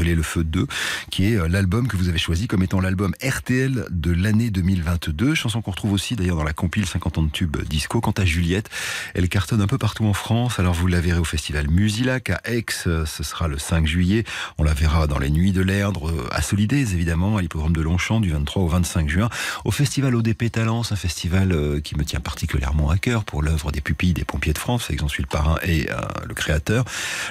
Brûler 0.00 0.14
le 0.14 0.22
feu 0.22 0.44
2, 0.44 0.66
qui 1.10 1.26
est 1.26 1.36
euh, 1.36 1.46
l'album 1.46 1.86
que 1.86 1.94
vous 1.94 2.08
avez 2.08 2.16
choisi 2.16 2.48
comme 2.48 2.62
étant 2.62 2.80
l'album 2.80 3.12
RTL 3.22 3.84
de 3.90 4.10
l'année 4.10 4.48
2022. 4.48 5.34
Chanson 5.34 5.60
qu'on 5.60 5.72
retrouve 5.72 5.92
aussi 5.92 6.16
d'ailleurs 6.16 6.36
dans 6.36 6.42
la 6.42 6.54
compile 6.54 6.86
50 6.86 7.18
ans 7.18 7.22
de 7.24 7.30
tube 7.30 7.58
disco. 7.68 8.00
Quant 8.00 8.12
à 8.12 8.24
Juliette, 8.24 8.70
elle 9.12 9.28
cartonne 9.28 9.60
un 9.60 9.66
peu 9.66 9.76
partout 9.76 10.06
en 10.06 10.14
France. 10.14 10.58
Alors 10.58 10.72
vous 10.72 10.86
la 10.86 11.02
verrez 11.02 11.18
au 11.18 11.24
festival 11.24 11.68
Musilac 11.68 12.30
à 12.30 12.40
Aix, 12.44 12.64
euh, 12.86 13.04
ce 13.04 13.22
sera 13.22 13.46
le 13.46 13.58
5 13.58 13.86
juillet. 13.86 14.24
On 14.56 14.62
la 14.62 14.72
verra 14.72 15.06
dans 15.06 15.18
les 15.18 15.28
Nuits 15.28 15.52
de 15.52 15.60
l'Erdre, 15.60 16.08
euh, 16.08 16.28
à 16.32 16.40
Solidez 16.40 16.94
évidemment, 16.94 17.36
à 17.36 17.42
l'hippodrome 17.42 17.74
de 17.74 17.82
Longchamp 17.82 18.20
du 18.20 18.30
23 18.30 18.62
au 18.62 18.68
25 18.68 19.10
juin. 19.10 19.28
Au 19.66 19.70
festival 19.70 20.14
ODP 20.14 20.50
Talence, 20.50 20.92
un 20.92 20.96
festival 20.96 21.52
euh, 21.52 21.80
qui 21.80 21.96
me 21.96 22.04
tient 22.04 22.20
particulièrement 22.20 22.88
à 22.88 22.96
cœur 22.96 23.24
pour 23.24 23.42
l'œuvre 23.42 23.70
des 23.70 23.82
pupilles 23.82 24.14
des 24.14 24.24
pompiers 24.24 24.54
de 24.54 24.58
France, 24.58 24.86
avec 24.88 25.00
j'en 25.00 25.08
suis 25.08 25.22
le 25.22 25.28
parrain 25.28 25.58
et 25.62 25.90
euh, 25.90 26.00
le 26.26 26.34
créateur. 26.34 26.84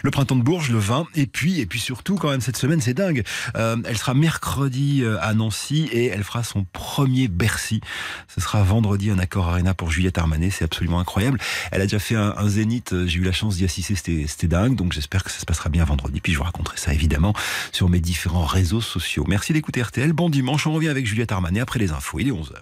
Le 0.03 0.11
printemps 0.11 0.36
de 0.36 0.43
Bourges, 0.43 0.70
le 0.70 0.78
20. 0.78 1.07
Et 1.15 1.26
puis, 1.26 1.59
et 1.59 1.65
puis 1.65 1.80
surtout, 1.80 2.15
quand 2.15 2.30
même, 2.30 2.41
cette 2.41 2.57
semaine, 2.60 2.82
c'est 2.82 2.93
dingue. 2.93 3.24
Euh, 3.55 3.78
elle 3.86 3.97
sera 3.97 4.14
mercredi 4.14 5.01
euh, 5.03 5.18
à 5.22 5.34
Nancy 5.34 5.89
et 5.91 6.07
elle 6.07 6.24
fera 6.24 6.43
son 6.43 6.66
premier 6.72 7.28
Bercy. 7.28 7.82
Ce 8.28 8.41
sera 8.41 8.62
vendredi 8.64 9.10
un 9.10 9.20
accord 9.20 9.49
Arena 9.49 9.74
pour 9.74 9.89
Juliette 9.91 10.18
Armanet. 10.18 10.51
C'est 10.51 10.66
absolument 10.66 10.99
incroyable. 10.99 11.39
Elle 11.72 11.82
a 11.82 11.86
déjà 11.86 11.99
fait 11.99 12.16
un, 12.16 12.36
un 12.38 12.47
zénith. 12.47 12.93
euh, 12.93 13.07
J'ai 13.07 13.20
eu 13.20 13.24
la 13.24 13.32
chance 13.32 13.55
d'y 13.55 13.66
assister. 13.66 13.95
C'était, 13.95 14.26
c'était 14.28 14.47
dingue. 14.47 14.76
Donc 14.76 14.93
j'espère 14.93 15.24
que 15.24 15.32
ça 15.32 15.39
se 15.39 15.45
passera 15.45 15.70
bien 15.70 15.86
vendredi. 15.86 16.22
Puis 16.22 16.34
je 16.34 16.38
vous 16.38 16.43
raconterai 16.43 16.78
ça 16.78 16.93
évidemment 16.93 17.34
sur 17.72 17.89
mes 17.89 17.99
différents 17.99 18.45
réseaux 18.45 18.82
sociaux. 18.82 19.26
Merci 19.28 19.53
d'écouter 19.53 19.82
RTL. 19.82 20.14
Bon 20.14 20.30
dimanche. 20.30 20.68
On 20.68 20.74
revient 20.74 20.89
avec 20.89 21.05
Juliette 21.07 21.32
Armanet 21.32 21.62
après 21.62 21.80
les 21.80 21.91
infos. 21.91 22.20
Il 22.20 22.28
est 22.28 22.32
11h. 22.32 22.53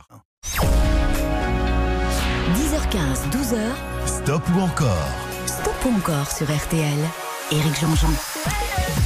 10h15, 2.55 3.29
12h, 3.31 3.57
Stop 4.05 4.41
ou 4.55 4.59
encore? 4.61 5.09
Stop 5.45 5.75
ou 5.85 5.95
encore 5.97 6.31
sur 6.31 6.45
RTL. 6.47 6.97
Éric 7.51 7.79
Jean-Jean. 7.79 8.09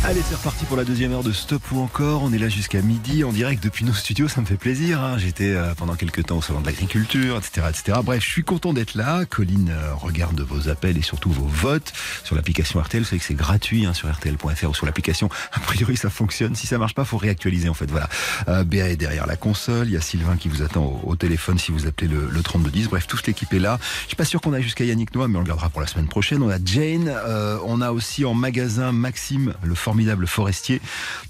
Allez, 0.04 0.22
c'est 0.28 0.34
reparti 0.36 0.66
pour 0.66 0.76
la 0.78 0.84
deuxième 0.84 1.12
heure 1.14 1.24
de 1.24 1.32
Stop 1.32 1.62
ou 1.72 1.80
encore. 1.80 2.24
On 2.24 2.34
est 2.34 2.40
là 2.40 2.50
jusqu'à 2.50 2.82
midi 2.82 3.24
en 3.24 3.32
direct 3.32 3.64
depuis 3.64 3.86
nos 3.86 3.94
studios. 3.94 4.28
Ça 4.28 4.42
me 4.42 4.48
fait 4.48 4.58
plaisir. 4.58 5.00
hein. 5.00 5.18
J'étais 5.20 5.54
euh, 5.54 5.76
pendant 5.76 5.94
quelques 5.94 6.26
temps 6.26 6.40
au 6.40 6.42
salon 6.42 6.60
de 6.60 6.66
l'agriculture, 6.66 7.38
etc., 7.38 7.68
etc. 7.70 8.00
Bref, 8.04 8.22
je 8.24 8.28
suis 8.28 8.44
content 8.44 8.74
d'être 8.74 8.96
là. 8.96 9.26
Colline 9.26 9.70
euh, 9.72 9.94
regarde 9.94 10.42
vos 10.42 10.70
appels 10.70 10.98
et 10.98 11.04
surtout 11.04 11.30
vos 11.30 11.46
votes 11.46 11.94
sur 12.24 12.36
l'application 12.36 12.82
RTL. 12.82 13.04
Vous 13.04 13.10
savez 13.10 13.20
que 13.20 13.26
c'est 13.26 13.36
gratuit 13.36 13.86
hein, 13.86 13.94
sur 13.94 14.12
RTL.fr 14.12 14.70
ou 14.70 14.74
sur 14.74 14.88
l'application. 14.88 15.30
A 15.54 15.60
priori, 15.60 15.96
ça 15.96 16.10
fonctionne. 16.10 16.56
Si 16.56 16.66
ça 16.66 16.80
marche 16.80 16.96
pas, 16.96 17.06
faut 17.06 17.18
réactualiser 17.18 17.70
en 17.70 17.76
fait. 17.76 17.90
Voilà. 17.92 18.10
Euh, 18.48 18.64
Béa 18.64 18.90
est 18.90 18.98
derrière 18.98 19.28
la 19.28 19.38
console. 19.38 19.86
Il 19.88 19.94
y 19.94 19.98
a 19.98 20.02
Sylvain 20.02 20.36
qui 20.36 20.50
vous 20.50 20.64
attend 20.64 21.00
au, 21.06 21.16
téléphone 21.16 21.60
si 21.60 21.72
vous 21.72 21.86
appelez 21.86 22.08
le, 22.08 22.28
le 22.28 22.42
3210. 22.42 22.90
Bref, 22.90 23.06
toute 23.06 23.26
l'équipe 23.28 23.54
est 23.54 23.60
là. 23.60 23.78
Je 24.02 24.08
suis 24.08 24.16
pas 24.18 24.26
sûr 24.26 24.42
qu'on 24.42 24.52
aille 24.54 24.64
jusqu'à 24.64 24.84
Yannick 24.84 25.14
Noah, 25.14 25.28
mais 25.28 25.38
on 25.38 25.42
le 25.42 25.46
gardera 25.48 25.70
pour 25.70 25.80
la 25.80 25.88
semaine 25.88 26.08
prochaine. 26.08 26.42
On 26.42 26.50
a 26.50 26.58
Jane. 26.66 27.08
euh, 27.08 27.60
on 27.66 27.82
a 27.82 27.92
aussi 27.92 28.26
en 28.26 28.34
magasin 28.34 28.92
Maxime, 29.22 29.54
le 29.62 29.76
formidable 29.76 30.26
forestier, 30.26 30.82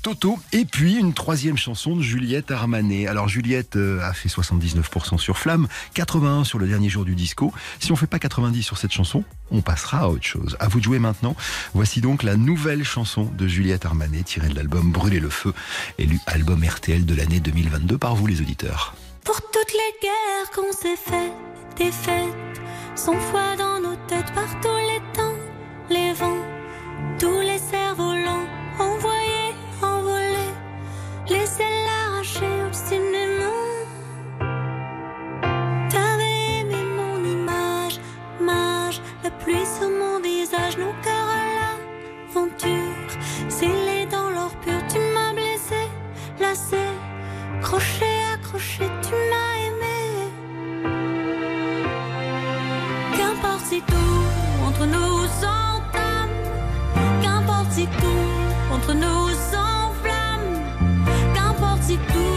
Toto. 0.01 0.39
Et 0.53 0.63
puis 0.63 0.95
une 0.95 1.13
troisième 1.13 1.57
chanson 1.57 1.97
de 1.97 2.01
Juliette 2.01 2.49
Armanet. 2.49 3.05
Alors 3.05 3.27
Juliette 3.27 3.75
euh, 3.75 3.99
a 4.01 4.13
fait 4.13 4.29
79% 4.29 5.17
sur 5.17 5.37
Flamme, 5.37 5.67
81 5.93 6.45
sur 6.45 6.57
le 6.57 6.69
dernier 6.69 6.87
jour 6.87 7.03
du 7.03 7.15
disco. 7.15 7.51
Si 7.81 7.91
on 7.91 7.97
fait 7.97 8.07
pas 8.07 8.17
90 8.17 8.63
sur 8.63 8.77
cette 8.77 8.93
chanson, 8.93 9.25
on 9.51 9.59
passera 9.59 10.03
à 10.03 10.07
autre 10.07 10.23
chose. 10.23 10.55
À 10.61 10.69
vous 10.69 10.79
de 10.79 10.85
jouer 10.85 10.99
maintenant. 10.99 11.35
Voici 11.73 11.99
donc 11.99 12.23
la 12.23 12.37
nouvelle 12.37 12.85
chanson 12.85 13.29
de 13.37 13.45
Juliette 13.45 13.85
Armanet 13.85 14.23
tirée 14.23 14.47
de 14.47 14.55
l'album 14.55 14.93
Brûler 14.93 15.19
le 15.19 15.29
feu, 15.29 15.53
élu 15.97 16.17
album 16.27 16.63
RTL 16.63 17.05
de 17.05 17.13
l'année 17.13 17.41
2022 17.41 17.97
par 17.97 18.15
vous 18.15 18.25
les 18.25 18.39
auditeurs. 18.39 18.95
Pour 19.25 19.41
toutes 19.41 19.73
les 19.73 19.99
guerres 20.01 20.51
qu'on 20.55 20.71
s'est 20.71 20.95
faites, 20.95 21.33
des 21.77 21.91
fêtes, 21.91 22.61
sans 22.95 23.17
dans 23.57 23.81
nos 23.81 23.97
têtes 24.07 24.31
par 24.33 24.47
les 24.79 25.01
temps, 25.13 25.35
tous 27.19 27.39
les 27.41 27.57
cerfs-volants, 27.57 28.47
envoyés, 28.79 29.53
envolés, 29.81 30.53
laissez 31.27 31.69
l'arracher 31.85 32.63
obstinément. 32.67 33.61
T'avais 35.89 36.59
aimé 36.59 36.81
mon 36.99 37.17
image, 37.23 37.99
mage, 38.39 39.01
la 39.23 39.31
pluie 39.31 39.65
sur 39.65 39.89
mon 39.89 40.19
visage, 40.19 40.77
nos 40.77 40.93
cœurs 41.03 41.31
à 41.39 41.43
l'aventure, 41.57 43.11
scellés 43.49 44.05
dans 44.09 44.29
l'or 44.29 44.53
pur, 44.63 44.79
tu 44.91 44.99
m'as 45.13 45.33
blessé, 45.33 45.81
lassé. 46.39 46.77
Crochet, 47.61 48.23
accroché, 48.33 48.85
tu 49.03 49.13
m'as 49.29 49.55
aimé. 49.67 49.99
Qu'importe 53.15 53.65
si 53.65 53.81
tout 53.81 54.30
entre 58.91 58.99
nous 58.99 59.29
s'enflamme. 59.29 60.63
Qu'importe 61.33 61.83
si 61.83 61.97
tout 61.97 62.30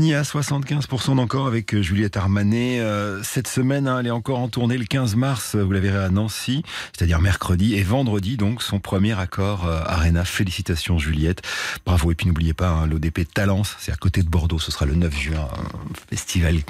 finit 0.00 0.14
à 0.14 0.22
75% 0.22 1.16
d'encore 1.16 1.46
avec 1.46 1.74
euh, 1.74 1.82
Juliette 1.82 2.16
Armanet. 2.16 2.80
Euh, 2.80 3.20
cette 3.22 3.46
semaine, 3.46 3.86
hein, 3.86 3.98
elle 4.00 4.06
est 4.06 4.10
encore 4.10 4.38
en 4.38 4.48
tournée 4.48 4.78
le 4.78 4.86
15 4.86 5.14
mars, 5.14 5.56
vous 5.56 5.72
la 5.72 5.80
verrez 5.80 6.02
à 6.02 6.08
Nancy, 6.08 6.62
c'est-à-dire 6.96 7.20
mercredi 7.20 7.74
et 7.74 7.82
vendredi, 7.82 8.38
donc 8.38 8.62
son 8.62 8.78
premier 8.78 9.18
accord 9.18 9.66
euh, 9.66 9.82
Arena. 9.84 10.24
Félicitations 10.24 10.96
Juliette. 10.96 11.42
Bravo. 11.84 12.10
Et 12.12 12.14
puis 12.14 12.26
n'oubliez 12.26 12.54
pas, 12.54 12.70
hein, 12.70 12.86
l'ODP 12.86 13.30
Talence, 13.30 13.76
c'est 13.78 13.92
à 13.92 13.96
côté 13.96 14.22
de 14.22 14.30
Bordeaux, 14.30 14.58
ce 14.58 14.72
sera 14.72 14.86
le 14.86 14.94
9 14.94 15.14
juin, 15.14 15.48
festival 16.08 16.60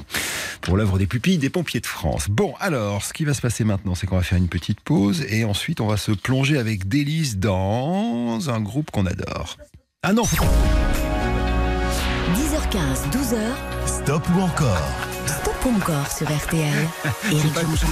pour 0.60 0.76
l'œuvre 0.76 0.98
des 0.98 1.06
pupilles 1.06 1.38
des 1.38 1.50
pompiers 1.50 1.78
de 1.78 1.86
France. 1.86 2.26
Bon, 2.28 2.54
alors, 2.58 3.04
ce 3.04 3.12
qui 3.12 3.24
va 3.24 3.32
se 3.32 3.40
passer 3.40 3.62
maintenant, 3.62 3.94
c'est 3.94 4.08
qu'on 4.08 4.16
va 4.16 4.24
faire 4.24 4.38
une 4.38 4.48
petite 4.48 4.80
pause 4.80 5.24
et 5.28 5.44
ensuite 5.44 5.80
on 5.80 5.86
va 5.86 5.98
se 5.98 6.10
plonger 6.10 6.58
avec 6.58 6.88
délice 6.88 7.36
dans 7.36 8.50
un 8.50 8.60
groupe 8.60 8.90
qu'on 8.90 9.06
adore. 9.06 9.56
Ah 10.02 10.12
non 10.12 10.24
10h15, 12.34 13.10
12h, 13.10 13.38
Stop 13.86 14.26
ou 14.36 14.40
encore 14.40 14.88
stop 15.26 15.54
ou 15.64 15.68
encore 15.76 16.10
sur 16.10 16.26
RTL. 16.26 16.72
C'est 17.30 17.52
pas, 17.54 17.60
Jean-Jean. 17.60 17.86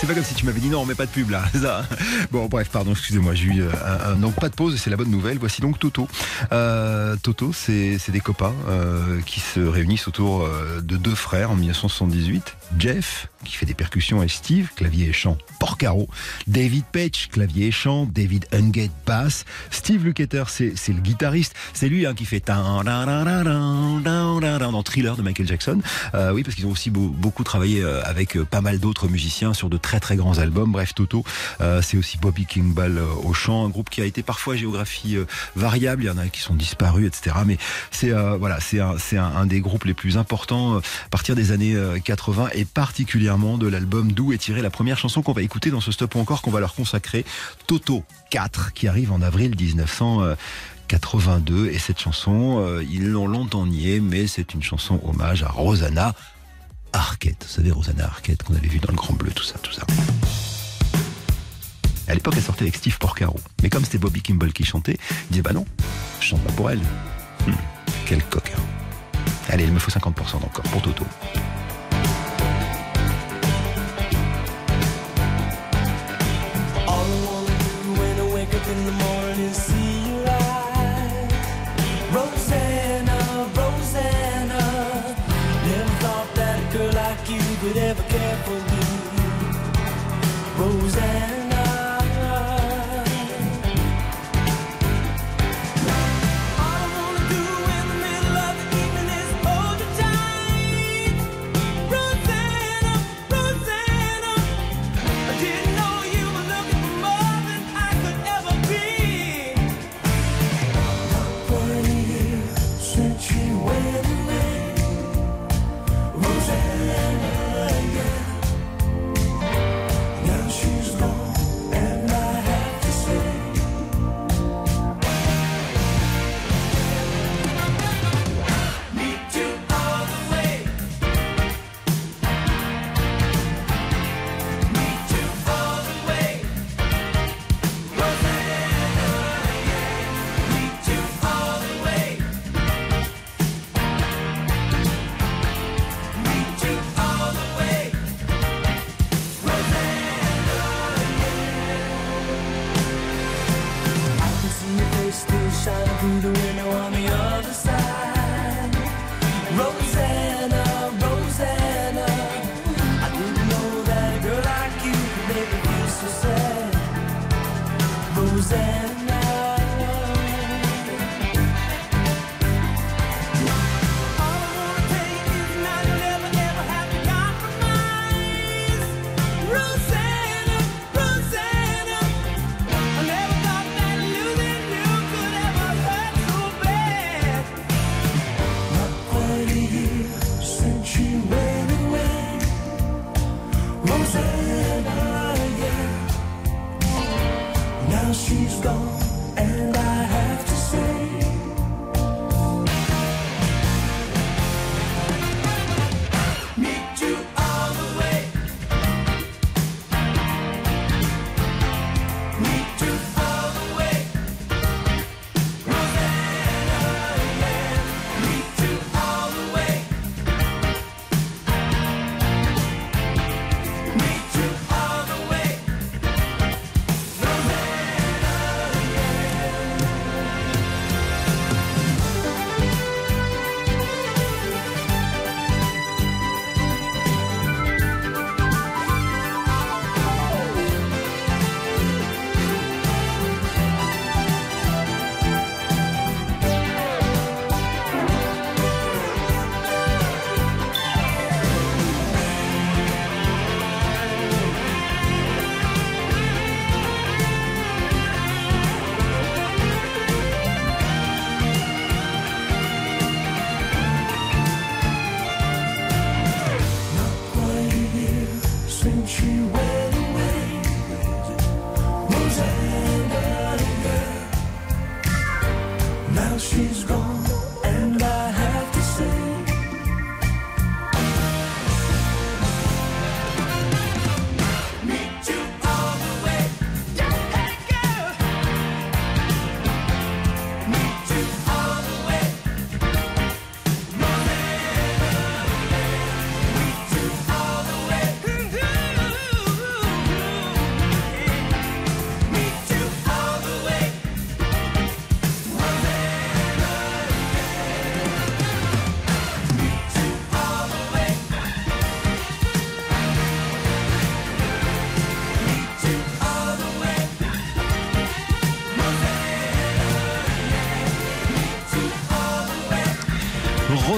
c'est 0.00 0.06
pas 0.06 0.14
comme 0.14 0.24
si 0.24 0.34
tu 0.34 0.46
m'avais 0.46 0.60
dit 0.60 0.68
non, 0.68 0.80
on 0.80 0.86
met 0.86 0.94
pas 0.94 1.04
de 1.04 1.10
pub 1.10 1.28
là. 1.30 1.42
ça. 1.60 1.84
Bon, 2.30 2.46
bref, 2.46 2.68
pardon, 2.70 2.92
excusez-moi, 2.92 3.34
j'ai 3.34 3.44
eu 3.48 3.62
euh, 3.62 3.70
un, 3.84 4.12
un- 4.12 4.16
donc 4.16 4.34
pas 4.36 4.48
de 4.48 4.54
pause 4.54 4.80
c'est 4.82 4.88
la 4.88 4.96
bonne 4.96 5.10
nouvelle. 5.10 5.38
Voici 5.38 5.60
donc 5.60 5.78
Toto. 5.78 6.08
Euh, 6.52 7.16
Toto, 7.22 7.52
c'est 7.52 7.98
c'est 7.98 8.10
des 8.12 8.20
copains 8.20 8.54
euh, 8.68 9.20
qui 9.26 9.40
se 9.40 9.60
réunissent 9.60 10.08
autour 10.08 10.48
de 10.82 10.96
deux 10.96 11.14
frères 11.14 11.50
en 11.50 11.56
1978. 11.56 12.56
Jeff, 12.78 13.28
qui 13.44 13.56
fait 13.56 13.66
des 13.66 13.74
percussions, 13.74 14.22
et 14.22 14.28
Steve, 14.28 14.68
clavier 14.74 15.08
et 15.08 15.12
chant, 15.12 15.38
Porcaro. 15.60 16.08
David 16.46 16.84
Page, 16.92 17.28
clavier 17.30 17.68
et 17.68 17.70
chant. 17.70 18.06
David 18.06 18.46
Ungate, 18.52 18.90
basse. 19.06 19.44
Steve 19.70 20.04
Lukather, 20.04 20.44
c'est 20.48 20.72
le 20.88 21.00
guitariste. 21.00 21.54
C'est 21.72 21.88
lui 21.88 22.04
hein, 22.06 22.14
qui 22.14 22.24
fait 22.24 22.42
dans 24.70 24.82
Thriller 24.82 25.16
de 25.16 25.22
Michael 25.22 25.46
Jackson. 25.46 25.80
Euh, 26.14 26.32
oui, 26.32 26.42
parce 26.42 26.54
qu'ils 26.56 26.66
ont 26.66 26.70
aussi 26.70 26.90
beau- 26.90 27.08
beaucoup 27.08 27.44
travaillé 27.44 27.82
euh, 27.82 28.02
avec 28.04 28.36
euh, 28.36 28.44
pas 28.44 28.60
mal 28.60 28.78
d'autres 28.80 29.08
musiciens 29.08 29.54
sur 29.54 29.68
de 29.70 29.76
très 29.76 30.00
très 30.00 30.16
grands 30.16 30.38
albums. 30.38 30.72
Bref, 30.72 30.94
Toto, 30.94 31.24
c'est 31.82 31.96
aussi 31.96 32.18
Bobby 32.18 32.46
Kimball 32.46 32.98
euh, 32.98 33.04
au 33.24 33.32
chant, 33.32 33.64
un 33.64 33.68
groupe 33.68 33.90
qui 33.90 34.00
a 34.00 34.04
été 34.04 34.22
parfois 34.22 34.56
géographie 34.56 35.16
variable. 35.56 36.02
Il 36.04 36.06
y 36.06 36.10
en 36.10 36.18
a 36.18 36.26
qui 36.28 36.40
sont 36.40 36.54
disparus, 36.54 37.06
etc. 37.06 37.36
Mais 37.46 37.56
c'est 37.90 38.10
voilà, 38.38 38.58
c'est 38.60 38.80
un, 38.80 38.96
un, 39.16 39.46
des 39.46 39.60
groupes 39.60 39.84
les 39.84 39.94
plus 39.94 40.16
importants 40.16 40.78
à 40.78 40.82
partir 41.10 41.34
des 41.36 41.52
années 41.52 41.74
euh, 41.74 41.98
80 41.98 42.48
et 42.54 42.64
particulièrement 42.64 43.27
de 43.28 43.66
l'album 43.66 44.12
d'où 44.12 44.32
est 44.32 44.38
tirée 44.38 44.62
la 44.62 44.70
première 44.70 44.96
chanson 44.96 45.20
qu'on 45.20 45.34
va 45.34 45.42
écouter 45.42 45.70
dans 45.70 45.82
ce 45.82 45.92
stop 45.92 46.14
ou 46.14 46.18
encore 46.18 46.40
qu'on 46.40 46.50
va 46.50 46.60
leur 46.60 46.74
consacrer, 46.74 47.26
Toto 47.66 48.02
4, 48.30 48.72
qui 48.72 48.88
arrive 48.88 49.12
en 49.12 49.20
avril 49.20 49.54
1982. 49.54 51.66
Et 51.66 51.78
cette 51.78 52.00
chanson, 52.00 52.60
euh, 52.60 52.82
ils 52.90 53.06
l'ont 53.06 53.28
longtemps 53.28 53.66
nié, 53.66 54.00
mais 54.00 54.26
c'est 54.26 54.54
une 54.54 54.62
chanson 54.62 54.98
hommage 55.04 55.42
à 55.42 55.48
Rosanna 55.48 56.14
Arquette. 56.94 57.44
Vous 57.46 57.52
savez, 57.52 57.70
Rosanna 57.70 58.06
Arquette 58.06 58.44
qu'on 58.44 58.54
avait 58.54 58.66
vu 58.66 58.78
dans 58.78 58.90
le 58.90 58.96
Grand 58.96 59.12
Bleu, 59.12 59.30
tout 59.30 59.44
ça, 59.44 59.58
tout 59.58 59.72
ça. 59.72 59.82
À 62.06 62.14
l'époque, 62.14 62.32
elle 62.34 62.42
sortait 62.42 62.62
avec 62.62 62.76
Steve 62.76 62.96
Porcaro. 62.96 63.38
Mais 63.62 63.68
comme 63.68 63.84
c'était 63.84 63.98
Bobby 63.98 64.22
Kimball 64.22 64.54
qui 64.54 64.64
chantait, 64.64 64.96
il 65.26 65.32
disait 65.32 65.42
Bah 65.42 65.52
non, 65.52 65.66
je 66.20 66.28
chante 66.28 66.42
pas 66.44 66.52
pour 66.52 66.70
elle. 66.70 66.80
Hum, 67.46 67.54
quel 68.06 68.24
coquin. 68.24 68.56
Allez, 69.50 69.64
il 69.64 69.72
me 69.72 69.78
faut 69.78 69.90
50% 69.90 70.36
encore 70.36 70.64
pour 70.70 70.80
Toto. 70.80 71.04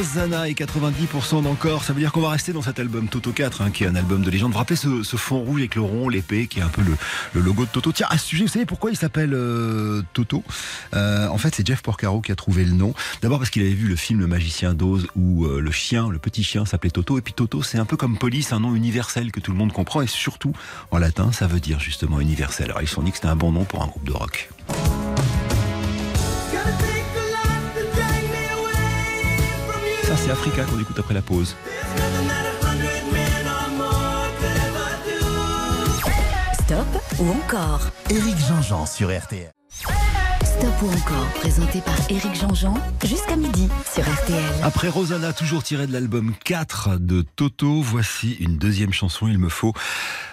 Rosanna 0.00 0.48
et 0.48 0.54
90% 0.54 1.42
d'encore. 1.42 1.84
Ça 1.84 1.92
veut 1.92 2.00
dire 2.00 2.10
qu'on 2.10 2.22
va 2.22 2.30
rester 2.30 2.54
dans 2.54 2.62
cet 2.62 2.78
album 2.78 3.08
Toto 3.08 3.32
4, 3.32 3.60
hein, 3.60 3.70
qui 3.70 3.84
est 3.84 3.86
un 3.86 3.94
album 3.94 4.22
de 4.22 4.30
légende. 4.30 4.52
Vous 4.52 4.56
rappelez 4.56 4.76
ce, 4.76 5.16
fond 5.18 5.40
rouge 5.40 5.60
avec 5.60 5.74
le 5.74 5.82
rond, 5.82 6.08
l'épée, 6.08 6.46
qui 6.46 6.58
est 6.58 6.62
un 6.62 6.70
peu 6.70 6.80
le, 6.80 6.96
le 7.34 7.42
logo 7.42 7.66
de 7.66 7.68
Toto. 7.70 7.92
Tiens, 7.92 8.06
à 8.08 8.16
ce 8.16 8.24
sujet, 8.24 8.44
vous 8.44 8.50
savez 8.50 8.64
pourquoi 8.64 8.90
il 8.90 8.96
s'appelle 8.96 9.34
euh, 9.34 10.00
Toto? 10.14 10.42
Euh, 10.94 11.28
En 11.28 11.36
fait, 11.36 11.54
c'est 11.54 11.66
Jeff 11.66 11.82
Porcaro 11.82 12.22
qui 12.22 12.32
a 12.32 12.34
trouvé 12.34 12.64
le 12.64 12.72
nom. 12.72 12.94
D'abord 13.20 13.36
parce 13.36 13.50
qu'il 13.50 13.60
avait 13.60 13.74
vu 13.74 13.88
le 13.88 13.96
film 13.96 14.20
Le 14.20 14.26
Magicien 14.26 14.72
d'Oz 14.72 15.06
où 15.16 15.44
euh, 15.44 15.60
le 15.60 15.70
chien, 15.70 16.08
le 16.08 16.18
petit 16.18 16.44
chien, 16.44 16.64
s'appelait 16.64 16.90
Toto. 16.90 17.18
Et 17.18 17.20
puis 17.20 17.34
Toto, 17.34 17.62
c'est 17.62 17.78
un 17.78 17.84
peu 17.84 17.98
comme 17.98 18.16
police, 18.16 18.54
un 18.54 18.60
nom 18.60 18.74
universel 18.74 19.30
que 19.32 19.40
tout 19.40 19.50
le 19.50 19.58
monde 19.58 19.74
comprend. 19.74 20.00
Et 20.00 20.06
surtout, 20.06 20.54
en 20.92 20.96
latin, 20.96 21.30
ça 21.30 21.46
veut 21.46 21.60
dire 21.60 21.78
justement 21.78 22.20
universel. 22.20 22.70
Alors 22.70 22.80
ils 22.80 22.88
se 22.88 22.94
sont 22.94 23.02
dit 23.02 23.10
que 23.10 23.18
c'était 23.18 23.28
un 23.28 23.36
bon 23.36 23.52
nom 23.52 23.64
pour 23.64 23.82
un 23.82 23.86
groupe 23.86 24.04
de 24.04 24.12
rock. 24.12 24.48
Ça, 30.10 30.16
c'est 30.16 30.30
Africa 30.32 30.64
qu'on 30.64 30.80
écoute 30.80 30.98
après 30.98 31.14
la 31.14 31.22
pause. 31.22 31.54
Stop 36.52 36.86
ou 37.20 37.30
encore? 37.30 37.82
Éric 38.10 38.36
Jean-Jean 38.38 38.86
sur 38.86 39.16
RTL. 39.16 39.52
Stop 40.42 40.82
ou 40.82 40.88
encore, 40.88 41.26
présenté 41.34 41.80
par 41.80 41.94
Éric 42.10 42.34
Jean-Jean, 42.34 42.74
jusqu'à 43.04 43.36
midi 43.36 43.68
sur 43.88 44.02
RTL. 44.02 44.52
Après 44.64 44.88
Rosanna, 44.88 45.32
toujours 45.32 45.62
tiré 45.62 45.86
de 45.86 45.92
l'album 45.92 46.34
4 46.44 46.98
de 46.98 47.22
Toto, 47.36 47.80
voici 47.80 48.32
une 48.40 48.58
deuxième 48.58 48.92
chanson. 48.92 49.28
Il 49.28 49.38
me 49.38 49.48
faut 49.48 49.74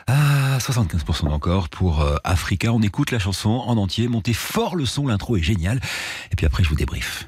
ah, 0.07 0.57
75% 0.57 1.27
encore 1.27 1.69
pour 1.69 2.01
euh, 2.01 2.15
Africa. 2.23 2.73
On 2.73 2.81
écoute 2.81 3.11
la 3.11 3.19
chanson 3.19 3.49
en 3.51 3.77
entier, 3.77 4.07
montez 4.07 4.33
fort 4.33 4.75
le 4.75 4.87
son, 4.87 5.05
l'intro 5.05 5.37
est 5.37 5.43
géniale. 5.43 5.79
Et 6.31 6.35
puis 6.35 6.47
après, 6.47 6.63
je 6.63 6.69
vous 6.69 6.75
débriefe. 6.75 7.27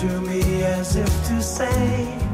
to 0.00 0.20
me 0.20 0.62
as 0.62 0.94
if 0.94 1.08
to 1.26 1.42
say, 1.42 2.27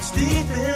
much. 0.00 0.69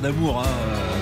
D'amour, 0.00 0.40
hein. 0.40 0.48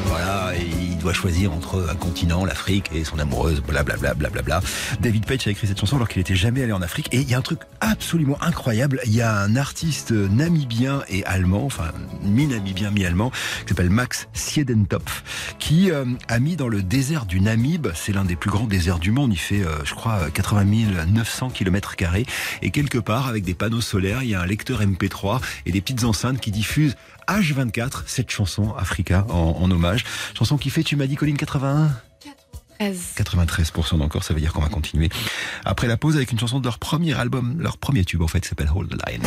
voilà, 0.07 0.53
il 0.59 0.99
doit 0.99 1.13
choisir 1.13 1.53
entre 1.53 1.87
un 1.91 1.95
continent, 1.95 2.45
l'Afrique 2.45 2.91
et 2.95 3.05
son 3.05 3.19
amoureuse, 3.19 3.63
blablabla. 3.63 4.15
Bla, 4.15 4.61
David 5.01 5.27
Page 5.27 5.47
a 5.47 5.51
écrit 5.51 5.67
cette 5.67 5.79
chanson 5.79 5.97
alors 5.97 6.09
qu'il 6.09 6.21
n'était 6.21 6.35
jamais 6.35 6.63
allé 6.63 6.73
en 6.73 6.83
Afrique. 6.83 7.09
Et 7.13 7.19
il 7.19 7.31
y 7.31 7.35
a 7.35 7.39
un 7.39 7.43
truc 7.43 7.61
absolument 7.91 8.41
incroyable. 8.41 9.01
Il 9.05 9.15
y 9.15 9.21
a 9.21 9.37
un 9.37 9.57
artiste 9.57 10.13
namibien 10.13 11.03
et 11.09 11.25
allemand, 11.25 11.65
enfin 11.65 11.91
mi-namibien, 12.23 12.91
mi-allemand, 12.91 13.31
qui 13.63 13.69
s'appelle 13.69 13.91
Max 13.91 14.29
Siedentopf, 14.33 15.55
qui 15.59 15.91
euh, 15.91 16.05
a 16.29 16.39
mis 16.39 16.55
dans 16.55 16.69
le 16.69 16.83
désert 16.83 17.27
du 17.27 17.41
Namib, 17.41 17.89
c'est 17.95 18.13
l'un 18.13 18.25
des 18.25 18.37
plus 18.37 18.51
grands 18.51 18.67
déserts 18.67 19.01
du 19.01 19.11
monde, 19.11 19.33
il 19.33 19.39
fait, 19.39 19.63
euh, 19.63 19.85
je 19.85 19.95
crois, 19.95 20.31
80 20.33 21.07
900 21.09 21.51
km 21.51 21.97
carrés, 21.97 22.27
et 22.63 22.71
quelque 22.71 22.99
part, 22.99 23.27
avec 23.27 23.45
des 23.45 23.55
panneaux 23.55 23.81
solaires, 23.81 24.23
il 24.23 24.31
y 24.31 24.35
a 24.35 24.41
un 24.41 24.47
lecteur 24.47 24.81
MP3 24.83 25.41
et 25.67 25.73
des 25.73 25.81
petites 25.81 26.05
enceintes 26.05 26.41
qui 26.41 26.53
diffusent 26.53 26.97
H24 27.27 28.03
cette 28.07 28.31
chanson 28.31 28.73
Africa 28.75 29.27
en, 29.29 29.57
en 29.61 29.71
hommage. 29.71 30.05
Chanson 30.39 30.59
qui 30.59 30.71
fait, 30.71 30.85
tu 30.85 30.97
m'as 30.97 31.07
dit, 31.07 31.17
Colline, 31.17 31.37
81 31.37 31.91
93% 32.81 33.99
d'encore, 33.99 34.25
ça 34.25 34.35
veut 34.35 34.41
dire 34.41 34.53
qu'on 34.53 34.63
va 34.63 34.69
continuer 34.69 35.11
après 35.65 35.87
la 35.87 35.97
pause 35.97 36.17
avec 36.17 36.33
une 36.33 36.39
chanson 36.39 36.61
de 36.61 36.65
leur 36.65 36.79
premier 36.79 37.19
album, 37.19 37.57
leur 37.61 37.77
premier 37.77 38.05
tube 38.05 38.23
en 38.23 38.29
fait, 38.29 38.41
qui 38.41 38.49
s'appelle 38.49 38.71
Hold 38.75 38.91
the 38.91 39.09
Line. 39.09 39.23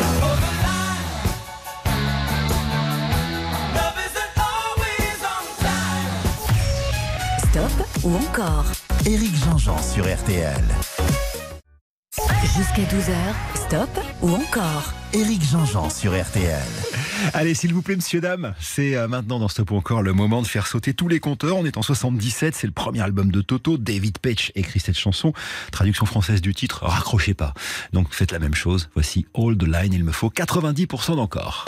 Stop 7.38 7.86
ou 8.02 8.16
encore? 8.16 8.64
Éric 9.06 9.36
Jean-Jean 9.36 9.80
sur 9.80 10.04
RTL. 10.04 10.64
Jusqu'à 12.56 12.82
12h, 12.82 13.66
stop 13.66 13.90
ou 14.22 14.30
encore? 14.30 14.92
Éric 15.14 15.44
Jean-Jean 15.48 15.90
sur 15.90 16.20
RTL. 16.20 16.60
Allez, 17.34 17.54
s'il 17.54 17.72
vous 17.72 17.82
plaît, 17.82 17.94
monsieur, 17.94 18.20
dame, 18.20 18.52
c'est 18.58 18.96
euh, 18.96 19.06
maintenant 19.06 19.38
dans 19.38 19.46
Stop 19.46 19.70
ou 19.70 19.76
encore 19.76 20.02
le 20.02 20.12
moment 20.12 20.42
de 20.42 20.46
faire 20.48 20.66
sauter 20.66 20.92
tous 20.92 21.06
les 21.06 21.20
compteurs. 21.20 21.56
On 21.56 21.64
est 21.64 21.78
en 21.78 21.82
77, 21.82 22.52
c'est 22.56 22.66
le 22.66 22.72
premier 22.72 23.00
album 23.00 23.30
de 23.30 23.40
Toto. 23.40 23.78
David 23.78 24.18
Page 24.18 24.50
écrit 24.56 24.80
cette 24.80 24.98
chanson. 24.98 25.32
Traduction 25.70 26.04
française 26.04 26.40
du 26.40 26.52
titre, 26.52 26.84
raccrochez 26.84 27.34
pas. 27.34 27.54
Donc 27.92 28.12
faites 28.12 28.32
la 28.32 28.40
même 28.40 28.56
chose. 28.56 28.90
Voici 28.94 29.24
All 29.36 29.56
the 29.56 29.62
Line, 29.62 29.92
il 29.92 30.02
me 30.02 30.10
faut 30.10 30.30
90% 30.30 31.14
d'encore. 31.14 31.64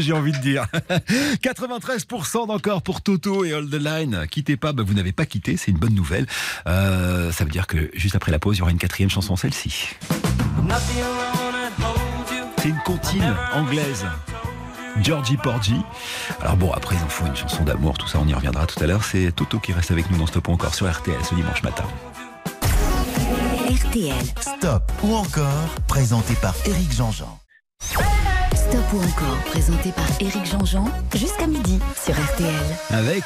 j'ai 0.00 0.12
envie 0.12 0.32
de 0.32 0.38
dire. 0.38 0.66
93% 1.42 2.46
d'encore 2.46 2.82
pour 2.82 3.00
Toto 3.00 3.44
et 3.44 3.52
All 3.52 3.68
the 3.68 3.74
Line. 3.74 4.26
Quittez 4.30 4.56
pas, 4.56 4.72
bah, 4.72 4.82
vous 4.86 4.94
n'avez 4.94 5.12
pas 5.12 5.26
quitté, 5.26 5.56
c'est 5.56 5.70
une 5.70 5.78
bonne 5.78 5.94
nouvelle. 5.94 6.26
Euh, 6.66 7.32
ça 7.32 7.44
veut 7.44 7.50
dire 7.50 7.66
que 7.66 7.90
juste 7.94 8.16
après 8.16 8.32
la 8.32 8.38
pause, 8.38 8.56
il 8.56 8.60
y 8.60 8.62
aura 8.62 8.70
une 8.70 8.78
quatrième 8.78 9.10
chanson, 9.10 9.36
celle-ci. 9.36 9.88
C'est 12.58 12.68
une 12.68 12.80
comptine 12.84 13.34
anglaise. 13.52 14.06
Georgie 15.02 15.36
Porgy. 15.36 15.76
Alors 16.40 16.56
bon, 16.56 16.72
après, 16.72 16.96
ils 16.96 17.04
en 17.04 17.08
font 17.08 17.26
une 17.26 17.36
chanson 17.36 17.64
d'amour, 17.64 17.98
tout 17.98 18.06
ça, 18.06 18.18
on 18.20 18.28
y 18.28 18.34
reviendra 18.34 18.66
tout 18.66 18.82
à 18.82 18.86
l'heure. 18.86 19.04
C'est 19.04 19.32
Toto 19.32 19.58
qui 19.58 19.72
reste 19.72 19.90
avec 19.90 20.10
nous 20.10 20.18
dans 20.18 20.26
Stop 20.26 20.48
ou 20.48 20.52
encore 20.52 20.74
sur 20.74 20.90
RTL 20.90 21.18
ce 21.24 21.34
dimanche 21.34 21.62
matin. 21.62 21.84
RTL. 23.68 24.14
Stop 24.40 24.92
ou 25.02 25.14
encore, 25.14 25.68
présenté 25.88 26.34
par 26.34 26.54
Éric 26.66 26.92
Jean-Jean. 26.92 27.38
Stop 28.74 29.04
encore, 29.04 29.36
présenté 29.44 29.92
par 29.92 30.04
Éric 30.20 30.46
Jean-Jean, 30.46 30.86
jusqu'à 31.14 31.46
midi 31.46 31.78
sur 31.94 32.12
RTL. 32.12 32.52
Avec 32.90 33.22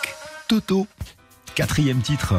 Toto 0.47 0.87
quatrième 1.55 2.03
titre. 2.03 2.35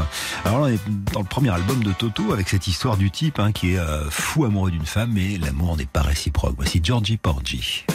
Alors 0.46 0.60
là, 0.60 0.66
on 0.66 0.68
est 0.68 1.12
dans 1.12 1.22
le 1.22 1.26
premier 1.26 1.50
album 1.50 1.84
de 1.84 1.92
Toto 1.92 2.32
avec 2.32 2.48
cette 2.48 2.68
histoire 2.68 2.98
du 2.98 3.10
type 3.10 3.40
hein, 3.40 3.52
qui 3.52 3.74
est 3.74 3.80
euh, 3.80 4.08
fou 4.12 4.46
amoureux 4.46 4.70
d'une 4.70 4.86
femme 4.86 5.10
mais 5.12 5.40
l'amour 5.40 5.76
n'est 5.76 5.88
pas 5.88 6.04
réciproque. 6.04 6.54
Voici 6.56 6.82
Georgie 6.84 7.18
Porgy. 7.18 7.88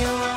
you. 0.00 0.29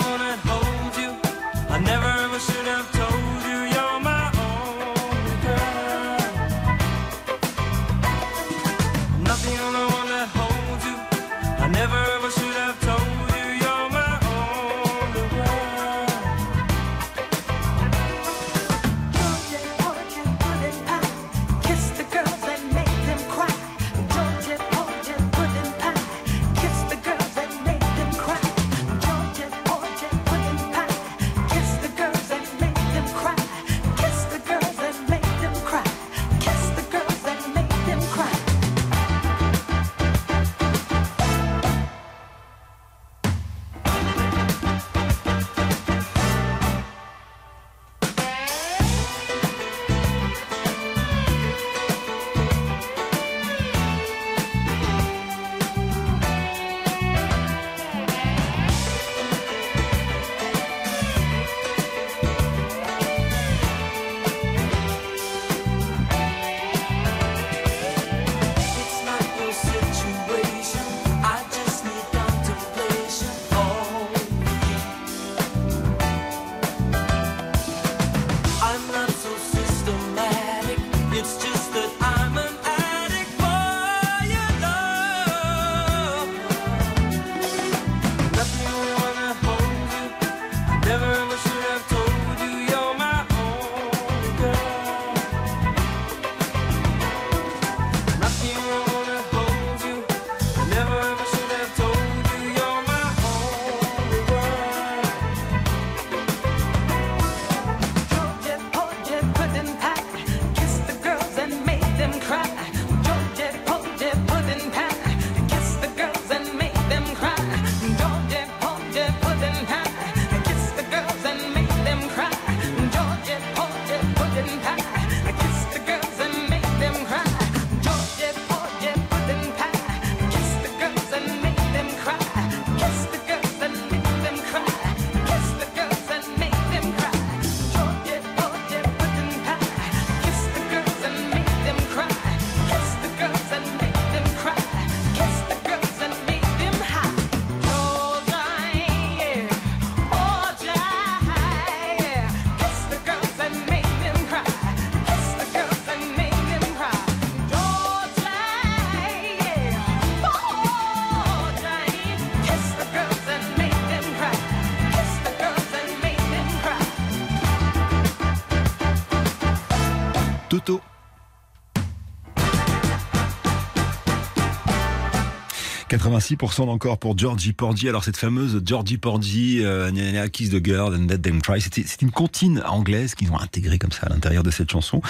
86% 176.04 176.64
encore 176.64 176.98
pour 176.98 177.18
Georgie 177.18 177.54
Porgy. 177.54 177.88
Alors 177.88 178.04
cette 178.04 178.18
fameuse 178.18 178.62
Georgie 178.66 178.98
Porgy, 178.98 179.60
euh, 179.64 180.28
Kiss 180.28 180.50
the 180.50 180.64
Girl 180.64 180.94
and 180.96 181.08
Let 181.08 181.20
Them 181.20 181.42
Try, 181.42 181.62
c'était 181.62 181.84
c'est 181.88 182.02
une 182.02 182.12
comptine 182.12 182.62
anglaise 182.66 183.16
qu'ils 183.16 183.32
ont 183.32 183.40
intégrée 183.40 183.80
comme 183.80 183.92
ça 183.94 184.08
à 184.08 184.10
l'intérieur 184.10 184.44
de 184.44 184.52
cette 184.52 184.70
chanson. 184.70 185.02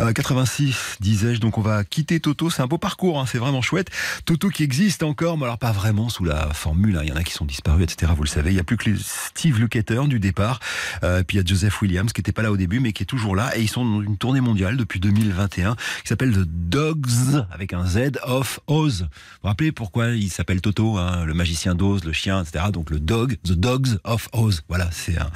Euh, 0.00 0.12
86, 0.12 0.96
disais-je, 1.00 1.40
donc 1.40 1.56
on 1.56 1.60
va 1.60 1.84
quitter 1.84 2.18
Toto. 2.18 2.50
C'est 2.50 2.62
un 2.62 2.66
beau 2.66 2.78
parcours, 2.78 3.20
hein, 3.20 3.26
c'est 3.30 3.38
vraiment 3.38 3.62
chouette. 3.62 3.90
Toto 4.24 4.48
qui 4.48 4.64
existe 4.64 5.04
encore, 5.04 5.38
mais 5.38 5.44
alors 5.44 5.58
pas 5.58 5.70
vraiment 5.70 6.08
sous 6.08 6.24
la 6.24 6.52
formule. 6.52 6.96
hein. 6.96 7.02
Il 7.04 7.10
y 7.10 7.12
en 7.12 7.16
a 7.16 7.22
qui 7.22 7.32
sont 7.32 7.44
disparus, 7.44 7.84
etc. 7.84 8.10
Vous 8.16 8.24
le 8.24 8.28
savez. 8.28 8.50
Il 8.50 8.56
y 8.56 8.60
a 8.60 8.64
plus 8.64 8.76
que 8.76 8.90
Steve 8.96 9.60
Lukather 9.60 10.08
du 10.08 10.18
départ. 10.18 10.58
Euh, 11.04 11.22
puis 11.22 11.36
il 11.36 11.40
y 11.40 11.42
a 11.44 11.46
Joseph 11.46 11.80
Williams 11.80 12.12
qui 12.12 12.20
n'était 12.20 12.32
pas 12.32 12.42
là 12.42 12.50
au 12.50 12.56
début, 12.56 12.80
mais 12.80 12.92
qui 12.92 13.04
est 13.04 13.06
toujours 13.06 13.36
là. 13.36 13.56
Et 13.56 13.62
ils 13.62 13.68
sont 13.68 13.84
dans 13.84 14.02
une 14.02 14.16
tournée 14.16 14.40
mondiale 14.40 14.76
depuis 14.76 14.98
2021 14.98 15.76
qui 16.02 16.08
s'appelle 16.08 16.32
The 16.32 16.44
Dogs 16.44 17.44
avec 17.52 17.72
un 17.72 17.86
Z 17.86 18.18
of 18.24 18.58
Oz. 18.66 19.02
Vous 19.02 19.06
vous 19.42 19.48
rappelez 19.48 19.70
pourquoi 19.70 20.08
il 20.08 20.28
s'appelle 20.40 20.60
Toto, 20.60 20.96
hein, 20.98 21.24
le 21.24 21.34
magicien 21.34 21.74
d'Oz, 21.74 22.04
le 22.04 22.12
chien, 22.12 22.42
etc. 22.42 22.64
Donc 22.72 22.90
le 22.90 22.98
dog, 22.98 23.36
The 23.44 23.52
Dogs 23.52 23.98
of 24.04 24.28
Oz. 24.32 24.62
Voilà, 24.68 24.88
c'est 24.92 25.18
un- 25.18 25.30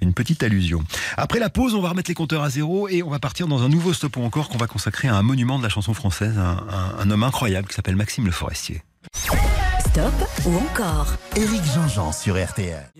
une 0.00 0.12
petite 0.14 0.42
allusion. 0.42 0.82
Après 1.16 1.38
la 1.38 1.48
pause, 1.50 1.74
on 1.74 1.80
va 1.80 1.90
remettre 1.90 2.10
les 2.10 2.14
compteurs 2.14 2.42
à 2.42 2.50
zéro 2.50 2.88
et 2.88 3.02
on 3.02 3.10
va 3.10 3.18
partir 3.18 3.46
dans 3.48 3.62
un 3.62 3.68
nouveau 3.68 3.92
stop 3.92 4.16
ou 4.16 4.22
encore 4.22 4.48
qu'on 4.48 4.58
va 4.58 4.66
consacrer 4.66 5.08
à 5.08 5.14
un 5.16 5.22
monument 5.22 5.58
de 5.58 5.62
la 5.62 5.68
chanson 5.68 5.94
française, 5.94 6.36
un, 6.38 6.64
un- 6.70 6.98
un 7.00 7.10
homme 7.10 7.22
incroyable 7.22 7.68
qui 7.68 7.74
s'appelle 7.74 7.96
Maxime 7.96 8.26
Le 8.26 8.32
Forestier. 8.32 8.82
Stop 9.14 10.12
ou 10.44 10.56
encore? 10.56 11.14
Éric 11.36 11.62
Jean-Jean 11.74 12.12
sur 12.12 12.36
RTL. 12.36 12.92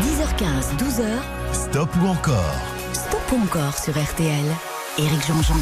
10h15, 0.00 0.76
12h, 0.78 1.04
Stop 1.52 1.90
ou 2.02 2.06
encore? 2.06 2.54
Stop 2.92 3.20
ou 3.32 3.42
encore 3.42 3.78
sur 3.78 3.92
RTL. 3.94 4.44
Éric 4.98 5.26
Jean-Jean. 5.26 5.56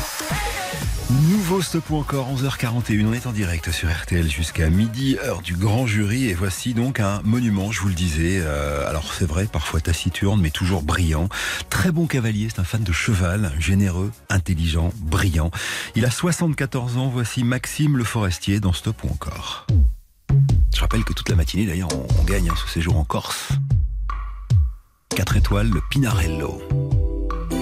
Nouveau 1.11 1.61
stop 1.61 1.91
ou 1.91 1.97
encore 1.97 2.33
11h41, 2.33 3.07
on 3.07 3.13
est 3.13 3.27
en 3.27 3.33
direct 3.33 3.73
sur 3.73 3.91
RTL 3.91 4.31
jusqu'à 4.31 4.71
midi, 4.71 5.19
heure 5.25 5.43
du 5.43 5.57
grand 5.57 5.85
jury 5.85 6.29
et 6.29 6.35
voici 6.35 6.73
donc 6.73 7.01
un 7.01 7.21
monument, 7.25 7.73
je 7.73 7.81
vous 7.81 7.89
le 7.89 7.95
disais, 7.95 8.39
euh, 8.41 8.89
alors 8.89 9.13
c'est 9.13 9.25
vrai, 9.25 9.47
parfois 9.47 9.81
taciturne 9.81 10.41
mais 10.41 10.51
toujours 10.51 10.83
brillant, 10.83 11.29
très 11.69 11.91
bon 11.91 12.07
cavalier, 12.07 12.49
c'est 12.49 12.61
un 12.61 12.65
fan 12.65 12.85
de 12.85 12.93
cheval, 12.93 13.53
généreux, 13.59 14.13
intelligent, 14.29 14.93
brillant. 14.99 15.51
Il 15.97 16.05
a 16.05 16.11
74 16.11 16.97
ans, 16.97 17.09
voici 17.09 17.43
Maxime 17.43 17.97
Le 17.97 18.05
Forestier 18.05 18.61
dans 18.61 18.73
Stop 18.73 19.03
ou 19.03 19.09
encore. 19.09 19.67
Je 20.73 20.81
rappelle 20.81 21.03
que 21.03 21.13
toute 21.13 21.29
la 21.29 21.35
matinée 21.35 21.67
d'ailleurs 21.67 21.91
on, 21.93 22.23
gagne 22.23 22.51
hein, 22.51 22.55
ce 22.65 22.73
séjour 22.73 22.97
en 22.97 23.05
Corse. 23.05 23.49
4 25.17 25.39
étoiles, 25.39 25.71
le 25.71 25.81
Pinarello, 25.91 26.63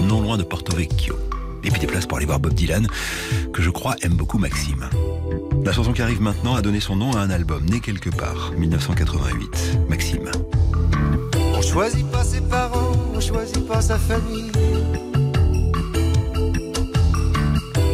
non 0.03 0.21
loin 0.21 0.37
de 0.37 0.43
Porto 0.43 0.75
Vecchio. 0.75 1.17
Et 1.63 1.71
puis 1.71 1.79
des 1.79 1.87
places 1.87 2.05
pour 2.05 2.17
aller 2.17 2.25
voir 2.25 2.39
Bob 2.39 2.53
Dylan, 2.53 2.87
que 3.53 3.61
je 3.61 3.69
crois 3.69 3.95
aime 4.01 4.13
beaucoup 4.13 4.37
Maxime. 4.37 4.89
La 5.65 5.71
chanson 5.71 5.93
qui 5.93 6.01
arrive 6.01 6.21
maintenant 6.21 6.55
a 6.55 6.61
donné 6.61 6.79
son 6.79 6.95
nom 6.95 7.11
à 7.11 7.19
un 7.19 7.29
album, 7.29 7.65
né 7.65 7.79
quelque 7.79 8.09
part, 8.09 8.51
1988. 8.57 9.79
Maxime. 9.89 10.31
On 11.53 11.61
choisit 11.61 12.09
pas 12.09 12.23
ses 12.23 12.41
parents, 12.41 12.93
on 13.13 13.19
choisit 13.19 13.67
pas 13.67 13.81
sa 13.81 13.97
famille. 13.97 14.51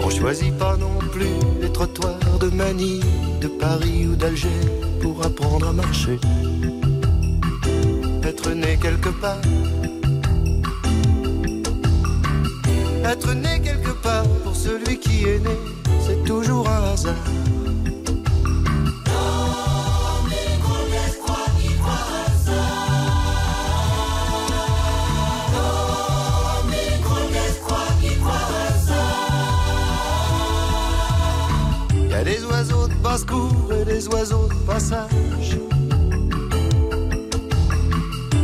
On 0.03 0.09
choisit 0.09 0.55
pas 0.57 0.78
non 0.78 0.99
plus 1.11 1.26
les 1.61 1.72
trottoirs 1.72 2.38
de 2.39 2.49
Manille, 2.49 3.03
de 3.41 3.47
Paris 3.47 4.07
ou 4.07 4.16
d'Alger 4.16 4.61
pour 5.01 5.26
apprendre 5.26 5.70
à 5.70 5.74
marcher. 5.74 6.20
Être 8.24 8.51
né 8.51 8.78
quelque 8.80 9.09
part. 9.09 9.41
Être 13.07 13.33
né 13.33 13.61
quelque 13.61 13.91
part 14.01 14.27
pour 14.43 14.55
celui 14.55 14.97
qui 14.99 15.25
est 15.25 15.39
né, 15.39 15.57
c'est 15.99 16.23
toujours 16.23 16.67
un 16.67 16.91
hasard. 16.91 17.13
Y 32.09 32.13
a 32.13 32.23
des 32.23 32.43
oiseaux 32.45 32.87
de 32.87 32.93
basse-cour 33.03 33.71
et 33.79 33.85
des 33.85 34.07
oiseaux 34.07 34.47
de 34.47 34.65
passage. 34.65 35.59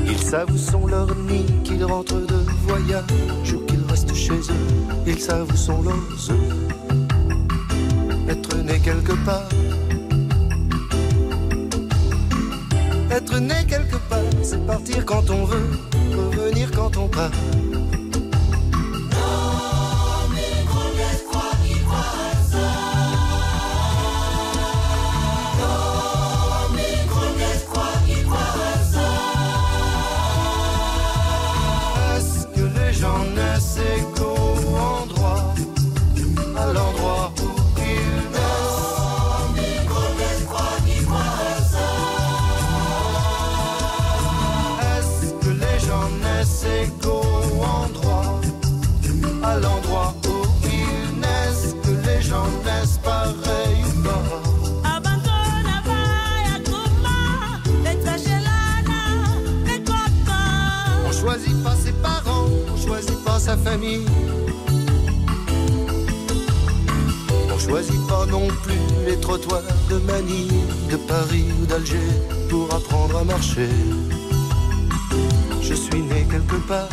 Ils 0.06 0.20
savent 0.20 0.52
où 0.54 0.58
sont 0.58 0.86
leurs 0.86 1.16
nids, 1.16 1.46
qu'ils 1.64 1.84
rentrent 1.84 2.26
de 2.28 2.46
voyage 2.68 3.56
Ils 5.06 5.20
savent 5.20 5.52
où 5.52 5.58
sont 5.58 5.82
leurs 5.82 6.32
œufs. 6.32 6.70
Être 8.30 8.58
né 8.58 8.80
quelque 8.80 9.14
part. 9.26 9.50
Être 13.12 13.40
né 13.40 13.56
quelque 13.68 13.98
part, 14.10 14.20
c'est 14.42 14.66
partir 14.66 15.06
quand 15.06 15.30
on 15.30 15.46
veut, 15.46 15.70
revenir 16.16 16.72
quand 16.72 16.96
on 16.98 17.08
part. 17.08 17.32
De 69.38 69.98
Manille, 70.00 70.52
de 70.90 70.98
Paris 71.08 71.46
ou 71.62 71.66
d'Alger 71.66 71.96
pour 72.50 72.74
apprendre 72.74 73.18
à 73.18 73.24
marcher. 73.24 73.70
Je 75.62 75.74
suis 75.74 76.02
né 76.02 76.28
quelque 76.30 76.58
part. 76.68 76.90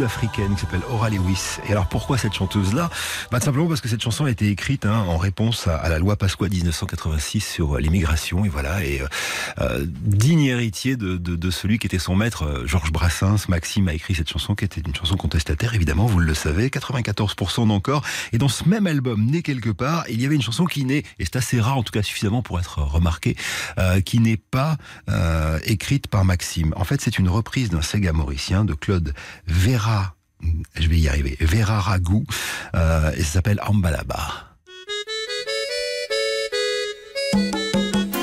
Sud-africaine 0.00 0.54
qui 0.54 0.62
s'appelle 0.62 0.80
Ora 0.90 1.10
Lewis. 1.10 1.58
Et 1.68 1.72
alors 1.72 1.86
pourquoi 1.86 2.16
cette 2.16 2.32
chanteuse-là? 2.32 2.88
Bah, 3.30 3.38
Simplement 3.38 3.66
parce 3.68 3.82
que 3.82 3.88
cette 3.88 4.02
chanson 4.02 4.24
a 4.24 4.30
été 4.30 4.48
écrite 4.48 4.86
hein, 4.86 5.04
en 5.06 5.18
réponse 5.18 5.66
à, 5.66 5.90
la 5.90 5.98
loi 5.98 6.16
Pasqua 6.16 6.48
1986 6.48 7.40
sur 7.40 7.76
euh, 7.76 7.80
l'immigration. 7.80 8.46
Et 8.46 8.48
voilà, 8.48 8.82
et 8.82 9.02
euh, 9.02 9.06
euh, 9.60 9.86
digne 9.86 10.44
héritier 10.44 10.96
de, 10.96 11.50
celui 11.50 11.78
qui 11.78 11.86
était 11.86 11.98
son 11.98 12.16
maître, 12.16 12.62
Georges 12.64 12.92
Brassens, 12.92 13.48
Maxime 13.48 13.88
a 13.88 13.92
écrit 13.92 14.14
cette 14.14 14.30
chanson 14.30 14.54
qui 14.54 14.64
était 14.64 14.80
une 14.80 14.94
chanson 14.94 15.16
contestataire, 15.16 15.74
évidemment, 15.74 16.06
vous 16.06 16.20
le 16.20 16.32
savez, 16.32 16.68
94% 16.68 17.68
d'encore. 17.68 18.02
Et 18.32 18.38
dans 18.38 18.48
ce 18.48 18.66
même 18.66 18.86
album, 18.86 19.26
Né 19.26 19.42
quelque 19.42 19.70
part, 19.70 20.04
il 20.08 20.22
y 20.22 20.24
avait 20.24 20.36
une 20.36 20.42
chanson 20.42 20.64
qui 20.64 20.84
n'est, 20.86 21.04
et 21.18 21.24
c'est 21.24 21.36
assez 21.36 21.60
rare, 21.60 21.76
en 21.76 21.82
tout 21.82 21.92
cas 21.92 22.02
suffisamment 22.02 22.40
pour 22.40 22.58
être 22.58 22.78
remarqué, 22.78 23.36
qui 24.04 24.20
n'est 24.20 24.38
pas 24.38 24.78
écrite 25.64 26.06
par 26.06 26.24
Maxime. 26.24 26.72
En 26.76 26.84
fait, 26.84 27.00
c'est 27.00 27.18
une 27.18 27.28
reprise 27.28 27.68
d'un 27.68 27.82
Sega 27.82 28.12
mauricien 28.12 28.64
de 28.64 28.74
Claude 28.74 29.12
Vera, 29.46 29.89
je 30.74 30.88
vais 30.88 30.98
y 30.98 31.08
arriver, 31.08 31.36
Vera 31.40 31.80
Ragou, 31.80 32.24
euh, 32.74 33.12
et 33.12 33.22
ça 33.22 33.34
s'appelle 33.34 33.60
Ambalaba. 33.66 34.50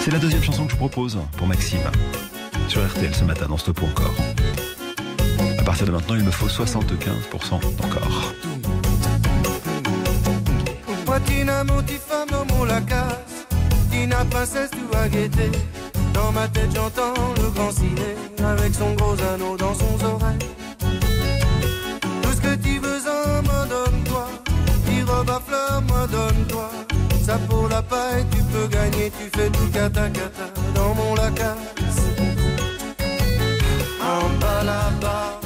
C'est 0.01 0.11
la 0.11 0.19
deuxième 0.19 0.43
chanson 0.43 0.65
que 0.65 0.71
je 0.71 0.77
propose 0.77 1.19
pour 1.35 1.47
Maxime 1.47 1.79
sur 2.69 2.85
RTL 2.85 3.13
ce 3.13 3.23
matin 3.23 3.47
dans 3.47 3.57
Stop 3.57 3.81
encore. 3.83 4.15
À 5.59 5.63
partir 5.63 5.85
de 5.85 5.91
maintenant, 5.91 6.15
il 6.15 6.23
me 6.23 6.31
faut 6.31 6.47
75% 6.47 7.75
d'encore. 7.75 8.33
Moi, 11.05 11.19
Tina, 11.21 11.63
mon 11.63 11.81
petit 11.83 11.97
femme 11.97 12.29
dans 12.29 12.45
mon 12.45 12.63
lacasse. 12.65 13.47
Tina, 13.91 14.23
princesse, 14.25 14.71
tu 14.71 15.09
guetter. 15.09 15.51
Dans 16.13 16.31
ma 16.31 16.47
tête, 16.47 16.69
j'entends 16.73 17.13
le 17.35 17.49
grand 17.49 17.71
ciné 17.71 18.15
avec 18.43 18.73
son 18.73 18.93
gros 18.93 19.15
anneau 19.33 19.57
dans 19.57 19.73
son 19.73 20.05
oreille. 20.05 20.39
À 25.29 25.41
fleurs, 25.41 25.81
moi 25.87 26.07
donne-toi. 26.07 26.69
Ça 27.25 27.37
pour 27.49 27.67
la 27.67 27.81
paille, 27.81 28.25
tu 28.31 28.41
peux 28.43 28.67
gagner. 28.67 29.11
Tu 29.11 29.29
fais 29.37 29.49
tout 29.49 29.69
cata 29.73 30.09
cata 30.09 30.47
dans 30.73 30.95
mon 30.95 31.15
lacasse. 31.15 31.57
En 34.01 34.29
bas 34.39 34.63
là-bas, 34.63 35.39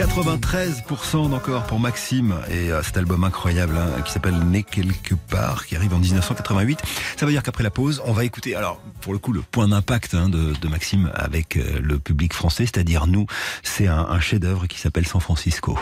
93% 0.00 1.28
d'encore 1.28 1.64
pour 1.64 1.78
Maxime 1.78 2.34
et 2.50 2.72
euh, 2.72 2.82
cet 2.82 2.96
album 2.96 3.22
incroyable 3.22 3.76
hein, 3.76 4.00
qui 4.00 4.10
s'appelle 4.10 4.38
Né 4.38 4.62
quelque 4.62 5.14
part, 5.14 5.66
qui 5.66 5.76
arrive 5.76 5.92
en 5.92 5.98
1988. 5.98 6.80
Ça 7.18 7.26
veut 7.26 7.32
dire 7.32 7.42
qu'après 7.42 7.62
la 7.62 7.70
pause, 7.70 8.00
on 8.06 8.12
va 8.12 8.24
écouter, 8.24 8.56
alors 8.56 8.80
pour 9.02 9.12
le 9.12 9.18
coup, 9.18 9.34
le 9.34 9.42
point 9.42 9.68
d'impact 9.68 10.14
hein, 10.14 10.30
de, 10.30 10.54
de 10.58 10.68
Maxime 10.68 11.10
avec 11.14 11.58
euh, 11.58 11.80
le 11.82 11.98
public 11.98 12.32
français, 12.32 12.64
c'est-à-dire 12.64 13.06
nous, 13.06 13.26
c'est 13.62 13.88
un, 13.88 13.98
un 13.98 14.20
chef-d'œuvre 14.20 14.66
qui 14.68 14.78
s'appelle 14.78 15.06
San 15.06 15.20
Francisco. 15.20 15.78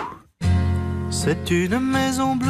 C'est 1.10 1.52
une 1.52 1.78
maison 1.78 2.34
bleue, 2.34 2.48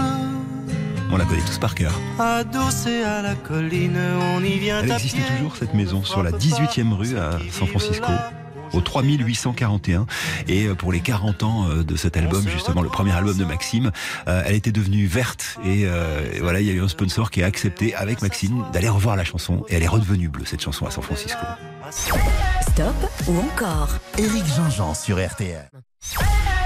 On 1.11 1.19
la 1.19 1.27
connaît 1.27 1.45
tous 1.45 1.59
par 1.59 1.74
cœur. 1.74 1.93
adossée 2.19 3.03
à 3.03 3.20
la 3.20 3.35
colline, 3.35 4.01
on 4.35 4.43
y 4.43 4.59
vient 4.59 4.81
Elle 4.82 4.93
existe 4.93 5.19
toujours 5.36 5.57
cette 5.57 5.74
maison 5.74 6.03
sur 6.03 6.23
la 6.23 6.31
18e 6.31 6.95
rue 6.95 7.19
à 7.19 7.39
San 7.51 7.69
Francisco 7.69 8.11
au 8.73 8.81
3841 8.81 10.07
et 10.47 10.66
euh, 10.66 10.74
pour 10.74 10.93
les 10.93 11.01
40 11.01 11.43
ans 11.43 11.69
euh, 11.69 11.82
de 11.82 11.97
cet 11.97 12.16
album 12.16 12.47
justement 12.49 12.82
le 12.82 12.89
premier 12.89 13.12
album 13.12 13.36
de 13.36 13.45
Maxime 13.45 13.90
euh, 14.27 14.43
elle 14.47 14.55
était 14.55 14.73
devenue 14.73 15.07
verte. 15.07 15.59
Et, 15.65 15.85
euh, 15.86 16.32
et 16.32 16.40
voilà 16.40 16.61
il 16.61 16.66
y 16.66 16.70
a 16.70 16.73
eu 16.73 16.82
un 16.82 16.89
sponsor 16.89 17.31
qui 17.31 17.43
a 17.43 17.47
accepté 17.47 17.95
avec 17.95 18.23
Maxime 18.23 18.65
d'aller 18.73 18.89
revoir 18.89 19.16
la 19.16 19.24
chanson. 19.24 19.65
Et 19.69 19.77
elle 19.77 19.82
est 19.82 19.89
redevenue 19.89 20.28
bleue 20.28 20.45
cette 20.45 20.62
chanson 20.62 20.86
à 20.86 20.90
San 20.90 21.03
Francisco. 21.03 21.40
Stop 21.90 22.95
ou 23.27 23.39
encore? 23.39 23.90
Éric 24.19 24.45
Jean-Jean 24.57 24.95
sur 24.95 25.24
RTL. 25.24 25.70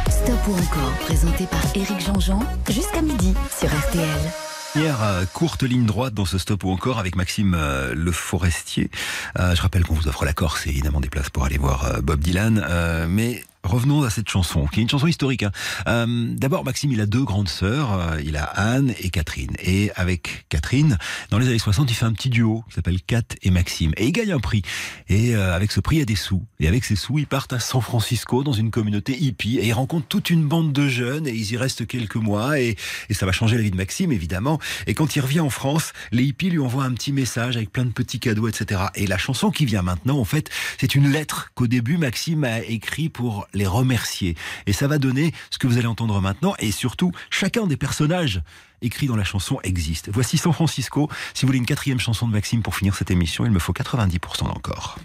Stop 0.09 0.39
ou 0.49 0.53
encore, 0.53 0.93
présenté 1.01 1.47
par 1.47 1.65
Éric 1.75 2.01
Jean-Jean, 2.01 2.41
jusqu'à 2.69 3.03
midi 3.03 3.35
sur 3.59 3.69
RTL. 3.69 4.52
Hier, 4.75 5.03
euh, 5.03 5.27
courte 5.27 5.65
ligne 5.65 5.85
droite 5.85 6.15
dans 6.15 6.25
ce 6.25 6.39
stop 6.39 6.65
ou 6.65 6.71
encore 6.71 6.99
avec 6.99 7.15
Maxime 7.15 7.55
euh, 7.55 7.93
Le 7.95 8.11
Forestier. 8.11 8.91
Euh, 9.39 9.55
je 9.55 9.61
rappelle 9.61 9.85
qu'on 9.85 9.93
vous 9.93 10.09
offre 10.09 10.25
la 10.25 10.33
Corse 10.33 10.67
et 10.67 10.71
évidemment 10.71 11.01
des 11.01 11.11
places 11.11 11.29
pour 11.29 11.45
aller 11.45 11.59
voir 11.59 11.85
euh, 11.85 12.01
Bob 12.01 12.21
Dylan. 12.21 12.65
Euh, 12.67 13.07
mais 13.07 13.45
revenons 13.65 14.03
à 14.03 14.11
cette 14.11 14.29
chanson, 14.29 14.67
qui 14.67 14.81
est 14.81 14.83
une 14.83 14.89
chanson 14.89 15.07
historique. 15.07 15.43
hein. 15.45 15.53
Euh, 15.87 16.35
D'abord, 16.37 16.65
Maxime, 16.65 16.93
il 16.93 17.01
a 17.01 17.07
deux 17.07 17.25
grandes 17.25 17.49
sœurs. 17.49 17.93
euh, 17.93 18.21
il 18.25 18.37
a 18.37 18.45
Anne 18.45 18.95
et 19.01 19.11
Catherine. 19.11 19.53
Et 19.63 19.91
avec 19.97 20.47
Catherine, 20.49 20.99
dans 21.31 21.39
les 21.39 21.47
années 21.49 21.59
60, 21.59 21.91
il 21.91 21.95
fait 21.95 22.05
un 22.05 22.13
petit 22.13 22.31
duo 22.31 22.65
qui 22.69 22.75
s'appelle 22.75 23.01
Kat 23.03 23.23
et 23.43 23.51
Maxime. 23.51 23.93
Et 23.97 24.07
il 24.07 24.13
gagne 24.13 24.33
un 24.33 24.41
prix. 24.41 24.63
Et 25.09 25.35
euh, 25.35 25.55
avec 25.55 25.73
ce 25.73 25.81
prix, 25.81 25.97
il 25.97 25.99
y 26.01 26.03
a 26.03 26.07
des 26.07 26.17
sous. 26.17 26.45
Et 26.61 26.69
avec 26.69 26.85
ces 26.85 26.97
sous, 26.97 27.19
ils 27.19 27.27
partent 27.27 27.53
à 27.53 27.61
San 27.61 27.81
Francisco 27.81 28.43
dans 28.43 28.53
une 28.53 28.71
communauté 28.71 29.17
hippie. 29.17 29.59
Et 29.59 29.69
ils 29.69 29.73
rencontrent 29.73 30.09
toute 30.09 30.31
une 30.31 30.45
bande 30.45 30.73
de 30.73 30.89
jeunes. 30.89 31.27
Et 31.27 31.33
ils 31.33 31.53
y 31.53 31.57
restent 31.57 31.87
quelques 31.87 32.17
mois. 32.17 32.59
Et, 32.61 32.77
et 33.09 33.15
ça 33.15 33.27
va 33.27 33.33
changer 33.33 33.57
la 33.57 33.63
vie 33.63 33.71
de 33.71 33.77
Maxime, 33.77 34.13
évidemment. 34.13 34.59
Et 34.87 34.95
quand 34.95 35.17
il 35.17 35.21
revient 35.21 35.41
en 35.41 35.51
France, 35.51 35.93
les 36.11 36.25
hippies 36.25 36.51
lui 36.51 36.59
envoient 36.59 36.85
un 36.85 36.93
petit 36.93 37.13
message 37.13 37.57
avec 37.57 37.71
plein 37.73 37.85
de 37.85 37.91
petits 37.93 38.21
cadeaux, 38.21 38.49
etc. 38.49 38.83
Et 38.95 39.07
la 39.07 39.19
chanson 39.19 39.51
qui 39.51 39.67
vient 39.67 39.83
maintenant, 39.83 40.19
en 40.19 40.25
fait, 40.25 40.51
c'est 40.81 40.95
une 40.95 41.11
lettre 41.11 41.51
qu'au 41.55 41.67
début 41.67 41.97
Maxime 41.97 42.45
a 42.45 42.61
écrit 42.61 43.09
pour 43.09 43.47
les 43.55 43.67
remercier. 43.67 44.37
Et 44.67 44.73
ça 44.73 44.87
va 44.87 44.99
donner 44.99 45.33
ce 45.51 45.59
que 45.59 45.67
vous 45.67 45.79
allez 45.79 45.87
entendre 45.87 46.21
maintenant. 46.21 46.55
Et 46.59 46.73
surtout, 46.73 47.13
chacun 47.31 47.67
des 47.67 47.77
personnages 47.77 48.43
écrits 48.81 49.07
dans 49.07 49.17
la 49.17 49.25
chanson 49.25 49.59
existe. 49.63 50.11
Voici 50.13 50.39
San 50.39 50.53
Francisco. 50.53 51.09
Si 51.35 51.43
vous 51.43 51.49
voulez 51.49 51.59
une 51.59 51.67
quatrième 51.67 52.01
chanson 52.01 52.27
de 52.27 52.33
Maxime 52.33 52.63
pour 52.63 52.75
finir 52.75 52.95
cette 52.95 53.11
émission, 53.11 53.45
il 53.45 53.51
me 53.51 53.59
faut 53.59 53.73
90% 53.73 54.45
encore. 54.45 54.99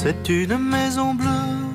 C'est 0.00 0.28
une 0.28 0.56
maison 0.58 1.14
bleue, 1.14 1.67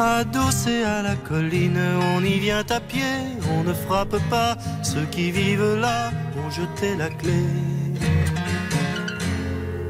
adossée 0.00 0.82
à 0.82 1.02
la 1.02 1.16
colline. 1.16 1.78
On 2.14 2.24
y 2.24 2.38
vient 2.38 2.64
à 2.70 2.80
pied, 2.80 3.14
on 3.54 3.64
ne 3.64 3.74
frappe 3.74 4.16
pas. 4.28 4.56
Ceux 4.82 5.04
qui 5.10 5.30
vivent 5.30 5.76
là 5.76 6.10
ont 6.42 6.50
jeté 6.50 6.96
la 6.96 7.08
clé. 7.08 7.42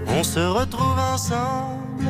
On 0.09 0.23
se 0.23 0.41
retrouve 0.41 0.99
ensemble 0.99 2.09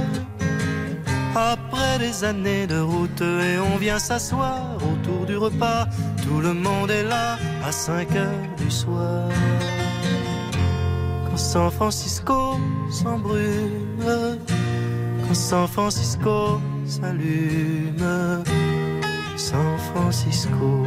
après 1.37 1.99
des 1.99 2.25
années 2.25 2.67
de 2.67 2.81
route 2.81 3.21
et 3.21 3.59
on 3.59 3.77
vient 3.77 3.99
s'asseoir 3.99 4.77
autour 4.77 5.27
du 5.27 5.37
repas. 5.37 5.87
Tout 6.25 6.41
le 6.41 6.55
monde 6.55 6.91
est 6.91 7.05
là 7.05 7.39
à 7.65 7.71
5 7.71 8.17
heures 8.17 8.49
du 8.57 8.71
soir. 8.71 9.29
Quand 11.29 11.37
San 11.37 11.71
Francisco 11.71 12.59
s'embrume, 12.91 13.99
quand 14.49 14.60
San 15.33 15.69
Francisco 15.69 16.61
s'allume, 16.87 18.43
San 19.37 19.79
Francisco. 19.93 20.87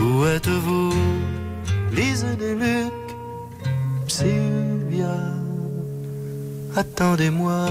Où 0.00 0.26
êtes-vous, 0.26 0.92
Lise 1.92 2.26
des 2.38 2.54
Luc, 2.54 2.92
Sylvia, 4.08 5.14
attendez-moi. 6.76 7.66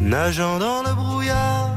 Nageant 0.00 0.58
dans 0.58 0.82
le 0.82 0.94
brouillard, 0.94 1.70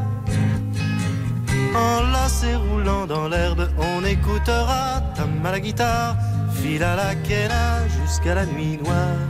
Enlacé 1.75 2.55
roulant 2.55 3.05
dans 3.07 3.27
l'herbe, 3.27 3.67
on 3.80 4.05
écoutera 4.05 5.01
Tam 5.15 5.43
à 5.45 5.59
guitare, 5.59 6.15
fil 6.61 6.84
à 6.84 6.95
la 6.95 7.15
quena 7.15 7.88
jusqu'à 7.88 8.35
la 8.35 8.45
nuit 8.45 8.77
noire. 8.84 9.23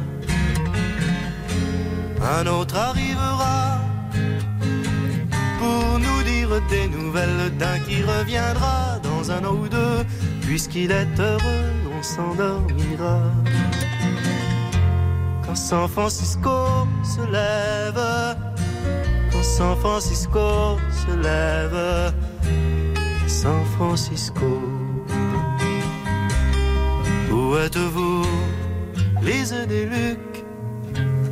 Un 2.39 2.47
autre 2.47 2.77
arrivera 2.77 3.79
pour 5.59 5.99
nous 5.99 6.23
dire 6.23 6.49
des 6.69 6.87
nouvelles 6.87 7.51
d'un 7.57 7.79
qui 7.79 8.01
reviendra 8.03 8.99
dans 9.03 9.31
un 9.31 9.43
an 9.45 9.55
ou 9.63 9.67
deux, 9.67 9.99
puisqu'il 10.41 10.91
est 10.91 11.19
heureux, 11.19 11.69
on 11.97 12.03
s'endormira. 12.03 13.19
Quand 15.45 15.55
San 15.55 15.87
Francisco 15.87 16.87
se 17.03 17.23
lève, 17.31 18.03
quand 19.31 19.43
San 19.43 19.75
Francisco 19.77 20.77
se 21.01 21.15
lève, 21.15 22.13
San 23.27 23.65
Francisco. 23.75 24.82
Où 27.53 27.57
êtes-vous, 27.57 28.25
Lise 29.21 29.53
des 29.69 29.85
Luc, 29.85 30.43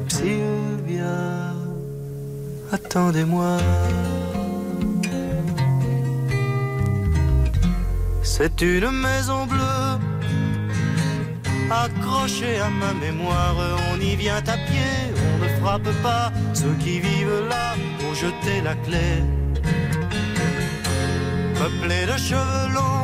Sylvia, 0.07 1.56
attendez-moi. 2.72 3.57
C'est 8.22 8.61
une 8.61 8.91
maison 8.91 9.48
bleue 9.48 9.98
accrochée 11.72 12.60
à 12.60 12.69
ma 12.69 12.93
mémoire. 12.93 13.56
On 13.91 13.99
y 13.99 14.15
vient 14.15 14.43
à 14.56 14.57
pied, 14.68 14.93
on 15.26 15.43
ne 15.43 15.49
frappe 15.60 15.89
pas. 16.03 16.31
Ceux 16.53 16.76
qui 16.84 16.99
vivent 16.99 17.48
là 17.49 17.73
ont 18.07 18.14
jeté 18.14 18.61
la 18.64 18.76
clé. 18.76 19.23
Peuplée 21.56 22.06
de 22.06 22.18
cheveux 22.18 22.73
longs, 22.76 23.01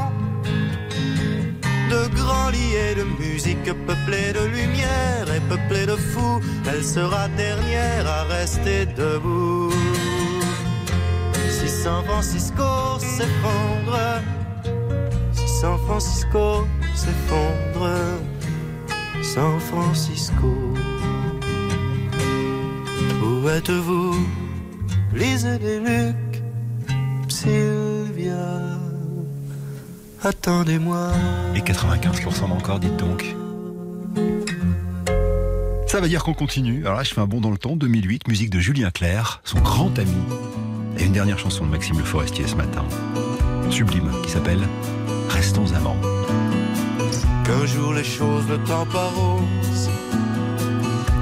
de 1.89 2.07
grands 2.15 2.49
lits 2.49 2.75
et 2.75 2.95
de 2.95 3.03
musique, 3.19 3.65
peuplée 3.85 4.33
de 4.33 4.45
lumière 4.47 5.27
et 5.35 5.41
peuplée 5.49 5.85
de 5.85 5.95
fous, 5.95 6.39
elle 6.69 6.83
sera 6.83 7.27
dernière 7.29 8.07
à 8.07 8.23
rester 8.23 8.85
debout. 8.85 9.71
Si 11.49 11.67
San 11.67 12.03
Francisco 12.05 12.99
s'effondre, 12.99 14.21
si 15.31 15.47
San 15.47 15.77
Francisco 15.85 16.67
s'effondre, 16.95 17.89
San 19.21 19.59
Francisco. 19.59 20.53
Où 23.23 23.49
êtes-vous, 23.49 24.15
Lise 25.13 25.45
des 25.61 25.79
Luc, 25.79 26.43
Sylvia, 27.27 28.76
attendez-moi. 30.27 31.11
Et 31.55 31.59
95% 31.59 32.49
d'encore, 32.49 32.79
dites 32.79 32.97
donc. 32.97 33.35
Ça 35.87 36.01
veut 36.01 36.09
dire 36.09 36.23
qu'on 36.23 36.33
continue. 36.33 36.85
Alors 36.85 36.97
là, 36.97 37.03
je 37.03 37.13
fais 37.13 37.21
un 37.21 37.25
bond 37.27 37.39
dans 37.39 37.49
le 37.49 37.57
temps. 37.57 37.75
2008, 37.75 38.27
musique 38.27 38.49
de 38.49 38.59
Julien 38.59 38.91
Clerc, 38.91 39.41
son 39.43 39.59
grand 39.59 39.97
ami. 39.97 40.17
Et 40.99 41.05
une 41.05 41.13
dernière 41.13 41.39
chanson 41.39 41.65
de 41.65 41.71
Maxime 41.71 41.97
Le 41.97 42.03
Forestier 42.03 42.45
ce 42.45 42.55
matin. 42.55 42.83
Sublime, 43.69 44.11
qui 44.23 44.31
s'appelle 44.31 44.59
Restons 45.29 45.73
amants. 45.73 45.97
Qu'un 47.45 47.65
jour 47.65 47.93
les 47.93 48.03
choses 48.03 48.45
ne 48.49 48.57
tendent 48.57 48.89
pas 48.89 49.09
rose, 49.09 49.89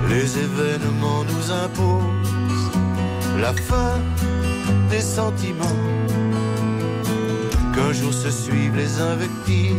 les 0.09 0.37
événements 0.39 1.23
nous 1.23 1.51
imposent 1.51 2.71
la 3.39 3.53
fin 3.53 3.99
des 4.89 5.01
sentiments. 5.01 6.24
Qu'un 7.75 7.91
jour 7.91 8.13
se 8.13 8.31
suivent 8.31 8.77
les 8.77 9.01
invectives, 9.01 9.75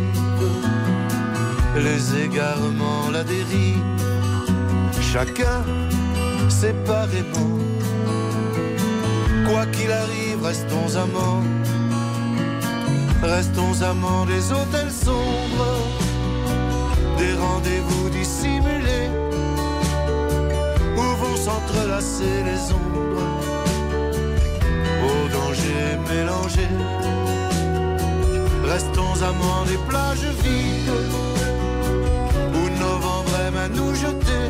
les 1.77 2.25
égarements, 2.25 3.11
la 3.11 3.25
dérive, 3.25 3.83
chacun 5.01 5.65
séparément. 6.51 7.59
Quoi 9.49 9.65
qu'il 9.67 9.91
arrive, 9.91 10.43
restons 10.43 10.95
amants. 10.97 11.43
Restons 13.23 13.81
amants 13.83 14.27
des 14.27 14.53
hôtels 14.53 14.93
sombres, 14.93 15.79
des 17.17 17.35
rendez-vous 17.35 18.11
dissimulés, 18.11 19.09
où 20.97 21.01
vont 21.01 21.37
s'entrelacer 21.37 22.37
les 22.45 22.63
ombres, 22.73 23.29
au 25.09 25.29
danger 25.33 25.99
mélangé. 26.09 26.69
Restons 28.69 29.23
amants 29.23 29.65
des 29.65 29.79
plages 29.89 30.27
vides, 30.43 30.91
où 32.53 32.81
novembre 32.81 33.31
aime 33.47 33.57
à 33.57 33.69
nous 33.69 33.95
jeter. 33.95 34.45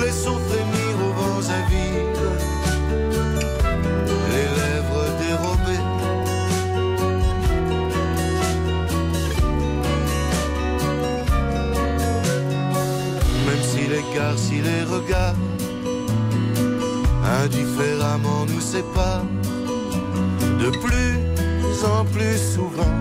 Laissons 0.00 0.38
frémir 0.48 0.92
aux 1.04 1.14
vents 1.20 1.48
avides, 1.60 2.26
les 4.32 4.48
lèvres 4.60 5.08
dérobées. 5.22 5.86
Même 13.46 13.62
si 13.62 13.80
l'écart, 13.88 14.36
si 14.36 14.60
les 14.60 14.82
regards 14.84 15.34
indifféremment 17.42 18.44
nous 18.46 18.60
séparent 18.60 19.24
de 20.60 20.70
plus 20.70 21.27
en 21.84 22.04
plus 22.04 22.38
souvent. 22.54 22.94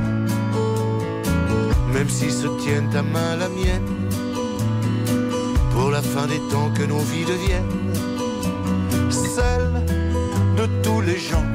Même 1.93 2.09
si 2.09 2.31
se 2.31 2.47
tiennent 2.61 2.89
ta 2.89 3.01
main 3.01 3.35
la 3.37 3.49
mienne, 3.49 4.09
pour 5.71 5.91
la 5.91 6.01
fin 6.01 6.27
des 6.27 6.39
temps 6.51 6.71
que 6.75 6.83
nos 6.83 6.99
vies 6.99 7.25
deviennent 7.25 7.87
celle 9.37 9.73
de 10.59 10.65
tous 10.83 11.01
les 11.01 11.17
gens. 11.17 11.47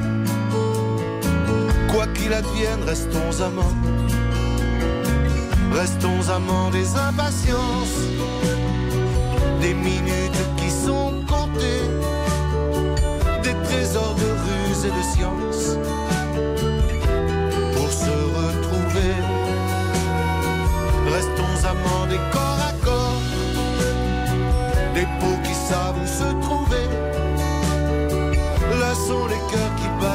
Quoi 1.91 2.07
qu'il 2.15 2.31
advienne, 2.33 2.81
restons 2.85 3.33
amants. 3.47 3.77
Restons 5.73 6.29
amants 6.29 6.69
des 6.69 6.87
impatiences, 7.09 7.99
des 9.61 9.73
minutes 9.73 10.45
qui 10.57 10.69
sont 10.69 11.11
comptées, 11.27 11.89
des 13.43 13.55
trésors 13.67 14.15
de 14.23 14.29
ruse 14.45 14.85
et 14.85 14.93
de 14.99 15.03
science. 15.13 15.77
Des 22.09 22.19
corps 22.31 22.59
à 22.69 22.73
corps, 22.85 23.21
des 24.93 25.07
peaux 25.19 25.39
qui 25.43 25.53
savent 25.53 25.97
où 26.01 26.07
se 26.07 26.29
trouver. 26.41 26.87
Là 28.79 28.93
sont 28.95 29.25
les 29.27 29.41
cœurs 29.51 29.75
qui 29.77 29.87
battent 30.01 30.12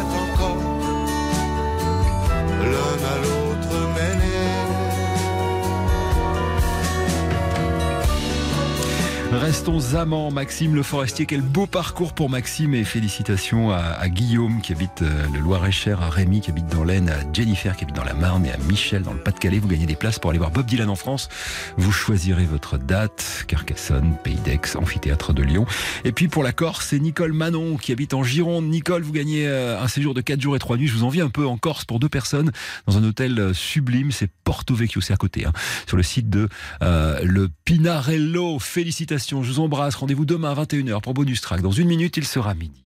Restons 9.31 9.95
amants, 9.95 10.31
Maxime 10.31 10.75
Le 10.75 10.83
Forestier. 10.83 11.27
Quel 11.27 11.43
beau 11.43 11.67
parcours 11.67 12.15
pour 12.15 12.31
Maxime 12.31 12.75
et 12.75 12.83
félicitations 12.83 13.71
à, 13.71 14.09
Guillaume 14.09 14.63
qui 14.63 14.73
habite 14.73 15.03
euh, 15.03 15.27
le 15.35 15.41
Loir-et-Cher, 15.41 16.01
à 16.01 16.09
Rémi 16.09 16.41
qui 16.41 16.51
habite 16.51 16.67
dans 16.69 16.83
l'Aisne, 16.83 17.11
à 17.11 17.19
Jennifer 17.31 17.77
qui 17.77 17.85
habite 17.85 17.95
dans 17.95 18.05
la 18.05 18.15
Marne 18.15 18.47
et 18.47 18.53
à 18.53 18.57
Michel 18.57 19.03
dans 19.03 19.13
le 19.13 19.19
Pas-de-Calais. 19.19 19.59
Vous 19.59 19.69
gagnez 19.69 19.85
des 19.85 19.97
places 19.97 20.19
pour 20.19 20.31
aller 20.31 20.39
voir 20.39 20.51
Bob 20.51 20.65
Dylan 20.65 20.89
en 20.89 20.97
France. 20.97 21.29
Vous 21.77 21.93
choisirez 21.93 22.47
votre 22.47 22.79
date, 22.79 23.45
Carcassonne, 23.49 24.17
Pays 24.25 24.37
d'Aix, 24.37 24.61
Amphithéâtre 24.77 25.35
de 25.35 25.43
Lyon. 25.43 25.67
Et 26.05 26.13
puis 26.13 26.29
pour 26.29 26.43
la 26.43 26.53
Corse, 26.53 26.87
c'est 26.89 26.99
Nicole 26.99 27.35
Manon 27.35 27.77
qui 27.77 27.93
habite 27.93 28.15
en 28.15 28.23
Gironde. 28.23 28.65
Nicole, 28.65 29.03
vous 29.03 29.13
gagnez 29.13 29.47
euh, 29.47 29.79
un 29.79 29.89
séjour 29.89 30.15
de 30.15 30.23
4 30.23 30.41
jours 30.41 30.57
et 30.57 30.59
3 30.59 30.79
nuits. 30.79 30.89
Je 30.89 30.95
vous 30.95 31.05
envie 31.05 31.21
un 31.21 31.29
peu 31.29 31.47
en 31.47 31.59
Corse 31.59 31.85
pour 31.85 32.01
deux 32.01 32.09
personnes 32.09 32.51
dans 32.87 32.97
un 32.97 33.05
hôtel 33.05 33.39
euh, 33.39 33.53
sublime. 33.53 34.11
C'est 34.11 34.31
Porto 34.45 34.75
Vecchio, 34.75 35.03
c'est 35.03 35.13
à 35.13 35.19
côté, 35.19 35.45
hein, 35.45 35.53
sur 35.87 35.99
le 35.99 36.03
site 36.03 36.31
de 36.31 36.49
euh, 36.83 37.21
le 37.23 37.51
Pinarello. 37.67 38.59
Félicitations, 38.59 39.18
je 39.19 39.35
vous 39.35 39.61
embrasse. 39.61 39.95
Rendez-vous 39.97 40.25
demain 40.25 40.51
à 40.51 40.65
21h 40.65 41.01
pour 41.01 41.15
Bonus 41.15 41.41
Track. 41.41 41.61
Dans 41.63 41.71
une 41.71 41.89
minute, 41.89 42.17
il 42.17 42.25
sera 42.25 42.55
midi. 42.55 42.88